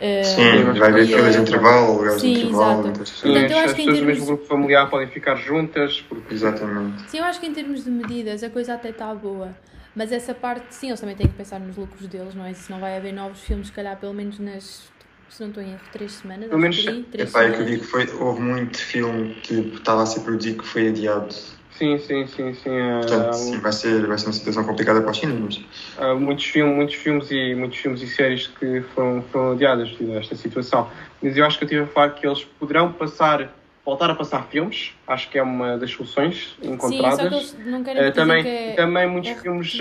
Eh, 0.00 0.22
Sim, 0.22 0.62
vai 0.78 0.88
haver 0.90 1.06
filas 1.06 1.32
de 1.32 1.38
eh, 1.38 1.42
intervalo, 1.42 1.92
lugares 1.98 2.14
de 2.14 2.20
sim, 2.20 2.32
intervalo, 2.44 2.80
exato. 2.88 2.98
Portanto, 2.98 3.22
coisas. 3.22 3.50
eu 3.50 3.58
acho 3.58 3.66
as 3.66 3.72
que 3.74 3.82
em 3.82 3.84
pessoas 3.86 3.98
do 4.00 4.06
mesmo 4.06 4.24
termos- 4.24 4.26
grupo 4.26 4.44
familiar 4.46 4.90
podem 4.90 5.08
ficar 5.08 5.36
juntas, 5.36 6.00
porque 6.08 6.34
Exatamente. 6.34 7.10
Sim, 7.10 7.18
eu 7.18 7.24
acho 7.24 7.40
que 7.40 7.46
em 7.46 7.52
termos 7.52 7.84
de 7.84 7.90
medidas 7.90 8.42
a 8.42 8.50
coisa 8.50 8.74
até 8.74 8.90
está 8.90 9.14
boa. 9.14 9.56
Mas 9.96 10.12
essa 10.12 10.32
parte, 10.32 10.72
sim, 10.74 10.88
eles 10.88 11.00
também 11.00 11.16
têm 11.16 11.26
que 11.26 11.34
pensar 11.34 11.58
nos 11.58 11.76
lucros 11.76 12.06
deles, 12.06 12.32
não 12.34 12.44
é? 12.44 12.52
Se 12.54 12.70
não 12.70 12.78
vai 12.78 12.96
haver 12.96 13.12
novos 13.12 13.40
filmes, 13.40 13.66
se 13.66 13.72
calhar 13.72 13.96
pelo 13.96 14.14
menos 14.14 14.38
nas, 14.38 14.82
se 15.28 15.40
não 15.40 15.48
estou 15.48 15.62
em 15.62 15.72
erro, 15.72 15.80
três 15.92 16.12
semanas, 16.12 16.48
Pelo 16.48 16.60
menos- 16.60 16.82
três 17.10 17.30
Epá, 17.30 17.44
é 17.44 17.50
que 17.52 17.60
eu 17.60 17.64
digo 17.66 17.80
que 17.82 17.86
foi, 17.86 18.06
houve 18.14 18.40
muito 18.40 18.78
filme 18.78 19.34
que 19.42 19.54
estava 19.76 20.02
a 20.02 20.06
ser 20.06 20.20
produzido 20.20 20.62
que 20.62 20.68
foi 20.68 20.88
adiado. 20.88 21.32
sim, 21.70 21.96
sim, 21.98 22.26
sim, 22.26 22.54
sim. 22.54 22.70
há- 22.76 23.00
Portanto, 23.00 23.32
sim, 23.34 23.58
vai 23.60 23.72
ser, 23.72 24.06
vai 24.06 24.18
ser 24.18 24.26
uma 24.26 24.32
situação 24.32 24.64
complicada 24.64 25.00
para 25.00 25.10
os 25.10 25.18
cinemas. 25.18 25.60
há 25.98 26.14
muitos, 26.14 26.44
filmes, 26.46 26.74
muitos 26.76 26.94
filmes 26.96 27.30
e 27.30 27.54
muitos 27.54 27.78
filmes 27.78 28.02
e 28.02 28.08
séries 28.08 28.46
que 28.48 28.80
foram, 28.94 29.22
foram 29.30 29.52
adiadas 29.52 29.90
devido 29.92 30.12
a 30.14 30.18
esta 30.18 30.34
situação. 30.34 30.90
Mas 31.22 31.36
eu 31.36 31.44
acho 31.44 31.58
que 31.58 31.64
eu 31.64 31.68
tive 31.68 31.82
a 31.82 31.86
falar 31.86 32.10
que 32.10 32.26
eles 32.26 32.42
poderão 32.44 32.92
passar, 32.92 33.54
voltar 33.84 34.10
a 34.10 34.14
passar 34.14 34.44
filmes, 34.48 34.92
acho 35.06 35.30
que 35.30 35.38
é 35.38 35.42
uma 35.42 35.76
das 35.78 35.90
soluções 35.90 36.56
Sim, 36.60 36.72
encontradas. 36.72 37.16
só 37.20 37.28
que 37.28 37.34
eles 37.34 37.66
não 37.66 37.84
querem 37.84 38.02
dizer 38.02 38.12
também, 38.14 38.42
que 38.42 38.48
é... 38.48 38.70
também 38.72 39.08
muitos 39.08 39.30
é 39.30 39.34
filmes, 39.36 39.78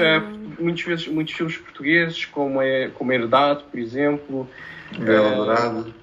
muitos, 0.59 0.83
vezes, 0.83 1.07
muitos 1.07 1.33
filmes 1.33 1.57
portugueses, 1.57 2.25
como 2.25 2.61
é 2.61 2.89
como 2.89 3.11
Herdade, 3.11 3.63
por 3.71 3.79
exemplo, 3.79 4.47
Bela 4.91 5.27
Eh, 5.29 5.35
Dourado. 5.35 5.93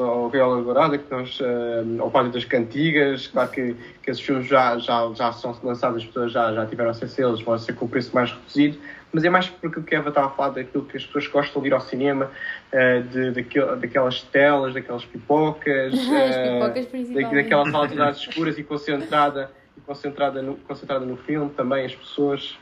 ao 0.00 0.30
Viola 0.30 0.62
Dourada, 0.62 0.96
que 0.98 1.10
nós, 1.10 1.38
eh, 1.40 1.84
ao 2.00 2.10
Pátio 2.10 2.32
das 2.32 2.44
Cantigas, 2.44 3.26
claro 3.28 3.50
que, 3.50 3.74
que 4.02 4.10
esses 4.10 4.22
filmes 4.22 4.46
já, 4.46 4.78
já, 4.78 5.10
já 5.14 5.32
são 5.32 5.54
lançados, 5.62 5.98
as 6.02 6.06
pessoas 6.06 6.32
já, 6.32 6.52
já 6.54 6.64
tiveram 6.66 6.90
acesso 6.90 7.20
a 7.22 7.28
eles, 7.28 7.40
vão 7.42 7.58
ser 7.58 7.74
com 7.74 7.84
o 7.84 7.88
preço 7.88 8.14
mais 8.14 8.32
reduzido, 8.32 8.78
mas 9.12 9.24
é 9.24 9.28
mais 9.30 9.48
porque 9.50 9.78
o 9.78 9.84
Eva 9.94 10.08
estava 10.08 10.28
a 10.28 10.30
falar 10.30 10.50
daquilo 10.50 10.84
que 10.86 10.96
as 10.96 11.04
pessoas 11.04 11.26
gostam 11.28 11.60
de 11.60 11.68
ir 11.68 11.74
ao 11.74 11.80
cinema, 11.80 12.30
eh, 12.72 13.00
de, 13.02 13.30
daquel- 13.32 13.76
daquelas 13.76 14.22
telas, 14.22 14.72
daquelas 14.72 15.04
pipocas, 15.04 15.92
As 16.10 16.36
eh, 16.36 16.42
pipocas 16.58 16.86
da- 17.12 17.28
daquela 17.42 17.70
sala 17.70 17.88
de 17.88 17.96
dados 17.96 18.20
escuras 18.20 18.58
e 18.58 18.64
concentrada, 18.64 19.50
e 19.76 19.80
concentrada, 19.82 20.40
no, 20.40 20.56
concentrada 20.56 21.04
no 21.04 21.16
filme, 21.18 21.50
também 21.50 21.84
as 21.84 21.94
pessoas, 21.94 22.58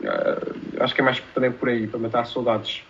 eh, 0.00 0.38
acho 0.78 0.94
que 0.94 1.00
é 1.00 1.04
mais 1.04 1.18
também 1.34 1.50
por 1.50 1.68
aí, 1.68 1.88
para 1.88 1.98
matar 1.98 2.24
saudades. 2.26 2.84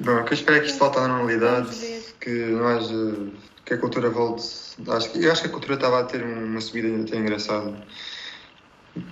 Bom, 0.00 0.20
o 0.20 0.24
que 0.24 0.32
eu 0.32 0.34
espero 0.34 0.56
é 0.58 0.60
que 0.60 0.66
isto 0.66 0.78
volte 0.78 0.98
à 0.98 1.06
normalidade, 1.08 1.76
que 2.20 2.30
não 2.30 2.66
haja. 2.66 3.16
que 3.64 3.74
a 3.74 3.78
cultura 3.78 4.10
volte. 4.10 4.42
Acho, 4.88 5.12
que- 5.12 5.24
eu 5.24 5.30
acho 5.30 5.42
que 5.42 5.48
a 5.48 5.50
cultura 5.52 5.74
estava 5.74 6.00
a 6.00 6.04
ter 6.04 6.22
uma 6.24 6.60
subida 6.60 6.88
até 7.02 7.16
engraçada. 7.16 7.72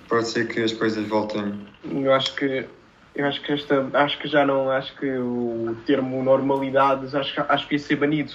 Pode 0.09 0.27
ser 0.27 0.47
que 0.47 0.61
as 0.61 0.73
coisas 0.73 1.05
voltem. 1.07 1.65
Eu 1.89 2.11
acho 2.13 2.35
que 2.35 2.65
eu 3.15 3.25
acho 3.25 3.41
que 3.41 3.51
esta 3.53 3.89
acho 3.93 4.19
que 4.19 4.27
já 4.27 4.45
não 4.45 4.69
acho 4.69 4.95
que 4.97 5.09
o 5.09 5.77
termo 5.85 6.21
normalidades 6.23 7.15
acho, 7.15 7.33
que- 7.33 7.39
acho 7.47 7.67
que 7.67 7.75
ia 7.75 7.79
ser 7.79 7.95
banido 7.95 8.33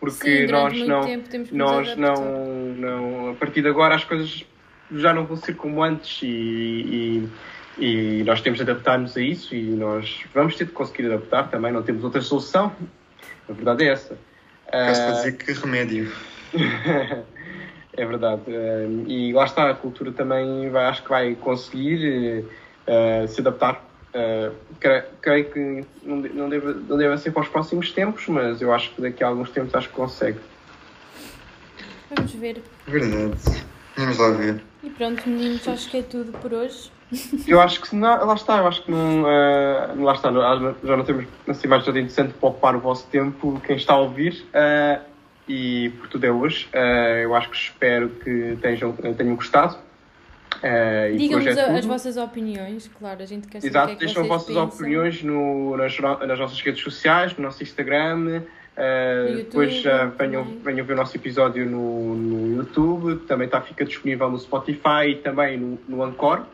porque 0.00 0.46
Sim, 0.46 0.52
nós 0.52 0.72
muito 0.72 0.88
não 0.88 1.24
nós 1.52 1.96
não 1.96 2.74
não 2.76 3.30
a 3.30 3.34
partir 3.34 3.62
de 3.62 3.68
agora 3.68 3.94
as 3.94 4.04
coisas 4.04 4.44
já 4.92 5.12
não 5.12 5.24
vão 5.26 5.36
ser 5.36 5.54
como 5.54 5.82
antes 5.82 6.20
e, 6.22 6.26
e, 6.26 7.28
e 7.80 8.22
nós 8.24 8.40
temos 8.42 8.58
de 8.58 8.62
adaptar-nos 8.70 9.16
a 9.16 9.20
isso 9.22 9.54
e 9.54 9.62
nós 9.62 10.24
vamos 10.34 10.54
ter 10.54 10.66
de 10.66 10.72
conseguir 10.72 11.06
adaptar 11.06 11.48
também 11.50 11.72
não 11.72 11.82
temos 11.82 12.04
outra 12.04 12.20
solução 12.20 12.72
a 13.48 13.52
verdade 13.52 13.84
é 13.84 13.88
essa 13.92 14.16
Caso 14.70 15.00
para 15.02 15.10
Ah, 15.10 15.12
dizer 15.16 15.32
que 15.36 15.52
remédio. 15.52 16.12
é 17.92 18.06
verdade. 18.06 18.42
Eh, 18.46 18.86
E 19.08 19.32
lá 19.32 19.44
está, 19.44 19.68
a 19.68 19.74
cultura 19.74 20.12
também 20.12 20.70
vai, 20.70 20.84
acho 20.86 21.02
que 21.02 21.08
vai 21.08 21.34
conseguir 21.34 22.44
eh, 22.86 23.26
se 23.26 23.40
adaptar. 23.40 23.84
Cre- 24.78 25.04
creio 25.20 25.50
que 25.50 25.84
não, 26.04 26.48
deve, 26.48 26.66
não 26.88 26.96
deve 26.96 27.16
ser 27.18 27.32
para 27.32 27.42
os 27.42 27.48
próximos 27.48 27.90
tempos, 27.92 28.28
mas 28.28 28.62
eu 28.62 28.72
acho 28.72 28.92
que 28.94 29.02
daqui 29.02 29.24
a 29.24 29.26
alguns 29.26 29.50
tempos 29.50 29.74
acho 29.74 29.88
que 29.88 29.94
consegue. 29.94 30.38
Vamos 32.14 32.32
ver. 32.34 32.62
Verdade. 32.86 33.34
Vamos 33.96 34.18
lá 34.18 34.30
ver. 34.30 34.60
E 34.84 34.90
pronto, 34.90 35.28
meninos, 35.28 35.66
acho 35.66 35.90
que 35.90 35.96
é 35.98 36.02
tudo 36.02 36.30
por 36.38 36.52
hoje. 36.54 36.90
Eu 37.46 37.60
acho 37.60 37.80
que 37.80 37.94
não, 37.94 38.24
lá 38.24 38.34
está, 38.34 38.58
eu 38.58 38.66
acho 38.66 38.82
que 38.84 38.90
não, 38.90 39.28
eh, 39.28 39.94
lá 39.98 40.12
está, 40.14 40.30
já 40.84 40.96
não 40.96 41.04
temos 41.04 41.26
assim 41.48 41.66
mais 41.66 41.84
nada 41.84 41.98
interessante 41.98 42.34
para 42.34 42.48
ocupar 42.48 42.76
o 42.76 42.80
vosso 42.80 43.06
tempo, 43.08 43.60
quem 43.66 43.76
está 43.76 43.94
a 43.94 43.98
ouvir, 43.98 44.44
eh, 44.52 45.00
e 45.48 45.90
por 45.98 46.08
tudo 46.08 46.24
é 46.24 46.30
hoje. 46.30 46.68
Eh, 46.72 47.22
eu 47.24 47.34
acho 47.34 47.50
que 47.50 47.56
espero 47.56 48.08
que 48.10 48.56
tenham, 48.62 48.92
tenham 48.92 49.34
gostado. 49.34 49.76
Por 50.60 51.16
Digam-nos 51.16 51.56
é 51.56 51.78
as 51.78 51.86
vossas 51.86 52.16
opiniões, 52.16 52.90
claro, 52.98 53.22
a 53.22 53.26
gente 53.26 53.48
quer 53.48 53.60
saber 53.60 53.70
Exato, 53.70 53.86
que 53.86 53.92
é 53.92 53.96
que 53.96 54.04
deixam 54.04 54.22
vocês 54.24 54.28
vossas 54.28 54.54
pensam. 54.54 54.64
opiniões 54.64 55.22
no, 55.22 55.76
nas, 55.76 55.98
nas 55.98 56.38
nossas 56.38 56.60
redes 56.60 56.82
sociais, 56.82 57.36
no 57.36 57.44
nosso 57.44 57.62
Instagram. 57.62 58.16
No 58.16 59.28
YouTube 59.28 59.44
depois 59.44 59.84
eh, 59.84 60.10
venham, 60.18 60.44
também. 60.44 60.60
venham 60.64 60.86
ver 60.86 60.92
o 60.94 60.96
nosso 60.96 61.16
episódio 61.16 61.68
no, 61.68 62.14
no 62.14 62.56
YouTube, 62.56 63.26
também 63.26 63.46
está, 63.46 63.60
fica 63.60 63.84
disponível 63.84 64.30
no 64.30 64.38
Spotify 64.38 65.08
e 65.08 65.14
também 65.16 65.58
no, 65.58 65.78
no 65.88 66.02
Anchor. 66.02 66.44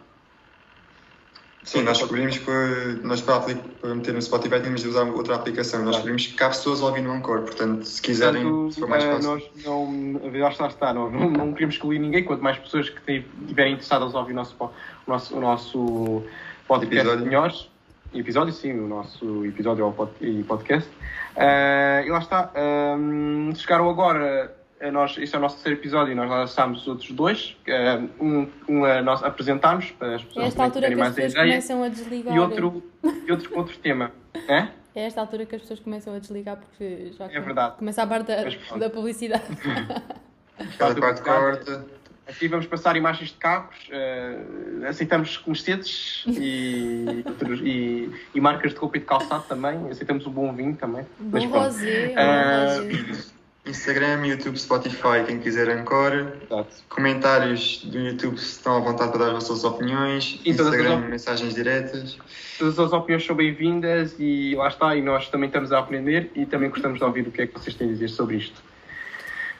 Sim, 1.67 1.83
nós 1.83 1.99
descobrimos 1.99 2.39
que 2.39 3.01
nós 3.03 3.21
para, 3.21 3.41
para 3.81 3.95
meter 3.95 4.15
no 4.15 4.23
Spotify 4.23 4.61
tínhamos 4.61 4.83
de 4.83 4.89
usar 4.89 5.03
outra 5.03 5.35
aplicação. 5.35 5.81
Nós 5.81 5.97
descobrimos 5.97 6.29
que 6.29 6.43
há 6.45 6.49
pessoas 6.49 6.81
a 6.81 6.87
ouvir 6.87 7.03
no 7.03 7.13
Encore, 7.15 7.43
portanto, 7.43 7.85
se 7.85 8.01
quiserem, 8.01 8.45
Portanto, 8.45 8.73
se 8.73 8.81
for 8.81 8.89
mais 8.89 9.03
eh, 9.05 9.13
fácil. 9.13 9.31
nós 9.31 9.43
não, 9.65 10.49
está, 10.49 10.67
está, 10.69 10.95
nós 10.95 11.13
não, 11.13 11.29
não 11.29 11.53
queremos 11.53 11.75
excluir 11.75 11.99
ninguém, 11.99 12.23
quanto 12.23 12.41
mais 12.43 12.57
pessoas 12.57 12.89
que 12.89 13.01
estiverem 13.11 13.73
interessadas 13.73 14.15
a 14.15 14.19
ouvir 14.21 14.33
o 14.33 14.37
nosso, 14.37 14.55
o 14.61 14.71
nosso, 15.11 15.37
o 15.37 15.41
nosso 15.41 16.23
podcast 16.69 16.99
Episódio. 17.01 17.25
melhores. 17.27 17.69
Episódio, 18.15 18.55
sim, 18.55 18.73
o 18.73 18.87
nosso 18.87 19.45
episódio 19.45 19.93
e 20.21 20.45
podcast. 20.45 20.89
Eh, 21.35 22.05
e 22.07 22.11
lá 22.11 22.21
está. 22.21 22.51
ehm, 22.55 23.53
chegaram 23.57 23.91
agora. 23.91 24.56
Nós, 24.93 25.17
este 25.19 25.35
é 25.35 25.39
o 25.39 25.41
nosso 25.43 25.57
terceiro 25.57 25.81
episódio 25.81 26.13
e 26.13 26.15
nós 26.15 26.29
lançámos 26.29 26.83
os 26.83 26.89
outros 26.89 27.11
dois. 27.11 27.57
eh, 27.67 27.99
um 28.21 28.47
um 28.69 28.85
a 28.85 29.01
nós 29.03 29.23
apresentámos 29.25 29.91
para 29.93 30.17
as 30.17 30.23
É 30.23 30.25
pessoas 30.25 30.47
esta 30.47 30.57
também 30.57 30.67
altura 30.67 30.83
terem 30.89 30.97
que 30.97 31.03
as 31.03 31.09
pessoas 31.15 31.33
ideia. 31.33 31.49
começam 31.49 31.83
a 31.83 31.89
desligar. 31.89 32.35
E 32.35 32.39
outro, 32.39 32.83
e 33.27 33.31
outro 33.33 33.51
com 33.51 33.59
outro 33.61 33.79
tema. 33.79 34.13
É? 34.49 34.69
É 34.95 35.07
esta 35.07 35.21
altura 35.21 35.45
que 35.47 35.55
as 35.55 35.63
pessoas 35.63 35.81
começam 35.81 36.15
a 36.15 36.19
desligar 36.19 36.57
porque 36.59 37.13
já 37.19 37.25
É 37.27 37.41
verdade. 37.41 37.77
começa 37.77 38.03
a 38.03 38.07
parte 38.07 38.27
da, 38.29 38.45
Mas 38.45 38.81
da 38.81 38.91
publicidade. 38.91 39.45
Cada 40.79 40.95
parte 41.01 41.23
corta. 41.23 41.87
Aqui 42.29 42.49
vamos 42.49 42.67
passar 42.67 42.97
imagens 42.97 43.29
de 43.31 43.37
carros, 43.37 43.77
eh, 43.89 44.37
aceitamos 44.89 45.41
Mercedes 45.47 46.25
e, 46.27 47.23
outros- 47.25 47.61
e, 47.63 48.11
e 48.35 48.41
marcas 48.41 48.73
de 48.75 48.79
roupa 48.81 48.97
e 48.97 49.01
de 49.01 49.07
calçado 49.07 49.45
também, 49.49 49.89
aceitamos 49.91 50.27
um 50.27 50.31
bom 50.33 50.53
vinho 50.53 50.75
também. 50.75 51.07
Mas 51.21 51.45
Bom 51.45 51.51
pronto. 51.51 51.65
rosé, 51.67 52.15
bom 52.17 52.83
rosé. 52.83 53.25
Instagram, 53.67 54.25
YouTube, 54.27 54.57
Spotify, 54.59 55.25
quem 55.27 55.39
quiser 55.41 55.69
Encore. 55.77 56.29
Exato. 56.45 56.77
Comentários 56.89 57.85
do 57.85 57.99
YouTube 57.99 58.39
se 58.39 58.47
estão 58.53 58.77
à 58.77 58.81
vontade 58.81 59.11
para 59.11 59.21
dar 59.21 59.27
as 59.29 59.33
vossas 59.49 59.65
opiniões. 59.65 60.41
E 60.45 60.51
as 60.51 60.61
Instagram, 60.61 60.99
op- 60.99 61.09
mensagens 61.09 61.55
diretas. 61.55 62.17
Todas 62.59 62.79
as 62.79 62.93
opiniões 62.93 63.25
são 63.27 63.35
bem-vindas 63.35 64.15
e 64.19 64.55
lá 64.55 64.69
está, 64.69 64.95
e 64.95 65.03
nós 65.03 65.29
também 65.29 65.49
estamos 65.49 65.73
a 65.73 65.79
aprender 65.81 66.31
e 66.37 66.47
também 66.47 66.71
gostamos 66.71 66.99
de 66.99 67.05
ouvir 67.05 67.27
o 67.27 67.33
que 67.33 67.43
é 67.43 67.47
que 67.47 67.55
vocês 67.59 67.75
têm 67.75 67.89
a 67.89 67.93
dizer 67.93 68.09
sobre 68.09 68.37
isto. 68.37 68.63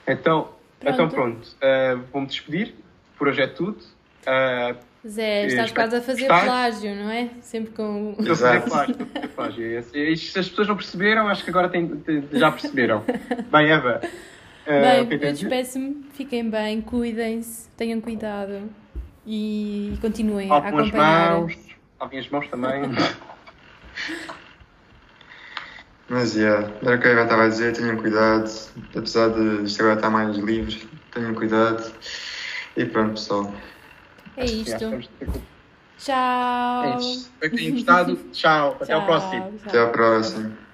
Então, 0.07 0.49
Pronto. 0.79 0.93
então 0.93 1.09
pronto, 1.09 1.47
eh, 1.59 1.97
vou-me 2.13 2.27
despedir, 2.27 2.73
por 3.17 3.27
hoje 3.27 3.41
é 3.41 3.47
tudo. 3.47 3.77
Eh, 4.25 4.75
Zé, 5.07 5.45
estás 5.45 5.71
quase 5.71 5.95
a 5.95 6.01
fazer 6.01 6.27
gostar. 6.27 6.43
plágio, 6.45 6.95
não 6.95 7.09
é? 7.09 7.29
Sempre 7.41 7.71
com. 7.73 8.15
Estou 8.19 8.33
a 8.33 8.35
fazer 8.35 8.61
plágio, 8.61 8.91
estou 8.91 9.07
a 9.07 9.09
fazer 9.13 9.27
plágio. 9.29 9.79
E 9.95 10.17
Se 10.17 10.39
as 10.39 10.49
pessoas 10.49 10.67
não 10.67 10.75
perceberam, 10.75 11.27
acho 11.27 11.43
que 11.43 11.49
agora 11.49 11.69
têm- 11.69 12.03
já 12.33 12.51
perceberam. 12.51 13.03
Bem, 13.51 13.71
Eva. 13.71 14.01
eh, 14.65 14.81
Bem, 15.05 15.07
que 15.07 15.25
eu 15.25 15.31
despeço-me, 15.31 16.05
fiquem 16.13 16.49
bem, 16.49 16.81
cuidem-se, 16.81 17.69
tenham 17.77 18.01
cuidado 18.01 18.69
e 19.25 19.97
continuem 20.01 20.49
a 20.51 20.55
Lavem 20.55 20.69
as 20.69 20.75
acompanhar. 20.87 21.29
mãos, 21.31 21.57
lavem 21.99 22.19
as 22.19 22.29
mãos 22.29 22.47
também. 22.49 22.81
Mas, 26.09 26.35
yeah, 26.35 26.71
era 26.83 26.95
o 26.95 27.01
que 27.01 27.07
eu 27.07 27.21
estava 27.23 27.43
a 27.45 27.47
dizer, 27.49 27.75
tenham 27.75 27.97
cuidado. 27.97 28.49
Apesar 28.95 29.27
de 29.29 29.63
isto 29.65 29.81
agora 29.81 29.95
estar 29.95 30.09
mais 30.09 30.37
livre, 30.37 30.89
tenham 31.13 31.33
cuidado. 31.35 31.93
E 32.77 32.85
pronto, 32.85 33.13
pessoal. 33.15 33.53
É 34.37 34.45
isto. 34.45 34.77
Ter 34.77 34.89
cuidado. 34.89 35.43
Tchau. 35.97 36.83
É 36.83 36.97
isto. 36.97 37.31
Espero 37.33 37.51
que 37.51 37.57
tenham 37.57 37.73
gostado. 37.73 38.15
Tchau. 38.31 38.77
Até 38.79 38.93
ao 38.93 38.99
Tchau, 38.99 39.05
próximo. 39.07 39.59
Até 39.65 39.81
à 39.81 39.87
próxima. 39.89 40.66